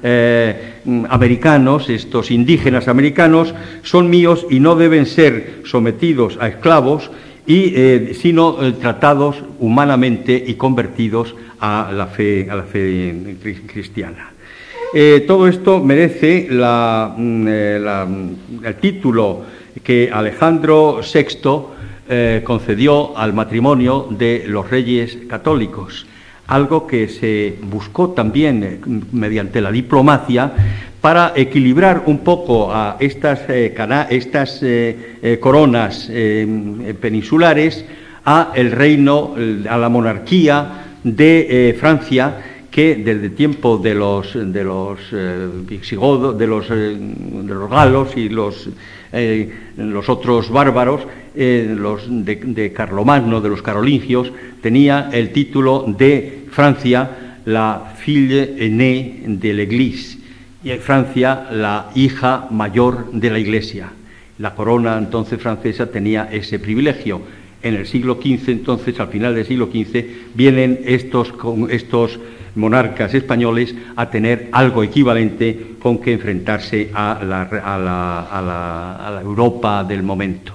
eh, 0.03 0.81
americanos, 1.09 1.89
estos 1.89 2.31
indígenas 2.31 2.89
americanos, 2.89 3.55
son 3.83 4.11
míos 4.11 4.47
y 4.51 4.61
no 4.61 4.77
deben 4.77 5.07
ser 5.07 5.63
sometidos 5.65 6.39
a 6.41 6.49
esclavos, 6.49 7.11
y, 7.47 7.73
eh, 7.75 8.13
sino 8.21 8.57
tratados 8.75 9.37
humanamente 9.59 10.45
y 10.47 10.55
convertidos 10.55 11.35
a 11.61 11.91
la 11.93 12.07
fe, 12.07 12.47
a 12.51 12.57
la 12.57 12.65
fe 12.65 13.37
cristiana. 13.67 14.33
todo 15.27 15.49
esto 15.49 15.81
merece 15.83 16.47
la, 16.51 17.15
mm, 17.17 17.49
el 18.65 18.75
título 18.81 19.43
que 19.83 20.11
Alejandro 20.13 21.01
VI 21.03 22.43
concedió 22.45 23.17
al 23.17 23.33
matrimonio 23.33 24.09
de 24.11 24.45
los 24.47 24.71
reyes 24.71 25.19
católicos 25.29 26.07
algo 26.49 26.87
que 26.87 27.09
se 27.09 27.57
buscó 27.63 28.11
también 28.11 28.65
eh, 28.65 28.81
mediante 29.13 29.61
la 29.61 29.71
diplomacia 29.71 30.53
para 31.01 31.33
equilibrar 31.37 32.05
un 32.07 32.19
poco 32.19 32.73
a 32.73 32.97
estas, 32.99 33.41
eh, 33.49 33.75
estas 34.11 34.61
eh, 34.63 35.39
coronas 35.41 36.11
peninsulares 37.01 37.85
a 38.25 38.51
el 38.55 38.73
reino, 38.73 39.35
a 39.71 39.79
la 39.79 39.89
monarquía 39.89 40.97
de 41.05 41.77
Francia, 41.79 42.67
que 42.69 42.97
desde 42.97 43.31
tiempo 43.31 43.79
de 43.79 43.95
los 43.95 44.35
de 44.35 44.65
los 44.65 44.99
visigodos, 45.67 46.37
de 46.37 46.47
los, 46.47 46.69
galos 47.71 48.17
y 48.17 48.29
los 48.29 48.69
los 49.77 50.09
otros 50.09 50.51
bárbaros, 50.51 51.03
de 51.35 52.73
Carlomagno, 52.75 53.41
de 53.41 53.49
los 53.49 53.63
carolingios, 53.63 54.33
tenía 54.61 55.09
el 55.13 55.31
título 55.33 55.85
de 55.87 56.38
Francia, 56.51 57.11
la 57.47 57.95
fille 57.97 58.57
aînée 58.59 59.23
de 59.27 59.53
l'Église, 59.53 60.19
y 60.65 60.71
Francia, 60.79 61.47
la 61.53 61.91
hija 61.95 62.49
mayor 62.51 63.13
de 63.13 63.31
la 63.31 63.39
Iglesia. 63.39 63.91
La 64.39 64.55
corona 64.55 64.99
entonces 64.99 65.41
francesa 65.41 65.91
tenía 65.91 66.29
ese 66.31 66.59
privilegio. 66.59 67.21
En 67.63 67.75
el 67.75 67.87
siglo 67.87 68.19
XV, 68.21 68.51
entonces, 68.51 68.99
al 69.01 69.09
final 69.09 69.35
del 69.35 69.47
siglo 69.47 69.67
XV, 69.67 70.05
vienen 70.35 70.81
estos, 70.85 71.33
estos 71.71 72.19
monarcas 72.55 73.15
españoles 73.15 73.75
a 73.97 74.11
tener 74.11 74.49
algo 74.53 74.83
equivalente 74.83 75.75
con 75.81 75.99
que 75.99 76.13
enfrentarse 76.13 76.91
a 76.93 77.21
la, 77.25 77.43
a 77.43 79.11
la 79.13 79.21
Europa 79.23 79.85
del 79.85 80.03
momento. 80.03 80.53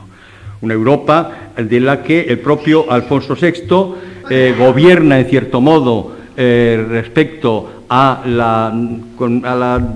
Una 0.61 0.73
Europa 0.73 1.51
de 1.57 1.79
la 1.79 2.03
que 2.03 2.21
el 2.21 2.39
propio 2.39 2.89
Alfonso 2.89 3.35
VI 3.35 4.12
eh, 4.29 4.55
gobierna 4.57 5.19
en 5.19 5.25
cierto 5.25 5.59
modo 5.59 6.15
eh, 6.37 6.85
respecto 6.89 7.83
a 7.89 8.23
la, 8.25 8.71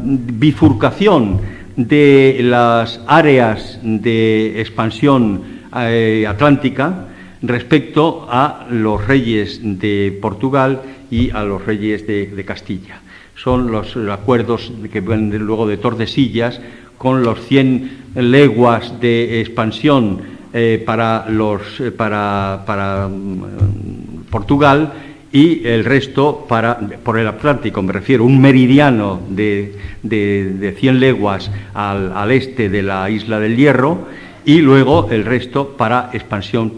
bifurcación 0.04 1.40
de 1.76 2.40
las 2.42 3.00
áreas 3.08 3.80
de 3.82 4.60
expansión 4.60 5.42
eh, 5.76 6.26
atlántica 6.28 7.06
respecto 7.42 8.28
a 8.30 8.68
los 8.70 9.08
reyes 9.08 9.62
de 9.64 10.18
Portugal 10.22 10.82
y 11.10 11.30
a 11.30 11.44
los 11.44 11.66
reyes 11.66 12.06
de, 12.06 12.44
Castilla. 12.46 13.00
Son 13.36 13.72
los 13.72 13.96
acuerdos 14.12 14.74
que 14.92 15.00
vienen 15.00 15.38
luego 15.38 15.68
de 15.68 15.78
Tordesillas 15.78 16.60
con 16.98 17.24
los 17.24 17.40
100 17.46 18.14
leguas 18.16 19.00
de 19.00 19.40
expansión 19.40 20.38
para, 20.86 21.30
los, 21.30 21.62
para 21.96 23.08
mm, 23.08 24.07
Portugal 24.30 24.94
y 25.32 25.68
el 25.68 25.84
resto 25.84 26.46
para, 26.48 26.80
por 27.04 27.20
el 27.20 27.28
Atlántico, 27.28 27.82
me 27.82 27.94
refiero, 27.94 28.24
un 28.24 28.40
meridiano 28.40 29.20
de, 29.30 29.76
de, 30.02 30.76
100 30.78 31.00
leguas 31.00 31.52
al, 31.74 32.32
este 32.32 32.70
de 32.70 32.82
la 32.82 33.10
isla 33.10 33.40
del 33.40 33.58
Hierro 33.58 34.08
y 34.46 34.60
luego 34.60 35.10
el 35.12 35.26
resto 35.26 35.76
para 35.78 36.10
expansión 36.14 36.74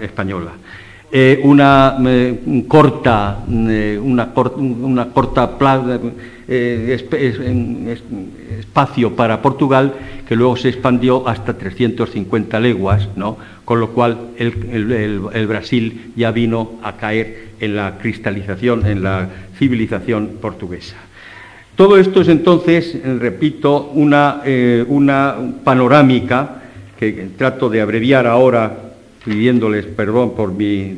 española. 0.00 0.52
Eh, 1.12 1.40
una 1.42 1.96
corta, 2.68 3.40
una, 3.48 4.32
una, 4.56 5.08
corta 5.08 5.58
espacio 8.58 9.14
para 9.14 9.40
Portugal 9.40 9.94
que 10.26 10.34
luego 10.34 10.56
se 10.56 10.68
expandió 10.68 11.28
hasta 11.28 11.56
350 11.56 12.58
leguas, 12.58 13.08
¿no? 13.14 13.38
con 13.64 13.78
lo 13.78 13.90
cual 13.90 14.30
el, 14.36 15.46
Brasil 15.46 16.12
ya 16.16 16.32
vino 16.32 16.80
a 16.82 16.96
caer 16.96 17.50
en 17.60 17.76
la 17.76 17.98
cristalización, 17.98 18.84
en 18.86 19.02
la 19.04 19.28
civilización 19.58 20.38
portuguesa. 20.40 20.96
Todo 21.76 21.98
esto 21.98 22.20
es 22.20 22.28
entonces, 22.28 22.98
repito, 23.20 23.92
una, 23.94 24.42
eh, 24.44 24.84
una 24.88 25.36
panorámica 25.62 26.62
que 26.98 27.28
trato 27.38 27.70
de 27.70 27.80
abreviar 27.80 28.26
ahora, 28.26 28.76
pidiéndoles 29.24 29.86
perdón 29.86 30.34
por 30.34 30.52
mi... 30.52 30.96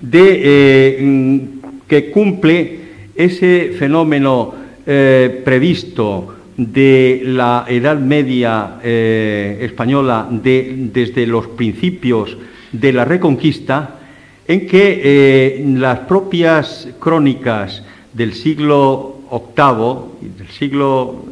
de, 0.00 0.40
eh, 0.44 1.40
que 1.86 2.10
cumple 2.10 2.80
ese 3.24 3.74
fenómeno 3.78 4.54
eh, 4.86 5.42
previsto 5.44 6.36
de 6.56 7.22
la 7.24 7.64
Edad 7.68 7.98
Media 7.98 8.78
eh, 8.82 9.58
española 9.62 10.28
desde 10.30 11.26
los 11.26 11.46
principios 11.48 12.36
de 12.72 12.92
la 12.92 13.04
Reconquista, 13.04 13.98
en 14.46 14.66
que 14.66 15.00
eh, 15.02 15.64
las 15.76 16.00
propias 16.00 16.88
crónicas 16.98 17.82
del 18.12 18.34
siglo 18.34 19.20
VIII, 19.30 20.28
del 20.36 20.48
siglo 20.48 21.24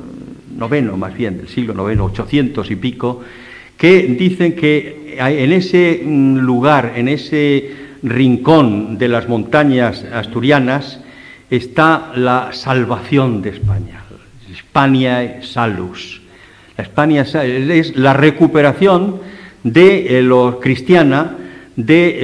IX 0.57 0.97
más 0.97 1.15
bien, 1.15 1.37
del 1.37 1.49
siglo 1.49 1.91
IX, 1.91 2.01
800 2.01 2.71
y 2.71 2.77
pico, 2.77 3.21
que 3.77 4.03
dicen 4.19 4.55
que 4.55 5.17
en 5.19 5.53
ese 5.53 6.03
mm, 6.05 6.39
lugar, 6.39 6.93
en 6.97 7.09
ese 7.09 7.71
rincón 8.03 8.99
de 8.99 9.09
las 9.09 9.29
montañas 9.29 10.05
asturianas, 10.13 11.01
está 11.51 12.13
la 12.15 12.51
salvación 12.53 13.43
de 13.43 13.51
España 13.51 13.99
Hispania 14.51 15.43
Salus. 15.43 16.21
La 16.77 16.85
Hispania 16.85 17.23
es 17.23 17.97
la 17.97 18.13
recuperación 18.13 19.21
de 19.63 20.19
eh, 20.19 20.23
los 20.23 20.57
cristiana 20.57 21.37
de 21.75 22.17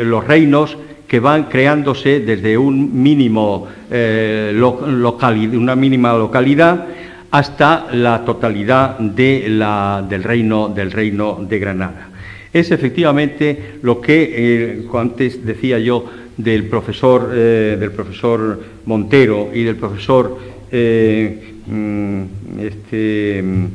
eh, 0.00 0.04
los 0.04 0.24
reinos 0.26 0.76
que 1.08 1.20
van 1.20 1.44
creándose 1.44 2.20
desde 2.20 2.58
un 2.58 3.02
mínimo, 3.02 3.66
eh, 3.90 4.52
una 5.52 5.76
mínima 5.76 6.12
localidad 6.14 6.86
hasta 7.30 7.86
la 7.92 8.24
totalidad 8.24 8.98
del, 8.98 10.22
reino, 10.22 10.68
del 10.68 10.90
reino 10.90 11.44
de 11.48 11.58
Granada. 11.58 12.08
Es 12.52 12.70
efectivamente 12.70 13.78
lo 13.82 14.00
que 14.00 14.86
antes 14.94 15.44
decía 15.44 15.78
yo 15.78 16.04
del 16.36 16.64
profesor, 16.68 17.30
del 17.30 17.92
profesor 17.92 18.62
Montero 18.84 19.50
y 19.54 19.62
del 19.62 19.76
profesor 19.76 20.38
Mm, 21.66 22.22
este, 22.60 23.42
mm, 23.42 23.66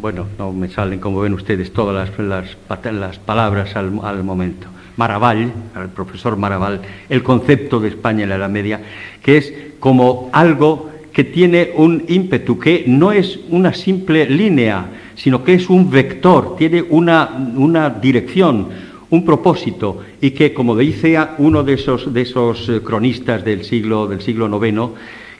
bueno, 0.00 0.26
no 0.38 0.52
me 0.52 0.68
salen 0.68 0.98
como 0.98 1.20
ven 1.20 1.34
ustedes 1.34 1.72
todas 1.72 2.10
las, 2.18 2.56
las, 2.92 3.18
palabras 3.18 3.76
al, 3.76 4.24
momento. 4.24 4.68
Maraval, 4.96 5.52
el 5.76 5.88
profesor 5.90 6.36
Maraval, 6.36 6.80
el 7.08 7.22
concepto 7.22 7.78
de 7.78 7.88
España 7.88 8.24
en 8.24 8.30
la 8.30 8.36
Edad 8.36 8.48
Media, 8.48 8.80
que 9.22 9.36
es 9.36 9.54
como 9.78 10.28
algo 10.32 10.90
que 11.12 11.24
tiene 11.24 11.70
un 11.76 12.04
ímpetu, 12.08 12.58
que 12.58 12.84
no 12.86 13.12
es 13.12 13.38
una 13.50 13.74
simple 13.74 14.28
línea, 14.28 14.86
sino 15.14 15.44
que 15.44 15.54
es 15.54 15.68
un 15.68 15.90
vector, 15.90 16.56
tiene 16.56 16.82
una, 16.82 17.52
una 17.54 17.90
dirección, 17.90 18.68
un 19.10 19.24
propósito, 19.24 20.02
y 20.20 20.32
que, 20.32 20.52
como 20.52 20.76
decía 20.76 21.34
uno 21.38 21.62
de 21.62 21.74
esos, 21.74 22.68
eh, 22.68 22.80
cronistas 22.84 23.44
del 23.44 23.64
siglo, 23.64 24.06
del 24.06 24.20
IX, 24.20 24.90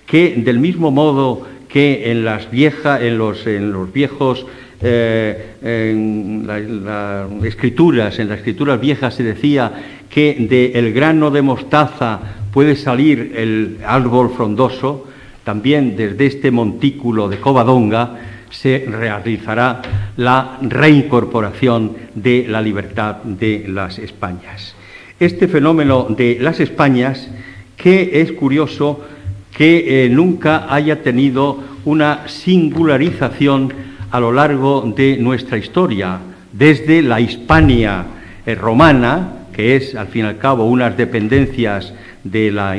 que 0.07 0.35
del 0.37 0.59
mismo 0.59 0.91
modo 0.91 1.47
que 1.69 2.11
en 2.11 2.25
las 2.25 2.49
en 2.51 3.19
los 3.19 3.93
viejos 3.93 4.47
eh, 4.81 5.55
en 5.61 6.47
las 6.47 7.45
escrituras, 7.45 8.19
en 8.19 8.29
las 8.29 8.39
escrituras 8.39 8.81
viejas 8.81 9.15
se 9.15 9.23
decía 9.23 9.73
que 10.09 10.37
del 10.49 10.93
grano 10.93 11.31
de 11.31 11.43
mostaza 11.43 12.21
puede 12.53 12.77
salir 12.77 13.33
el 13.37 13.79
árbol 13.85 14.31
frondoso, 14.31 15.07
también 15.45 15.97
desde 15.97 16.27
este 16.27 16.51
montículo 16.51 17.29
de 17.29 17.39
Covadonga 17.39 18.19
se 18.51 18.87
realizará 18.89 19.83
la 20.17 20.59
reincorporación 20.63 21.97
de 22.15 22.47
la 22.49 22.61
libertad 22.63 23.17
de 23.17 23.67
las 23.69 23.99
Españas. 23.99 24.75
Este 25.21 25.49
fenómeno 25.49 26.07
de 26.09 26.39
las 26.41 26.61
Españas, 26.61 27.29
que 27.77 28.21
es 28.21 28.33
curioso, 28.33 29.05
que 29.53 30.05
eh, 30.05 30.09
nunca 30.09 30.73
haya 30.73 31.03
tenido 31.03 31.59
una 31.85 32.29
singularización 32.29 33.73
a 34.11 34.21
lo 34.21 34.33
largo 34.33 34.93
de 34.97 35.17
nuestra 35.19 35.59
historia, 35.59 36.19
desde 36.53 37.03
la 37.03 37.21
Hispania 37.21 38.07
eh, 38.47 38.55
romana, 38.55 39.33
que 39.53 39.77
es 39.77 39.95
al 39.95 40.07
fin 40.09 40.25
y 40.25 40.29
al 40.29 40.39
cabo 40.39 40.67
unas 40.67 40.97
dependencias 40.97 41.93
de 42.25 42.51
la, 42.51 42.73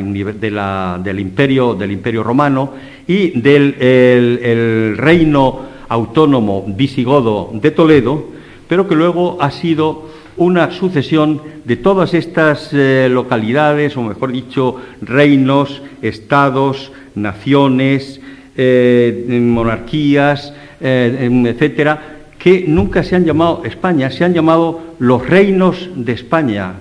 del, 1.03 1.19
imperio, 1.19 1.73
del 1.73 1.91
imperio 1.91 2.23
romano, 2.23 2.73
y 3.07 3.39
del 3.39 3.75
el 3.79 4.97
reino 4.97 5.61
autónomo 5.89 6.65
visigodo 6.67 7.49
de 7.53 7.71
Toledo, 7.71 8.25
pero 8.67 8.87
que 8.87 8.95
luego 8.95 9.37
ha 9.41 9.51
sido 9.51 10.09
una 10.37 10.71
sucesión 10.71 11.41
de 11.65 11.75
todas 11.75 12.13
estas 12.13 12.69
eh, 12.71 13.09
localidades, 13.11 13.97
o 13.97 14.01
mejor 14.03 14.31
dicho, 14.31 14.77
reinos, 15.01 15.81
estados, 16.01 16.93
naciones, 17.15 18.21
eh, 18.55 19.39
monarquías, 19.43 20.53
eh, 20.79 21.25
em, 21.27 21.45
etcétera, 21.45 22.19
que 22.37 22.63
nunca 22.67 23.03
se 23.03 23.17
han 23.17 23.25
llamado 23.25 23.63
España, 23.65 24.09
se 24.11 24.23
han 24.23 24.33
llamado 24.33 24.95
los 24.99 25.27
reinos 25.27 25.89
de 25.95 26.13
España, 26.13 26.75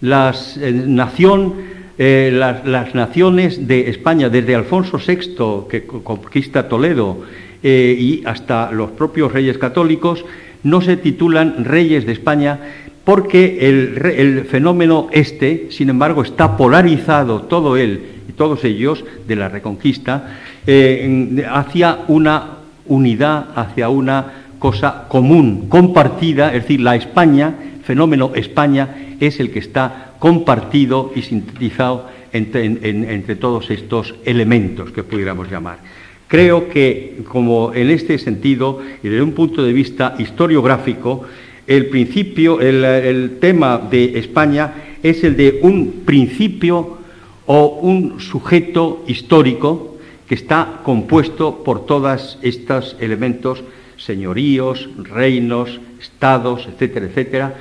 las, 0.00 0.56
nación, 0.56 1.54
las, 2.00 2.64
las, 2.66 2.94
naciones 2.94 3.68
de 3.68 3.90
España, 3.90 4.30
desde 4.30 4.54
Alfonso 4.54 4.98
VI, 4.98 5.68
que 5.68 5.86
conquista 5.86 6.66
Toledo, 6.66 7.18
y 7.62 8.22
hasta 8.24 8.72
los 8.72 8.90
propios 8.92 9.32
reyes 9.32 9.58
católicos, 9.58 10.24
no 10.62 10.80
se 10.80 10.96
titulan 10.96 11.64
reyes 11.64 12.06
de 12.06 12.12
España, 12.12 12.58
porque 13.04 13.68
el, 13.68 14.44
fenómeno 14.44 15.08
este, 15.10 15.68
sin 15.70 15.88
embargo, 15.88 16.22
está 16.22 16.56
polarizado 16.56 17.42
todo 17.42 17.76
él 17.76 18.02
y 18.28 18.32
todos 18.32 18.64
ellos 18.64 19.04
de 19.26 19.36
la 19.36 19.48
reconquista 19.48 20.38
eh, 20.66 21.44
hacia 21.50 22.00
una 22.08 22.58
unidad, 22.86 23.46
hacia 23.56 23.88
una 23.88 24.26
cosa 24.58 25.06
común, 25.08 25.66
compartida, 25.68 26.54
es 26.54 26.62
decir, 26.62 26.80
la 26.80 26.96
España, 26.96 27.54
fenómeno 27.82 28.32
España, 28.34 28.88
es 29.20 29.38
el 29.38 29.50
que 29.50 29.58
está 29.60 30.14
compartido 30.18 31.12
y 31.14 31.22
sintetizado 31.22 32.08
entre, 32.32 33.36
todos 33.36 33.70
estos 33.70 34.14
elementos 34.24 34.90
que 34.90 35.04
pudiéramos 35.04 35.50
llamar. 35.50 35.78
Creo 36.26 36.68
que, 36.68 37.22
como 37.28 37.74
en 37.74 37.90
este 37.90 38.18
sentido, 38.18 38.80
y 39.02 39.08
desde 39.08 39.22
un 39.22 39.32
punto 39.32 39.62
de 39.62 39.72
vista 39.72 40.14
historiográfico, 40.18 41.24
el 41.66 41.86
principio, 41.86 42.60
el, 42.60 43.38
tema 43.40 43.78
de 43.78 44.18
España 44.18 44.96
es 45.02 45.22
el 45.24 45.36
de 45.36 45.60
un 45.62 46.02
principio 46.04 46.98
o 47.46 47.80
un 47.82 48.20
sujeto 48.20 49.04
histórico 49.06 49.98
que 50.28 50.36
está 50.36 50.80
compuesto 50.84 51.64
por 51.64 51.86
todos 51.86 52.38
estos 52.42 52.96
elementos, 53.00 53.64
señoríos, 53.96 54.88
reinos, 54.98 55.80
estados, 56.00 56.68
etcétera, 56.72 57.06
etcétera, 57.06 57.54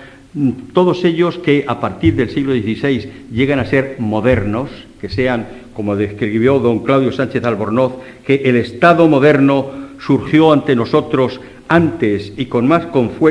todos 0.74 1.04
ellos 1.06 1.38
que 1.40 1.66
a 1.68 1.80
partir 1.80 2.16
del 2.16 2.30
siglo 2.30 2.54
XVI 2.54 3.10
llegan 3.32 3.60
a 3.60 3.66
ser 3.66 3.96
modernos, 4.00 4.70
que 5.02 5.10
sean, 5.10 5.48
como 5.74 5.96
describió 5.96 6.60
don 6.60 6.80
Claudio 6.84 7.12
Sánchez 7.12 7.44
Albornoz, 7.44 7.94
que 8.26 8.36
el 8.46 8.56
Estado 8.56 9.08
moderno 9.08 9.72
surgió 10.00 10.54
ante 10.54 10.76
nosotros 10.76 11.40
antes 11.68 12.34
y 12.38 12.46
con, 12.46 12.68
más 12.68 12.88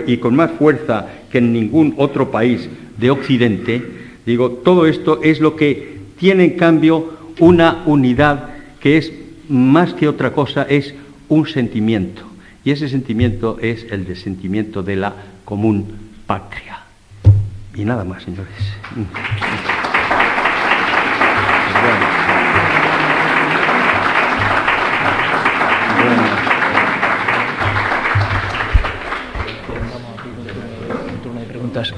y 0.07 0.16
con 0.18 0.34
más 0.34 0.53
fuerza 0.53 1.07
que 1.30 1.38
en 1.38 1.53
ningún 1.53 1.94
otro 1.99 2.30
país 2.30 2.68
de 2.96 3.11
Occidente, 3.11 3.82
digo, 4.26 4.51
todo 4.51 4.86
esto 4.86 5.20
es 5.22 5.40
lo 5.40 5.57
que 5.57 5.99
tiene 6.18 6.44
en 6.44 6.57
cambio 6.57 7.12
una 7.38 7.82
unidad 7.86 8.51
que 8.80 8.96
es 8.99 9.12
más 9.49 9.94
que 9.94 10.09
otra 10.09 10.32
cosa, 10.32 10.62
es 10.62 10.94
un 11.28 11.46
sentimiento. 11.46 12.22
Y 12.64 12.70
ese 12.70 12.88
sentimiento 12.88 13.59
es 13.61 13.86
el 13.90 14.05
de 14.05 14.16
sentimiento 14.16 14.82
de 14.82 14.96
la 14.96 15.14
común 15.44 15.86
patria. 16.26 16.77
Y 17.78 17.84
nada 17.84 18.02
más, 18.02 18.24
señores. 18.24 18.48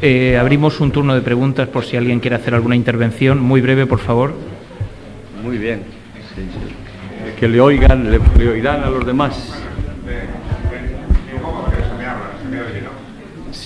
Eh, 0.02 0.36
abrimos 0.38 0.80
un 0.80 0.92
turno 0.92 1.14
de 1.14 1.22
preguntas 1.22 1.66
por 1.68 1.86
si 1.86 1.96
alguien 1.96 2.20
quiere 2.20 2.36
hacer 2.36 2.54
alguna 2.54 2.76
intervención. 2.76 3.40
Muy 3.40 3.62
breve, 3.62 3.86
por 3.86 4.00
favor. 4.00 4.34
Muy 5.42 5.56
bien. 5.56 5.80
Que 7.38 7.48
le 7.48 7.58
oigan, 7.58 8.10
le, 8.10 8.48
oirán 8.50 8.84
a 8.84 8.90
los 8.90 9.06
demás. 9.06 9.62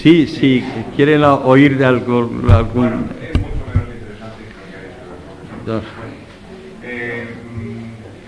Sí, 0.05 0.27
sí, 0.27 0.63
quieren 0.97 1.25
oír 1.25 1.79
de 1.79 1.87
algún... 1.87 2.47
Eh, 6.83 7.27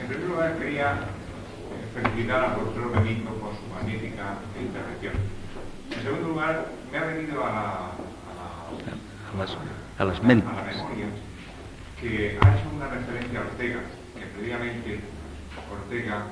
en 0.00 0.08
primer 0.08 0.26
lugar, 0.26 0.56
quería 0.56 1.00
felicitar 1.92 2.44
al 2.44 2.54
profesor 2.54 2.92
Benito 2.96 3.28
por 3.28 3.52
su 3.52 3.66
magnífica 3.68 4.40
intervención. 4.58 5.12
En 5.92 6.02
segundo 6.02 6.28
lugar, 6.28 6.66
me 6.90 6.96
ha 6.96 7.04
venido 7.04 7.44
a 7.44 7.50
la, 7.50 7.60
a, 7.60 9.36
las, 9.36 9.54
a 9.98 10.04
las 10.06 10.22
mentes. 10.22 10.48
A 10.48 10.54
la 10.56 10.62
memoria 10.72 11.08
que 12.00 12.38
ha 12.40 12.56
hecho 12.56 12.72
una 12.74 12.88
referencia 12.88 13.38
a 13.38 13.42
Ortega, 13.42 13.80
que 14.18 14.24
previamente 14.34 15.00
Ortega 15.70 16.24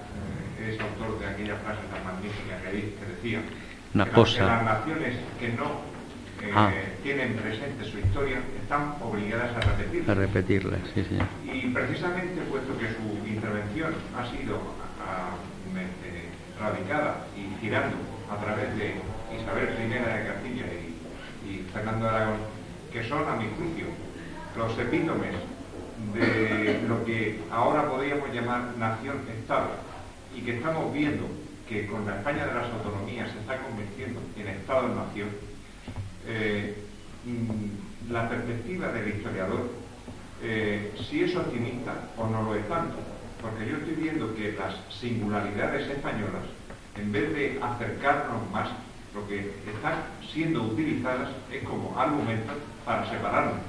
eh, 0.57 0.73
es 0.73 0.81
autor 0.81 1.19
de 1.21 1.27
aquella 1.27 1.57
frase 1.57 1.83
tan 1.93 2.03
magnífica 2.03 2.63
que, 2.65 2.97
que 2.97 3.05
decía 3.13 3.43
una 3.95 4.05
que, 4.05 4.11
cosa. 4.11 4.45
Las, 4.45 4.65
naciones 4.65 5.17
que 5.39 5.49
no 5.49 5.65
eh, 6.43 6.53
ah. 6.55 6.73
tienen 7.03 7.35
presente 7.35 7.85
su 7.85 7.99
historia 7.99 8.39
están 8.61 8.95
obligadas 9.01 9.57
a 9.57 9.61
repetirla. 9.61 10.13
A 10.13 10.15
repetirla, 10.15 10.79
sí, 10.93 11.05
señor. 11.05 11.27
Y 11.45 11.69
precisamente, 11.69 12.43
puesto 12.51 12.77
que 12.77 12.87
su 12.89 13.27
intervención 13.27 13.95
ha 14.19 14.31
sido 14.31 14.57
a, 15.01 15.31
a, 15.31 16.61
radicada 16.61 17.27
y 17.37 17.61
girando 17.61 17.97
a 18.31 18.37
través 18.43 18.77
de 18.77 18.95
Isabel 19.35 19.69
I 19.79 19.89
de 19.89 20.27
Castilla 20.27 20.65
y, 21.47 21.67
Fernando 21.73 22.07
de 22.07 22.11
Aragón, 22.11 22.37
que 22.93 23.05
son, 23.05 23.29
a 23.29 23.37
mi 23.37 23.49
juicio, 23.57 23.87
los 24.57 24.79
epítomes 24.79 25.35
de 26.15 26.81
lo 26.89 27.05
que 27.05 27.41
ahora 27.51 27.89
podríamos 27.89 28.33
llamar 28.33 28.77
nación-estado 28.79 29.71
y 30.35 30.41
que 30.43 30.57
estamos 30.57 30.93
viendo 30.93 31.27
que 31.69 31.87
con 31.87 32.07
la 32.07 32.17
España 32.17 32.47
de 32.47 32.55
las 32.55 32.71
autonomías 32.73 33.31
se 33.31 33.39
está 33.39 33.59
convirtiendo 33.63 34.21
en 34.37 34.49
Estado-nación, 34.49 35.29
eh, 36.27 36.77
mm, 37.25 38.13
la 38.13 38.29
perspectiva 38.29 38.89
del 38.89 39.09
historiador, 39.09 39.71
eh, 40.43 40.93
si 41.09 41.25
es 41.25 41.35
optimista 41.37 42.11
o 42.17 42.27
no 42.27 42.43
lo 42.43 42.55
es 42.55 42.69
tanto, 42.69 42.97
porque 43.41 43.67
yo 43.67 43.77
estoy 43.77 43.95
viendo 43.95 44.35
que 44.35 44.53
las 44.53 44.75
singularidades 44.91 45.89
españolas, 45.89 46.45
en 46.97 47.13
vez 47.13 47.35
de 47.35 47.61
acercarnos 47.63 48.51
más 48.51 48.69
lo 49.15 49.27
que 49.29 49.39
están 49.39 50.03
siendo 50.33 50.65
utilizadas 50.65 51.31
es 51.51 51.63
como 51.63 51.99
argumento 51.99 52.53
para 52.85 53.09
separarnos. 53.09 53.61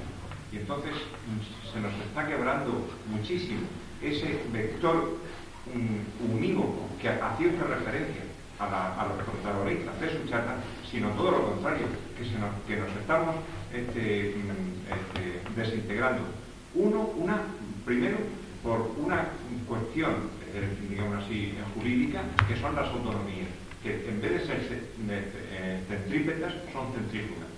Y 0.52 0.58
entonces 0.58 0.92
mm, 0.92 1.74
se 1.74 1.80
nos 1.80 1.94
está 1.94 2.28
quebrando 2.28 2.88
muchísimo 3.10 3.62
ese 4.02 4.42
vector 4.52 5.18
um, 5.76 6.36
unívoco 6.36 6.90
que 7.02 7.10
hacía 7.10 7.52
referencia 7.52 8.24
a, 8.60 9.06
los 9.10 9.28
protagonistas 9.28 10.00
de 10.00 10.10
su 10.10 10.30
charla, 10.30 10.56
sino 10.90 11.10
todo 11.12 11.32
lo 11.32 11.52
contrario, 11.52 11.88
que, 12.18 12.24
nos, 12.40 12.56
que 12.66 12.78
nos 12.78 12.90
estamos 13.00 13.36
este, 13.74 14.36
mm, 14.36 14.94
este, 14.94 15.62
desintegrando. 15.62 16.24
Uno, 16.74 17.02
una, 17.18 17.42
primero, 17.86 18.18
por 18.64 18.92
una 18.98 19.28
cuestión, 19.68 20.32
eh, 20.54 20.88
digamos 20.90 21.24
así, 21.24 21.54
jurídica, 21.76 22.22
que 22.48 22.56
son 22.56 22.76
las 22.76 22.88
autonomías 22.88 23.50
que 23.86 24.10
en 24.10 24.20
vez 24.20 24.32
de 24.32 24.46
ser 24.48 24.82
eh, 25.10 25.84
centrípetas 25.88 26.54
son 26.74 26.92
centrífugas. 26.94 27.50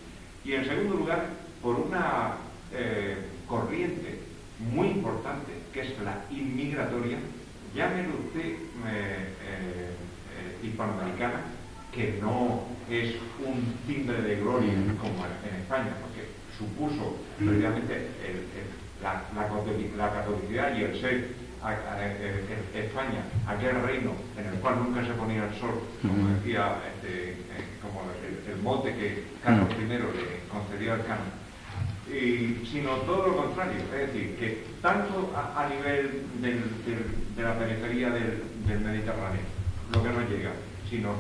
Y 0.43 0.53
en 0.53 0.65
segundo 0.65 0.95
lugar, 0.95 1.25
por 1.61 1.75
una 1.79 2.35
eh, 2.73 3.15
corriente 3.47 4.19
muy 4.59 4.87
importante, 4.89 5.53
que 5.73 5.81
es 5.81 5.99
la 6.03 6.25
inmigratoria, 6.29 7.17
llámelo 7.75 8.13
usted 8.27 8.55
eh, 8.85 9.93
hispanoamericana, 10.63 11.41
que 11.91 12.19
no 12.21 12.63
es 12.89 13.15
un 13.45 13.73
timbre 13.85 14.21
de 14.21 14.35
gloria 14.35 14.73
como 14.99 15.25
en 15.25 15.61
España, 15.61 15.95
porque 16.01 16.27
supuso 16.57 17.17
realmente 17.39 18.09
la, 19.01 19.23
la, 19.35 20.11
catolicidad 20.13 20.75
y 20.77 20.83
el 20.83 20.99
ser 20.99 21.47
España, 22.73 23.23
aquel 23.47 23.81
reino 23.81 24.11
en 24.37 24.45
el 24.45 24.59
cual 24.59 24.83
nunca 24.83 25.03
se 25.05 25.13
ponía 25.13 25.45
el 25.45 25.53
sol, 25.55 25.81
como 26.01 26.29
decía, 26.35 26.77
este, 26.93 27.31
eh, 27.31 27.35
como 27.81 28.01
el, 28.47 28.61
mote 28.61 28.93
que 28.95 29.23
Carlos 29.43 29.69
I 29.79 29.87
le 29.87 29.99
concedió 30.49 30.93
al 30.93 31.05
cano, 31.05 31.21
sino 32.07 32.89
todo 33.05 33.27
lo 33.27 33.37
contrario, 33.37 33.77
es 33.79 34.13
decir, 34.13 34.35
que 34.37 34.63
tanto 34.81 35.33
a, 35.35 35.67
nivel 35.67 36.23
de 37.35 37.43
la 37.43 37.57
periferia 37.57 38.09
del, 38.09 38.43
Mediterráneo, 38.67 39.41
lo 39.93 40.03
que 40.03 40.09
nos 40.09 40.29
llega, 40.29 40.51
sino 40.89 41.13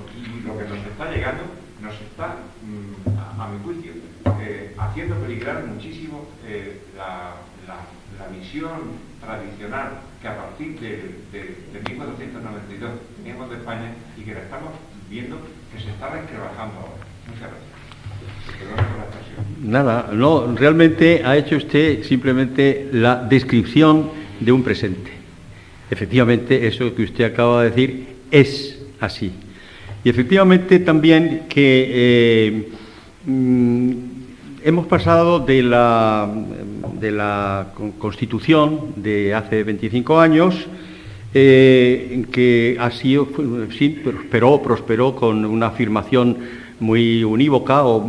lo 0.45 0.57
que 0.57 0.65
nos 0.65 0.79
está 0.85 1.11
llegando 1.11 1.43
nos 1.81 1.93
está, 2.01 2.35
mm, 2.63 3.39
a, 3.39 3.47
mi 3.49 3.63
juicio, 3.63 3.93
eh, 4.41 4.73
haciendo 4.77 5.15
peligrar 5.15 5.63
muchísimo 5.65 6.25
eh, 6.45 6.81
la, 6.95 7.35
visión 8.31 8.97
tradicional 9.21 10.01
que 10.21 10.27
a 10.27 10.35
partir 10.35 10.79
de, 10.79 11.21
de, 11.31 11.79
1492 11.87 12.91
teníamos 13.17 13.49
de 13.49 13.55
España 13.57 13.93
y 14.17 14.21
que 14.21 14.33
la 14.33 14.41
estamos 14.41 14.73
viendo 15.09 15.37
que 15.71 15.79
se 15.81 15.89
está 15.91 16.09
resquebrajando 16.09 16.79
ahora. 16.79 17.05
Muchas 17.27 17.49
gracias. 17.49 17.76
Nada, 19.63 20.09
no, 20.13 20.55
realmente 20.55 21.21
ha 21.25 21.35
hecho 21.35 21.57
usted 21.57 22.03
simplemente 22.03 22.89
la 22.91 23.15
descripción 23.15 24.09
de 24.39 24.51
un 24.51 24.63
presente. 24.63 25.11
Efectivamente, 25.89 26.67
eso 26.67 26.93
que 26.93 27.03
usted 27.03 27.25
acaba 27.25 27.63
de 27.63 27.69
decir 27.69 28.07
es 28.31 28.79
así. 28.99 29.31
Y 30.03 30.09
efectivamente 30.09 30.79
también 30.79 31.43
que 31.49 31.87
eh, 31.89 32.69
mm, 33.25 33.91
hemos 34.63 34.87
pasado 34.87 35.39
de 35.39 35.63
la, 35.63 36.29
de 36.99 37.11
la 37.11 37.73
Constitución 37.99 38.93
de 38.95 39.33
hace 39.33 39.63
25 39.63 40.19
años, 40.19 40.67
eh, 41.33 42.25
que 42.31 42.77
ha 42.79 42.89
sido, 42.91 43.27
sí, 43.77 43.89
prosperó, 44.03 44.61
prosperó 44.61 45.15
con 45.15 45.45
una 45.45 45.67
afirmación 45.67 46.37
muy 46.79 47.23
unívoca, 47.23 47.85
o 47.85 48.05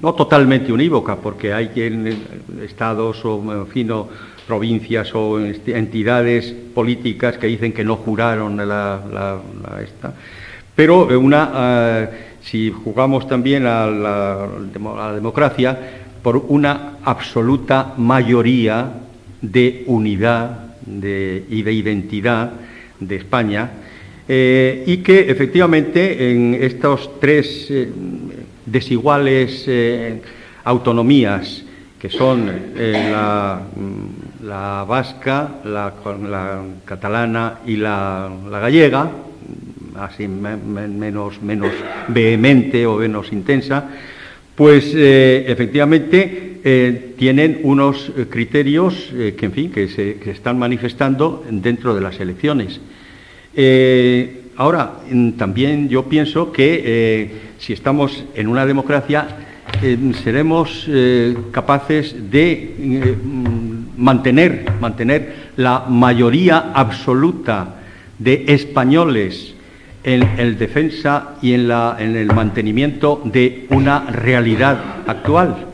no 0.00 0.14
totalmente 0.14 0.72
unívoca, 0.72 1.16
porque 1.16 1.52
hay 1.52 1.70
estados 2.62 3.24
o, 3.24 3.66
en 3.74 4.06
provincias 4.46 5.14
o 5.14 5.40
entidades 5.40 6.54
políticas 6.74 7.38
que 7.38 7.46
dicen 7.46 7.72
que 7.72 7.84
no 7.84 7.96
juraron 7.96 8.56
la, 8.56 9.40
esta. 9.82 10.14
Pero 10.74 11.06
una, 11.18 11.52
eh, 11.54 12.08
si 12.42 12.70
jugamos 12.70 13.28
también 13.28 13.66
a 13.66 13.86
la, 13.86 14.48
democracia, 15.14 15.78
por 16.22 16.36
una 16.36 16.98
absoluta 17.04 17.94
mayoría 17.96 18.92
de 19.40 19.84
unidad 19.86 20.76
y 20.86 21.62
de 21.62 21.72
identidad 21.72 22.52
de 23.00 23.16
España, 23.16 23.70
eh, 24.34 24.84
y 24.86 24.96
que 24.98 25.30
efectivamente 25.30 26.30
en 26.30 26.54
estas 26.54 27.20
tres 27.20 27.66
eh, 27.68 27.86
desiguales 28.64 29.68
autonomías, 30.64 31.64
que 32.00 32.08
son 32.08 32.50
la, 32.74 33.60
la 34.42 34.84
vasca, 34.88 35.60
la, 35.64 35.92
catalana 36.86 37.58
y 37.66 37.76
la, 37.76 38.30
gallega, 38.50 39.10
así 39.96 40.26
menos, 40.26 41.42
menos 41.42 41.72
vehemente 42.08 42.86
o 42.86 42.96
menos 42.96 43.32
intensa, 43.32 43.88
pues 44.54 44.92
eh, 44.94 45.44
efectivamente 45.48 46.60
eh, 46.64 47.14
tienen 47.16 47.60
unos 47.62 48.12
criterios 48.28 49.10
eh, 49.14 49.34
que, 49.36 49.46
en 49.46 49.52
fin, 49.52 49.72
que 49.72 49.88
se, 49.88 50.30
están 50.30 50.58
manifestando 50.58 51.44
dentro 51.50 51.94
de 51.94 52.00
las 52.00 52.20
elecciones. 52.20 52.80
Ahora, 54.56 54.92
también 55.36 55.88
yo 55.88 56.04
pienso 56.04 56.52
que 56.52 57.52
si 57.58 57.72
estamos 57.72 58.24
en 58.34 58.48
una 58.48 58.66
democracia, 58.66 59.26
seremos 60.22 60.88
capaces 61.50 62.30
de 62.30 63.16
mantener, 63.96 64.66
mantener 64.80 65.50
la 65.56 65.86
mayoría 65.88 66.72
absoluta 66.74 67.76
de 68.18 68.44
españoles 68.48 69.54
en 70.04 70.22
el 70.38 70.58
defensa 70.58 71.36
y 71.40 71.52
en, 71.52 71.68
la, 71.68 71.96
en 71.98 72.16
el 72.16 72.26
mantenimiento 72.32 73.22
de 73.24 73.66
una 73.70 74.10
realidad 74.10 74.78
actual. 75.06 75.71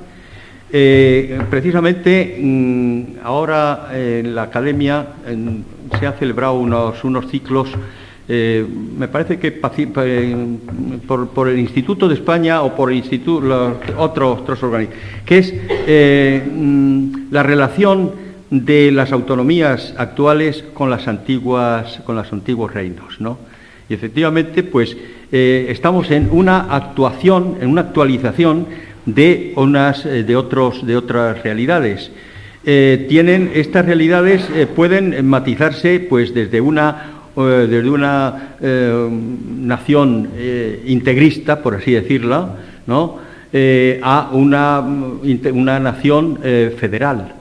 Eh, 0.70 1.40
precisamente 1.50 2.38
mm, 2.40 3.02
ahora 3.24 3.88
en 3.92 4.34
la 4.34 4.42
academia 4.42 5.06
se 5.98 6.06
han 6.06 6.14
celebrado 6.14 6.54
unos, 6.54 7.02
unos 7.04 7.30
ciclos, 7.30 7.68
eh, 8.30 8.66
me 8.98 9.08
parece 9.08 9.38
que 9.38 9.52
por, 9.52 11.48
el 11.48 11.58
Instituto 11.58 12.08
de 12.08 12.14
España 12.14 12.60
o 12.60 12.76
por 12.76 12.90
el 12.90 12.98
Instituto, 12.98 13.78
otros, 13.96 14.40
otros 14.40 14.62
organismos, 14.62 14.98
que 15.24 15.38
es 15.38 15.54
eh, 15.56 16.42
mm, 16.46 17.30
la 17.30 17.42
relación 17.42 18.12
de 18.50 18.92
las 18.92 19.12
autonomías 19.12 19.94
actuales 19.96 20.62
con 20.74 20.90
las 20.90 21.08
antiguas, 21.08 22.00
con 22.04 22.16
los 22.16 22.30
antiguos 22.30 22.72
reinos, 22.72 23.18
¿no? 23.18 23.38
Y 23.88 23.94
efectivamente, 23.94 24.62
pues 24.62 24.94
eh, 25.32 25.66
estamos 25.70 26.10
en 26.10 26.28
una 26.30 26.74
actuación, 26.74 27.56
en 27.62 27.70
una 27.70 27.82
actualización 27.82 28.66
de 29.14 29.52
unas, 29.56 30.04
eh, 30.04 30.24
de 30.24 30.36
otros, 30.36 30.86
de 30.86 30.96
otras 30.96 31.42
realidades. 31.42 32.10
Eh, 32.64 33.06
tienen 33.08 33.50
estas 33.54 33.86
realidades 33.86 34.42
pueden 34.74 35.26
matizarse, 35.26 36.00
pues 36.00 36.34
desde 36.34 36.60
una 36.60 37.14
desde 37.36 37.88
una 37.88 38.56
nación 38.60 40.28
integrista, 40.84 41.62
por 41.62 41.76
así 41.76 41.92
decirlo, 41.92 42.48
¿no? 42.88 43.18
a 44.02 44.30
una, 44.32 44.80
una 44.80 45.78
nación 45.78 46.40
federal. 46.76 47.37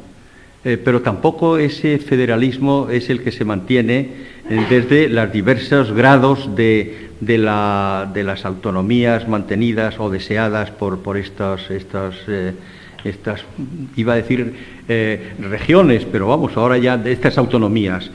Pero 0.63 1.01
tampoco 1.01 1.57
ese 1.57 1.97
federalismo 1.97 2.87
es 2.91 3.09
el 3.09 3.21
que 3.21 3.31
se 3.31 3.45
mantiene 3.45 4.09
desde 4.69 5.09
los 5.09 5.31
diversos 5.31 5.91
grados 5.91 6.55
de, 6.55 7.09
las 7.19 8.45
autonomías 8.45 9.27
mantenidas 9.27 9.99
o 9.99 10.09
deseadas 10.09 10.71
por, 10.71 10.99
por 10.99 11.17
estas, 11.17 11.69
estas, 11.69 12.15
eh, 12.27 12.53
estas, 13.03 13.43
iba 13.95 14.13
a 14.13 14.15
decir, 14.15 14.53
eh, 14.87 15.33
regiones, 15.39 16.05
pero 16.09 16.27
vamos, 16.27 16.55
ahora 16.55 16.77
ya 16.77 16.97
de 16.97 17.11
estas 17.11 17.37
autonomías. 17.37 18.09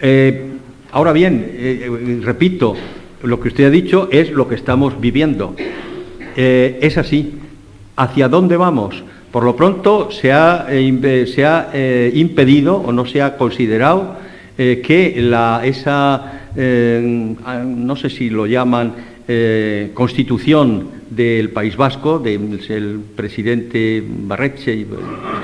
Eh, 0.00 0.50
ahora 0.92 1.12
bien, 1.12 2.20
repito, 2.22 2.76
lo 3.22 3.40
que 3.40 3.48
usted 3.48 3.64
ha 3.66 3.70
dicho 3.70 4.08
es 4.12 4.30
lo 4.30 4.48
que 4.48 4.54
estamos 4.54 5.00
viviendo. 5.00 5.56
es 6.36 6.98
así. 6.98 7.36
¿Hacia 7.96 8.28
dónde 8.28 8.56
vamos? 8.56 9.02
Por 9.30 9.44
lo 9.44 9.54
pronto 9.54 10.10
se 10.10 10.32
ha, 10.32 10.66
se 10.68 11.44
ha 11.44 11.70
impedido 12.14 12.76
o 12.76 12.92
no 12.92 13.06
se 13.06 13.22
ha 13.22 13.36
considerado 13.36 14.16
eh, 14.62 14.82
que 14.84 15.16
la, 15.22 15.62
esa, 15.64 16.50
eh, 16.54 17.00
no 17.64 17.96
sé 17.96 18.10
si 18.10 18.28
lo 18.28 18.44
llaman 18.44 18.92
eh, 19.26 19.90
constitución 19.94 21.00
del 21.08 21.48
País 21.48 21.78
Vasco, 21.78 22.18
del 22.18 23.00
presidente 23.16 24.04
Barreche, 24.06 24.86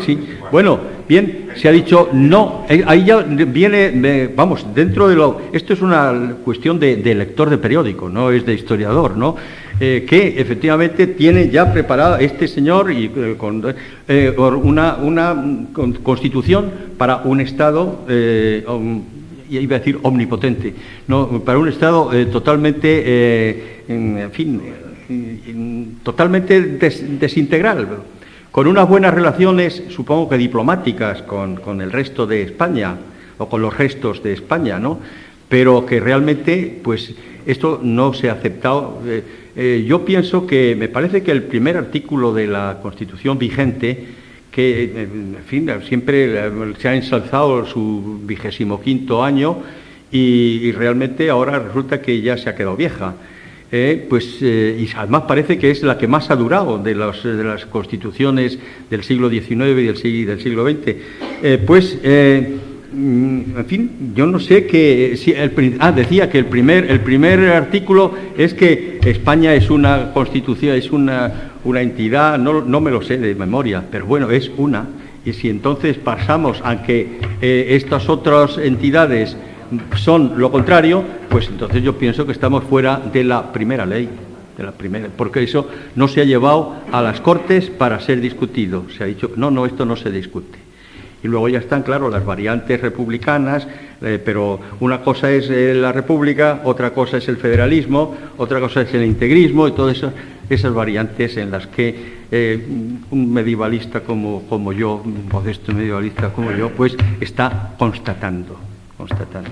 sí, 0.05 0.19
bueno, 0.53 0.79
bien, 1.09 1.49
se 1.57 1.67
ha 1.67 1.73
dicho 1.73 2.11
no, 2.13 2.67
ahí 2.69 3.07
ya 3.07 3.21
viene, 3.23 4.31
vamos, 4.37 4.67
dentro 4.75 5.09
de 5.09 5.17
lo, 5.17 5.41
esto 5.51 5.73
es 5.73 5.81
una 5.81 6.37
cuestión 6.45 6.79
de, 6.79 7.15
lector 7.15 7.49
de 7.49 7.57
periódico, 7.57 8.11
no 8.11 8.31
es 8.31 8.45
de 8.45 8.53
historiador, 8.53 9.17
¿no? 9.17 9.37
Que 9.79 10.35
efectivamente 10.39 11.07
tiene 11.07 11.51
ya 11.51 11.73
preparada 11.73 12.21
este 12.21 12.49
señor 12.49 12.91
y, 12.91 13.11
con, 13.37 13.63
una, 14.65 14.97
una 14.97 15.45
constitución 16.03 16.71
para 16.97 17.19
un 17.19 17.41
Estado, 17.41 18.05
eh, 18.09 18.65
iba 19.49 19.77
a 19.77 19.79
decir 19.79 19.99
omnipotente, 20.03 20.75
no, 21.07 21.41
para 21.45 21.59
un 21.59 21.69
Estado 21.69 22.13
eh, 22.13 22.27
totalmente, 22.27 23.03
eh, 23.05 23.83
en, 23.89 24.31
fin, 24.33 24.61
totalmente 26.03 26.61
desintegral, 26.61 27.87
con 28.51 28.67
unas 28.67 28.89
buenas 28.89 29.15
relaciones, 29.15 29.83
supongo 29.91 30.29
que 30.29 30.39
diplomáticas, 30.39 31.23
con, 31.23 31.81
el 31.81 31.93
resto 31.93 32.27
de 32.27 32.43
España 32.43 32.97
o 33.39 33.49
con 33.49 33.61
los 33.61 33.77
restos 33.77 34.23
de 34.23 34.33
España, 34.33 34.79
¿no? 34.79 34.99
Pero 35.49 35.87
que 35.87 36.01
realmente, 36.01 36.81
pues, 36.83 37.15
esto 37.45 37.79
no 37.83 38.13
se 38.15 38.31
ha 38.31 38.33
aceptado. 38.33 39.01
Yo 39.57 40.05
pienso 40.05 40.47
que 40.47 40.77
me 40.77 40.89
parece 40.89 41.23
que 41.23 41.33
el 41.33 41.45
primer 41.45 41.79
artículo 41.79 42.35
de 42.35 42.47
la 42.47 42.79
Constitución 42.83 43.39
vigente 43.39 44.05
que, 44.57 44.85
en 44.85 45.37
fin, 45.47 45.71
siempre 45.87 46.51
se 46.79 46.89
ha 46.89 46.95
ensalzado 46.95 47.67
su 47.67 48.21
vigésimo 48.25 48.81
quinto 48.81 49.23
año 49.23 49.63
y, 50.11 50.73
realmente 50.73 51.29
ahora 51.29 51.59
resulta 51.59 52.01
que 52.01 52.21
ya 52.21 52.39
se 52.39 52.49
ha 52.49 52.55
quedado 52.55 52.77
vieja. 52.77 53.15
Eh, 53.71 54.07
pues, 54.09 54.39
eh, 54.41 54.77
y 54.79 54.89
además 54.97 55.25
parece 55.29 55.59
que 55.59 55.71
es 55.71 55.83
la 55.83 55.99
que 55.99 56.07
más 56.07 56.31
ha 56.31 56.37
durado 56.37 56.79
de, 56.79 56.95
de 56.95 57.45
las 57.45 57.67
constituciones 57.67 58.59
del 58.89 59.03
siglo 59.03 59.29
XIX 59.29 60.05
y 60.05 60.25
del, 60.25 60.41
siglo 60.41 60.65
XX. 60.65 60.97
Eh, 61.43 61.63
pues, 61.67 61.97
mm, 61.97 62.66
en 62.97 63.65
fin, 63.67 64.13
yo 64.15 64.27
no 64.27 64.41
sé 64.41 64.67
que... 64.67 65.17
Si 65.17 65.35
ah, 65.79 65.93
decía 65.93 66.31
que 66.31 66.39
el 66.39 66.47
primer, 66.47 66.91
el 66.91 67.01
primer 67.01 67.41
artículo 67.51 68.15
es 68.39 68.55
que 68.55 69.01
España 69.05 69.55
es 69.55 69.69
una 69.69 70.13
constitución, 70.13 70.75
es 70.77 70.91
una, 70.91 71.53
una 71.65 71.83
entidad, 71.83 72.39
no, 72.39 72.81
me 72.81 72.91
lo 72.91 73.03
sé 73.03 73.19
de 73.19 73.35
memoria, 73.35 73.85
pero 73.91 74.07
bueno, 74.07 74.31
es 74.31 74.51
una. 74.57 74.87
Y 75.27 75.35
si 75.35 75.51
entonces 75.51 75.99
pasamos 75.99 76.63
a 76.65 76.83
que 76.83 77.19
eh, 77.43 77.67
estas 77.71 78.09
otras 78.09 78.57
entidades 78.57 79.37
son 79.97 80.35
lo 80.39 80.51
contrario, 80.51 81.05
pues 81.29 81.49
entonces 81.49 81.83
yo 81.83 81.99
pienso 81.99 82.25
que 82.25 82.33
estamos 82.33 82.65
fuera 82.65 83.03
de 83.13 83.25
la 83.25 83.53
primera 83.53 83.85
ley, 83.85 84.09
de 84.57 84.65
la 84.65 84.73
primera, 84.73 85.09
porque 85.15 85.43
eso 85.43 85.69
no 85.97 86.09
se 86.09 86.23
ha 86.23 86.25
llevado 86.25 86.77
a 86.93 87.03
las 87.03 87.21
Cortes 87.21 87.69
para 87.69 88.01
ser 88.01 88.21
discutido. 88.21 88.85
Se 88.97 89.05
ha 89.05 89.07
dicho, 89.07 89.33
no, 89.37 89.51
no, 89.51 89.67
esto 89.67 89.85
no 89.85 89.97
se 89.97 90.11
discute. 90.11 90.66
Y 91.27 91.29
luego 91.29 91.49
ya 91.49 91.59
están, 91.59 91.83
claro, 91.83 92.09
las 92.09 92.25
variantes 92.25 92.81
republicanas, 92.81 93.67
eh, 94.01 94.23
pero 94.25 94.61
una 94.79 95.01
cosa 95.03 95.29
es 95.29 95.51
eh, 95.51 95.75
la 95.75 95.91
república, 95.91 96.61
otra 96.63 96.91
cosa 96.93 97.17
es 97.17 97.27
el 97.27 97.37
federalismo, 97.37 98.15
otra 98.39 98.61
cosa 98.61 98.83
es 98.83 98.95
el 98.95 99.05
integrismo 99.05 99.67
y 99.67 99.73
todas 99.73 100.05
esas 100.49 100.73
variantes 100.73 101.37
en 101.37 101.51
las 101.51 101.67
que 101.67 102.15
eh, 102.31 102.65
un 103.11 103.33
medievalista 103.33 104.03
como, 104.03 104.43
como 104.49 104.73
yo, 104.73 105.03
un 105.05 105.29
modesto 105.29 105.73
medievalista 105.73 106.33
como 106.33 106.53
yo, 106.53 106.71
pues 106.71 106.97
está 107.21 107.75
constatando, 107.77 108.57
constatando. 108.97 109.51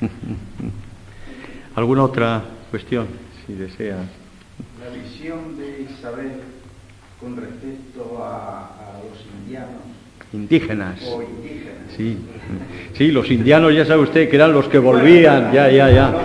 ¿Alguna 1.74 2.02
otra 2.02 2.44
cuestión, 2.70 3.06
si 3.46 3.54
desea? 3.54 3.96
La 4.78 4.90
visión 4.94 5.56
de 5.56 5.86
Isabel 5.90 6.32
con 7.18 7.34
respecto 7.34 8.22
a, 8.22 9.00
los 9.02 9.24
indianos. 9.40 10.03
Indígenas. 10.34 11.00
O 11.04 11.22
indígenas. 11.22 11.74
Sí. 11.96 12.18
sí, 12.94 13.12
los 13.12 13.30
indianos 13.30 13.72
ya 13.72 13.86
sabe 13.86 14.02
usted 14.02 14.28
que 14.28 14.34
eran 14.34 14.52
los 14.52 14.66
que 14.66 14.78
volvían, 14.78 15.52
ya, 15.52 15.70
ya, 15.70 15.88
ya. 15.90 16.10
Los. 16.10 16.22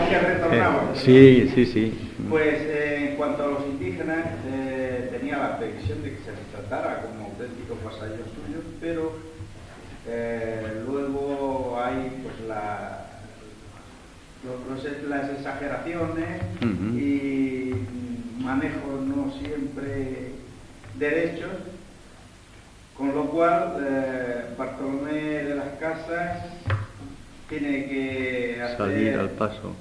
Eh, 0.51 0.63
sí, 0.95 1.51
sí, 1.53 1.65
sí. 1.67 1.93
Pues 2.27 2.55
eh, 2.61 3.09
en 3.11 3.17
cuanto 3.17 3.43
a 3.43 3.47
los 3.47 3.59
indígenas, 3.67 4.25
eh, 4.51 5.09
tenía 5.11 5.37
la 5.37 5.59
previsión 5.59 6.01
de 6.01 6.09
que 6.09 6.17
se 6.25 6.31
les 6.31 6.47
tratara 6.51 7.03
como 7.03 7.25
auténticos 7.27 7.83
vasallos 7.83 8.27
suyos, 8.33 8.63
pero 8.81 9.29
luego 10.87 11.79
hay 11.79 12.09
pues 12.23 12.47
la, 12.47 13.05
las 15.07 15.29
exageraciones 15.37 16.41
y 16.95 17.73
manejo 18.39 19.03
no 19.05 19.31
siempre 19.39 20.31
derechos, 20.97 21.51
con 22.99 23.15
lo 23.15 23.23
cual 23.31 23.75
Bartolomé 24.57 25.43
de 25.43 25.55
las 25.55 25.69
Casas 25.79 26.43
tiene 27.49 27.85
que 27.87 28.61
hacer, 28.61 28.77
salir 28.77 29.13
al 29.15 29.29
paso 29.31 29.73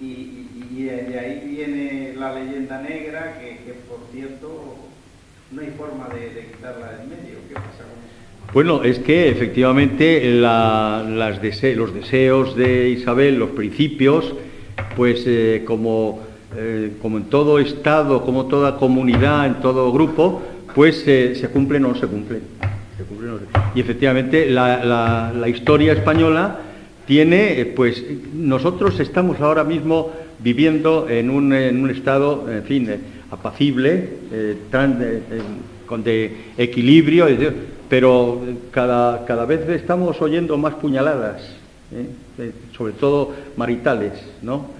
y, 0.00 0.84
de 0.84 1.18
ahí 1.18 1.42
viene 1.46 2.14
la 2.18 2.34
leyenda 2.34 2.80
negra, 2.82 3.38
que, 3.38 3.74
por 3.88 3.98
cierto 4.12 4.76
no 5.50 5.60
hay 5.60 5.70
forma 5.78 6.08
de, 6.08 6.46
quitarla 6.52 6.92
del 6.92 7.08
medio. 7.08 7.38
¿Qué 7.48 7.54
pasa 7.54 7.84
con 7.84 8.02
eso? 8.02 8.52
Bueno, 8.52 8.82
es 8.82 8.98
que 8.98 9.28
efectivamente 9.28 10.30
las 10.32 11.06
los 11.06 11.94
deseos 11.94 12.56
de 12.56 12.88
Isabel, 12.90 13.38
los 13.38 13.50
principios, 13.50 14.34
pues 14.96 15.22
eh, 15.26 15.62
como, 15.64 16.20
eh, 16.56 16.92
como 17.00 17.18
en 17.18 17.24
todo 17.24 17.58
Estado, 17.58 18.24
como 18.24 18.46
toda 18.46 18.76
comunidad, 18.76 19.46
en 19.46 19.60
todo 19.60 19.92
grupo, 19.92 20.42
pues 20.74 21.04
eh, 21.06 21.36
se 21.36 21.48
cumplen 21.48 21.84
o 21.84 21.88
no 21.88 21.94
se 21.94 22.06
cumplen. 22.06 22.42
Y 23.74 23.80
efectivamente 23.80 24.48
la, 24.48 25.48
historia 25.48 25.92
española 25.92 26.58
tiene, 27.06 27.60
eh, 27.60 27.66
pues 27.66 28.02
nosotros 28.32 28.98
estamos 29.00 29.40
ahora 29.40 29.64
mismo 29.64 30.12
viviendo 30.38 31.08
en 31.08 31.30
un, 31.30 31.52
estado, 31.90 32.50
en 32.50 32.62
fin, 32.62 32.88
eh, 32.88 32.98
apacible, 33.30 34.08
eh, 34.32 34.56
de 36.02 36.36
equilibrio, 36.58 37.28
pero 37.88 38.40
cada, 38.72 39.24
cada, 39.26 39.44
vez 39.44 39.68
estamos 39.68 40.20
oyendo 40.20 40.58
más 40.58 40.74
puñaladas, 40.74 41.54
sobre 42.76 42.94
todo 42.94 43.32
maritales, 43.56 44.12
¿no? 44.42 44.70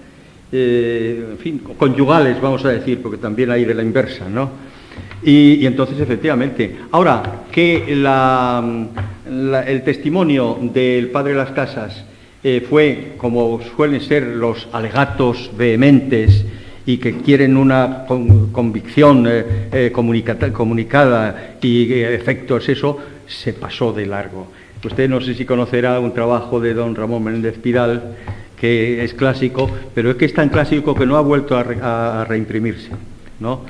en 0.51 1.37
fin, 1.39 1.59
conyugales, 1.77 2.41
vamos 2.41 2.65
a 2.65 2.69
decir, 2.69 3.01
porque 3.01 3.17
también 3.17 3.51
hay 3.51 3.63
de 3.63 3.73
la 3.73 3.83
inversa, 3.83 4.27
¿no? 4.27 4.49
Y, 5.27 5.65
entonces, 5.65 5.99
efectivamente, 5.99 6.77
ahora 6.91 7.45
que 7.51 7.83
el 7.87 9.81
testimonio 9.83 10.59
del 10.61 11.09
padre 11.09 11.31
de 11.31 11.37
las 11.39 11.49
casas 11.49 12.05
eh, 12.43 12.63
fue, 12.69 13.13
como 13.17 13.59
suelen 13.75 14.01
ser 14.01 14.21
los 14.21 14.67
alegatos 14.71 15.49
vehementes 15.57 16.45
y 16.85 16.97
que 16.97 17.17
quieren 17.17 17.57
una 17.57 18.05
convicción 18.51 19.25
eh, 19.27 19.69
eh, 19.71 19.91
comunicada 19.91 21.55
y 21.59 21.91
efectos, 21.91 22.69
eso 22.69 22.99
se 23.25 23.53
pasó 23.53 23.91
de 23.93 24.05
largo. 24.05 24.45
Usted 24.83 25.09
no 25.09 25.19
sé 25.21 25.33
si 25.33 25.43
conocerá 25.43 25.99
un 25.99 26.13
trabajo 26.13 26.59
de 26.59 26.75
don 26.75 26.93
Ramón 26.93 27.23
Menéndez 27.23 27.57
Pidal, 27.57 28.15
que 28.55 29.03
es 29.03 29.15
clásico, 29.15 29.67
pero 29.95 30.11
es 30.11 30.17
que 30.17 30.25
es 30.25 30.33
tan 30.35 30.49
clásico 30.49 30.93
que 30.93 31.07
no 31.07 31.17
ha 31.17 31.21
vuelto 31.21 31.57
a, 31.57 32.25
reimprimirse, 32.25 32.91
¿no? 33.39 33.61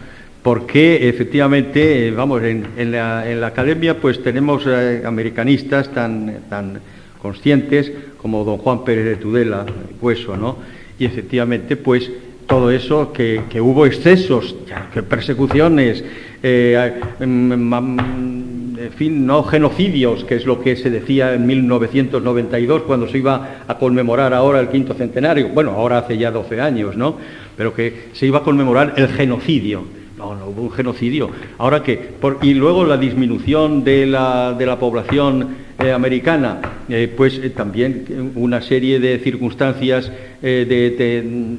Porque 0.46 1.10
efectivamente, 1.10 2.12
vamos, 2.12 2.44
en, 2.44 2.92
la, 2.92 3.48
academia 3.48 4.00
pues 4.00 4.22
tenemos 4.22 4.68
americanistas 5.04 5.92
tan, 5.92 6.42
tan 6.48 6.82
conscientes, 7.20 7.92
como 8.22 8.44
don 8.44 8.60
Juan 8.60 8.84
Pérez 8.84 9.06
de 9.06 9.16
Tudela, 9.16 9.66
Hueso, 10.00 10.38
¿no? 10.38 10.58
Y 11.00 11.06
efectivamente, 11.06 11.78
pues 11.78 12.12
todo 12.46 12.70
eso, 12.70 13.12
que, 13.12 13.42
hubo 13.60 13.88
excesos, 13.88 14.56
que 14.94 15.02
persecuciones, 15.02 16.04
eh, 16.44 16.94
en 17.20 18.92
fin, 18.96 19.26
no 19.26 19.42
genocidios, 19.42 20.26
que 20.26 20.36
es 20.36 20.46
lo 20.46 20.62
que 20.62 20.76
se 20.76 20.92
decía 20.92 21.34
en 21.34 21.48
1992 21.48 22.84
cuando 22.84 23.08
se 23.08 23.18
iba 23.18 23.64
a 23.68 23.80
conmemorar 23.80 24.32
ahora 24.36 24.60
el 24.60 24.70
quinto 24.70 24.94
centenario, 24.94 25.50
bueno, 25.50 25.72
ahora 25.72 25.98
hace 25.98 26.20
ya 26.20 26.30
12 26.30 26.62
años, 26.62 26.96
¿no? 26.96 27.18
Pero 27.58 27.74
que 27.74 28.10
se 28.14 28.28
iba 28.28 28.38
a 28.38 28.44
conmemorar 28.44 28.94
el 28.98 29.08
genocidio. 29.08 30.05
No, 30.18 30.34
no 30.34 30.46
hubo 30.48 30.62
un 30.62 30.72
genocidio. 30.72 31.30
Ahora 31.58 31.84
que, 31.84 32.12
y 32.42 32.54
luego 32.54 32.86
la 32.86 32.98
disminución 32.98 33.84
de 33.84 34.06
la, 34.06 34.54
de 34.54 34.66
la 34.66 34.80
población 34.80 35.66
eh, 35.78 35.92
americana, 35.92 36.62
eh, 36.88 37.14
pues 37.16 37.38
eh, 37.38 37.50
también 37.50 38.32
una 38.36 38.62
serie 38.62 38.98
de 39.02 39.20
circunstancias 39.20 40.10
de, 40.42 41.58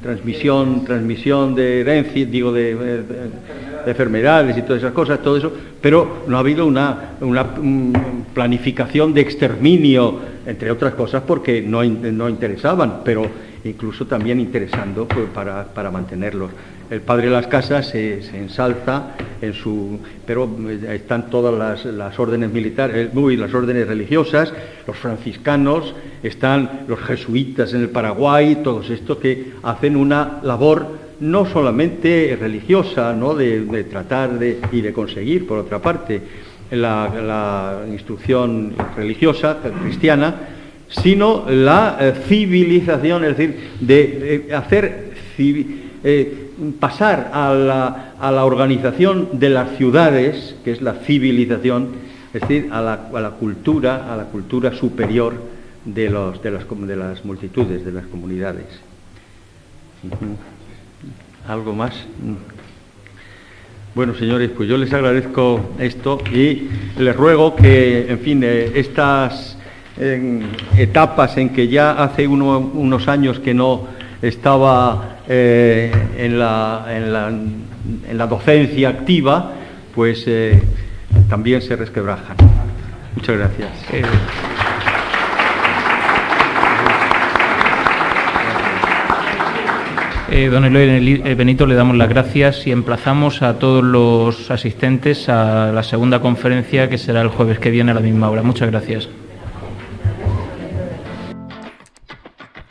transmisión, 0.00 0.84
transmisión 0.84 1.54
de 1.56 1.80
herencia, 1.80 2.26
digo, 2.26 2.52
de, 2.52 3.00
enfermedades 3.86 4.56
y 4.56 4.62
todas 4.62 4.82
esas 4.82 4.92
cosas, 4.92 5.20
todo 5.20 5.36
eso, 5.36 5.52
pero 5.80 6.24
no 6.28 6.36
ha 6.36 6.40
habido 6.40 6.64
una, 6.64 7.16
una 7.20 7.46
planificación 8.34 9.12
de 9.14 9.22
exterminio, 9.22 10.20
entre 10.46 10.70
otras 10.70 10.94
cosas, 10.94 11.22
porque 11.26 11.60
no, 11.60 11.82
no 11.82 12.28
interesaban, 12.28 13.00
pero 13.04 13.26
incluso 13.64 14.06
también 14.06 14.38
interesando 14.38 15.08
pues, 15.08 15.26
para, 15.34 15.64
para 15.64 15.90
mantenerlos 15.90 16.50
el 16.90 17.00
padre 17.00 17.26
de 17.26 17.32
las 17.32 17.46
casas 17.46 17.88
se, 17.88 18.18
ensalza 18.36 19.14
en 19.40 19.52
su 19.52 19.98
pero 20.26 20.48
están 20.88 21.30
todas 21.30 21.84
las, 21.84 22.18
órdenes 22.18 22.50
militares 22.50 23.12
muy 23.14 23.36
las 23.36 23.52
órdenes 23.54 23.88
religiosas 23.88 24.52
los 24.86 24.96
franciscanos 24.96 25.94
están 26.22 26.84
los 26.88 27.00
jesuitas 27.00 27.72
en 27.74 27.82
el 27.82 27.90
Paraguay 27.90 28.56
todos 28.62 28.90
estos 28.90 29.18
que 29.18 29.52
hacen 29.62 29.96
una 29.96 30.40
labor 30.42 31.04
no 31.20 31.46
solamente 31.46 32.36
religiosa 32.38 33.14
no 33.14 33.34
de, 33.34 33.84
tratar 33.84 34.38
de 34.38 34.60
y 34.72 34.80
de 34.80 34.92
conseguir 34.92 35.46
por 35.46 35.58
otra 35.58 35.80
parte 35.80 36.20
la, 36.70 37.82
instrucción 37.90 38.74
religiosa 38.96 39.58
cristiana 39.82 40.48
sino 40.88 41.46
la 41.48 42.14
civilización 42.28 43.24
es 43.24 43.36
decir 43.36 43.70
de, 43.80 44.50
hacer 44.54 45.12
eh, 45.38 46.43
pasar 46.78 47.30
a 47.32 47.52
la, 47.52 48.44
organización 48.44 49.28
de 49.32 49.50
las 49.50 49.76
ciudades, 49.76 50.56
que 50.64 50.72
es 50.72 50.82
la 50.82 50.94
civilización, 50.94 51.88
es 52.32 52.40
decir, 52.40 52.68
a 52.72 52.80
la, 52.80 53.30
cultura, 53.38 54.12
a 54.12 54.16
la 54.16 54.24
cultura 54.24 54.72
superior 54.74 55.34
de, 55.84 56.10
los, 56.10 56.42
de, 56.42 56.50
las, 56.50 56.64
de 56.68 56.96
las 56.96 57.24
multitudes, 57.24 57.84
de 57.84 57.92
las 57.92 58.06
comunidades. 58.06 58.66
¿Algo 61.46 61.72
más? 61.74 61.94
Bueno, 63.94 64.14
señores, 64.14 64.50
pues 64.56 64.68
yo 64.68 64.76
les 64.76 64.92
agradezco 64.92 65.60
esto 65.78 66.18
y 66.32 66.68
les 66.98 67.14
ruego 67.14 67.54
que, 67.54 68.10
en 68.10 68.18
fin, 68.18 68.42
eh, 68.42 68.72
estas 68.74 69.56
etapas 70.76 71.36
en 71.36 71.50
que 71.50 71.68
ya 71.68 71.92
hace 71.92 72.26
unos 72.26 73.08
años 73.08 73.38
que 73.38 73.54
no 73.54 73.86
estaba 74.22 75.13
eh, 75.28 75.90
en, 76.18 76.38
la, 76.38 76.84
en, 76.88 78.18
la, 78.18 78.26
docencia 78.26 78.90
activa, 78.90 79.52
pues 79.94 80.24
eh, 80.26 80.62
también 81.28 81.62
se 81.62 81.76
resquebrajan. 81.76 82.36
Muchas 83.14 83.36
gracias. 83.36 83.70
Eh, 90.30 90.48
don 90.48 90.64
Eloy 90.64 91.34
Benito, 91.34 91.64
le 91.64 91.74
damos 91.74 91.96
las 91.96 92.08
gracias 92.08 92.66
y 92.66 92.72
emplazamos 92.72 93.40
a 93.42 93.58
todos 93.58 93.84
los 93.84 94.50
asistentes 94.50 95.28
a 95.28 95.70
la 95.72 95.82
segunda 95.84 96.20
conferencia 96.20 96.88
que 96.88 96.98
será 96.98 97.20
el 97.22 97.28
jueves 97.28 97.60
que 97.60 97.70
viene 97.70 97.92
a 97.92 97.94
la 97.94 98.00
misma 98.00 98.28
hora. 98.30 98.42
Muchas 98.42 98.68
gracias. 98.70 99.08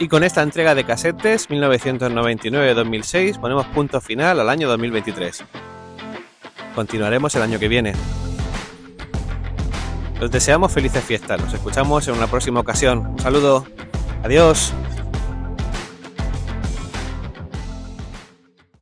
Y 0.04 0.10
con 0.10 0.22
esta 0.26 0.42
entrega 0.42 0.76
de 0.76 0.84
casetes 0.84 1.50
1999-2006 1.50 3.40
ponemos 3.40 3.66
punto 3.68 4.02
final 4.02 4.38
al 4.38 4.50
año 4.50 4.68
2023. 4.68 5.46
Continuaremos 6.76 7.34
el 7.36 7.42
año 7.42 7.58
que 7.58 7.70
viene. 7.70 7.94
Os 10.22 10.30
deseamos 10.30 10.74
felices 10.74 11.02
fiestas. 11.06 11.40
Nos 11.40 11.54
escuchamos 11.54 12.06
en 12.10 12.16
una 12.16 12.28
próxima 12.28 12.60
ocasión. 12.60 13.08
Un 13.14 13.20
saludo. 13.20 13.66
Adiós. 14.26 14.74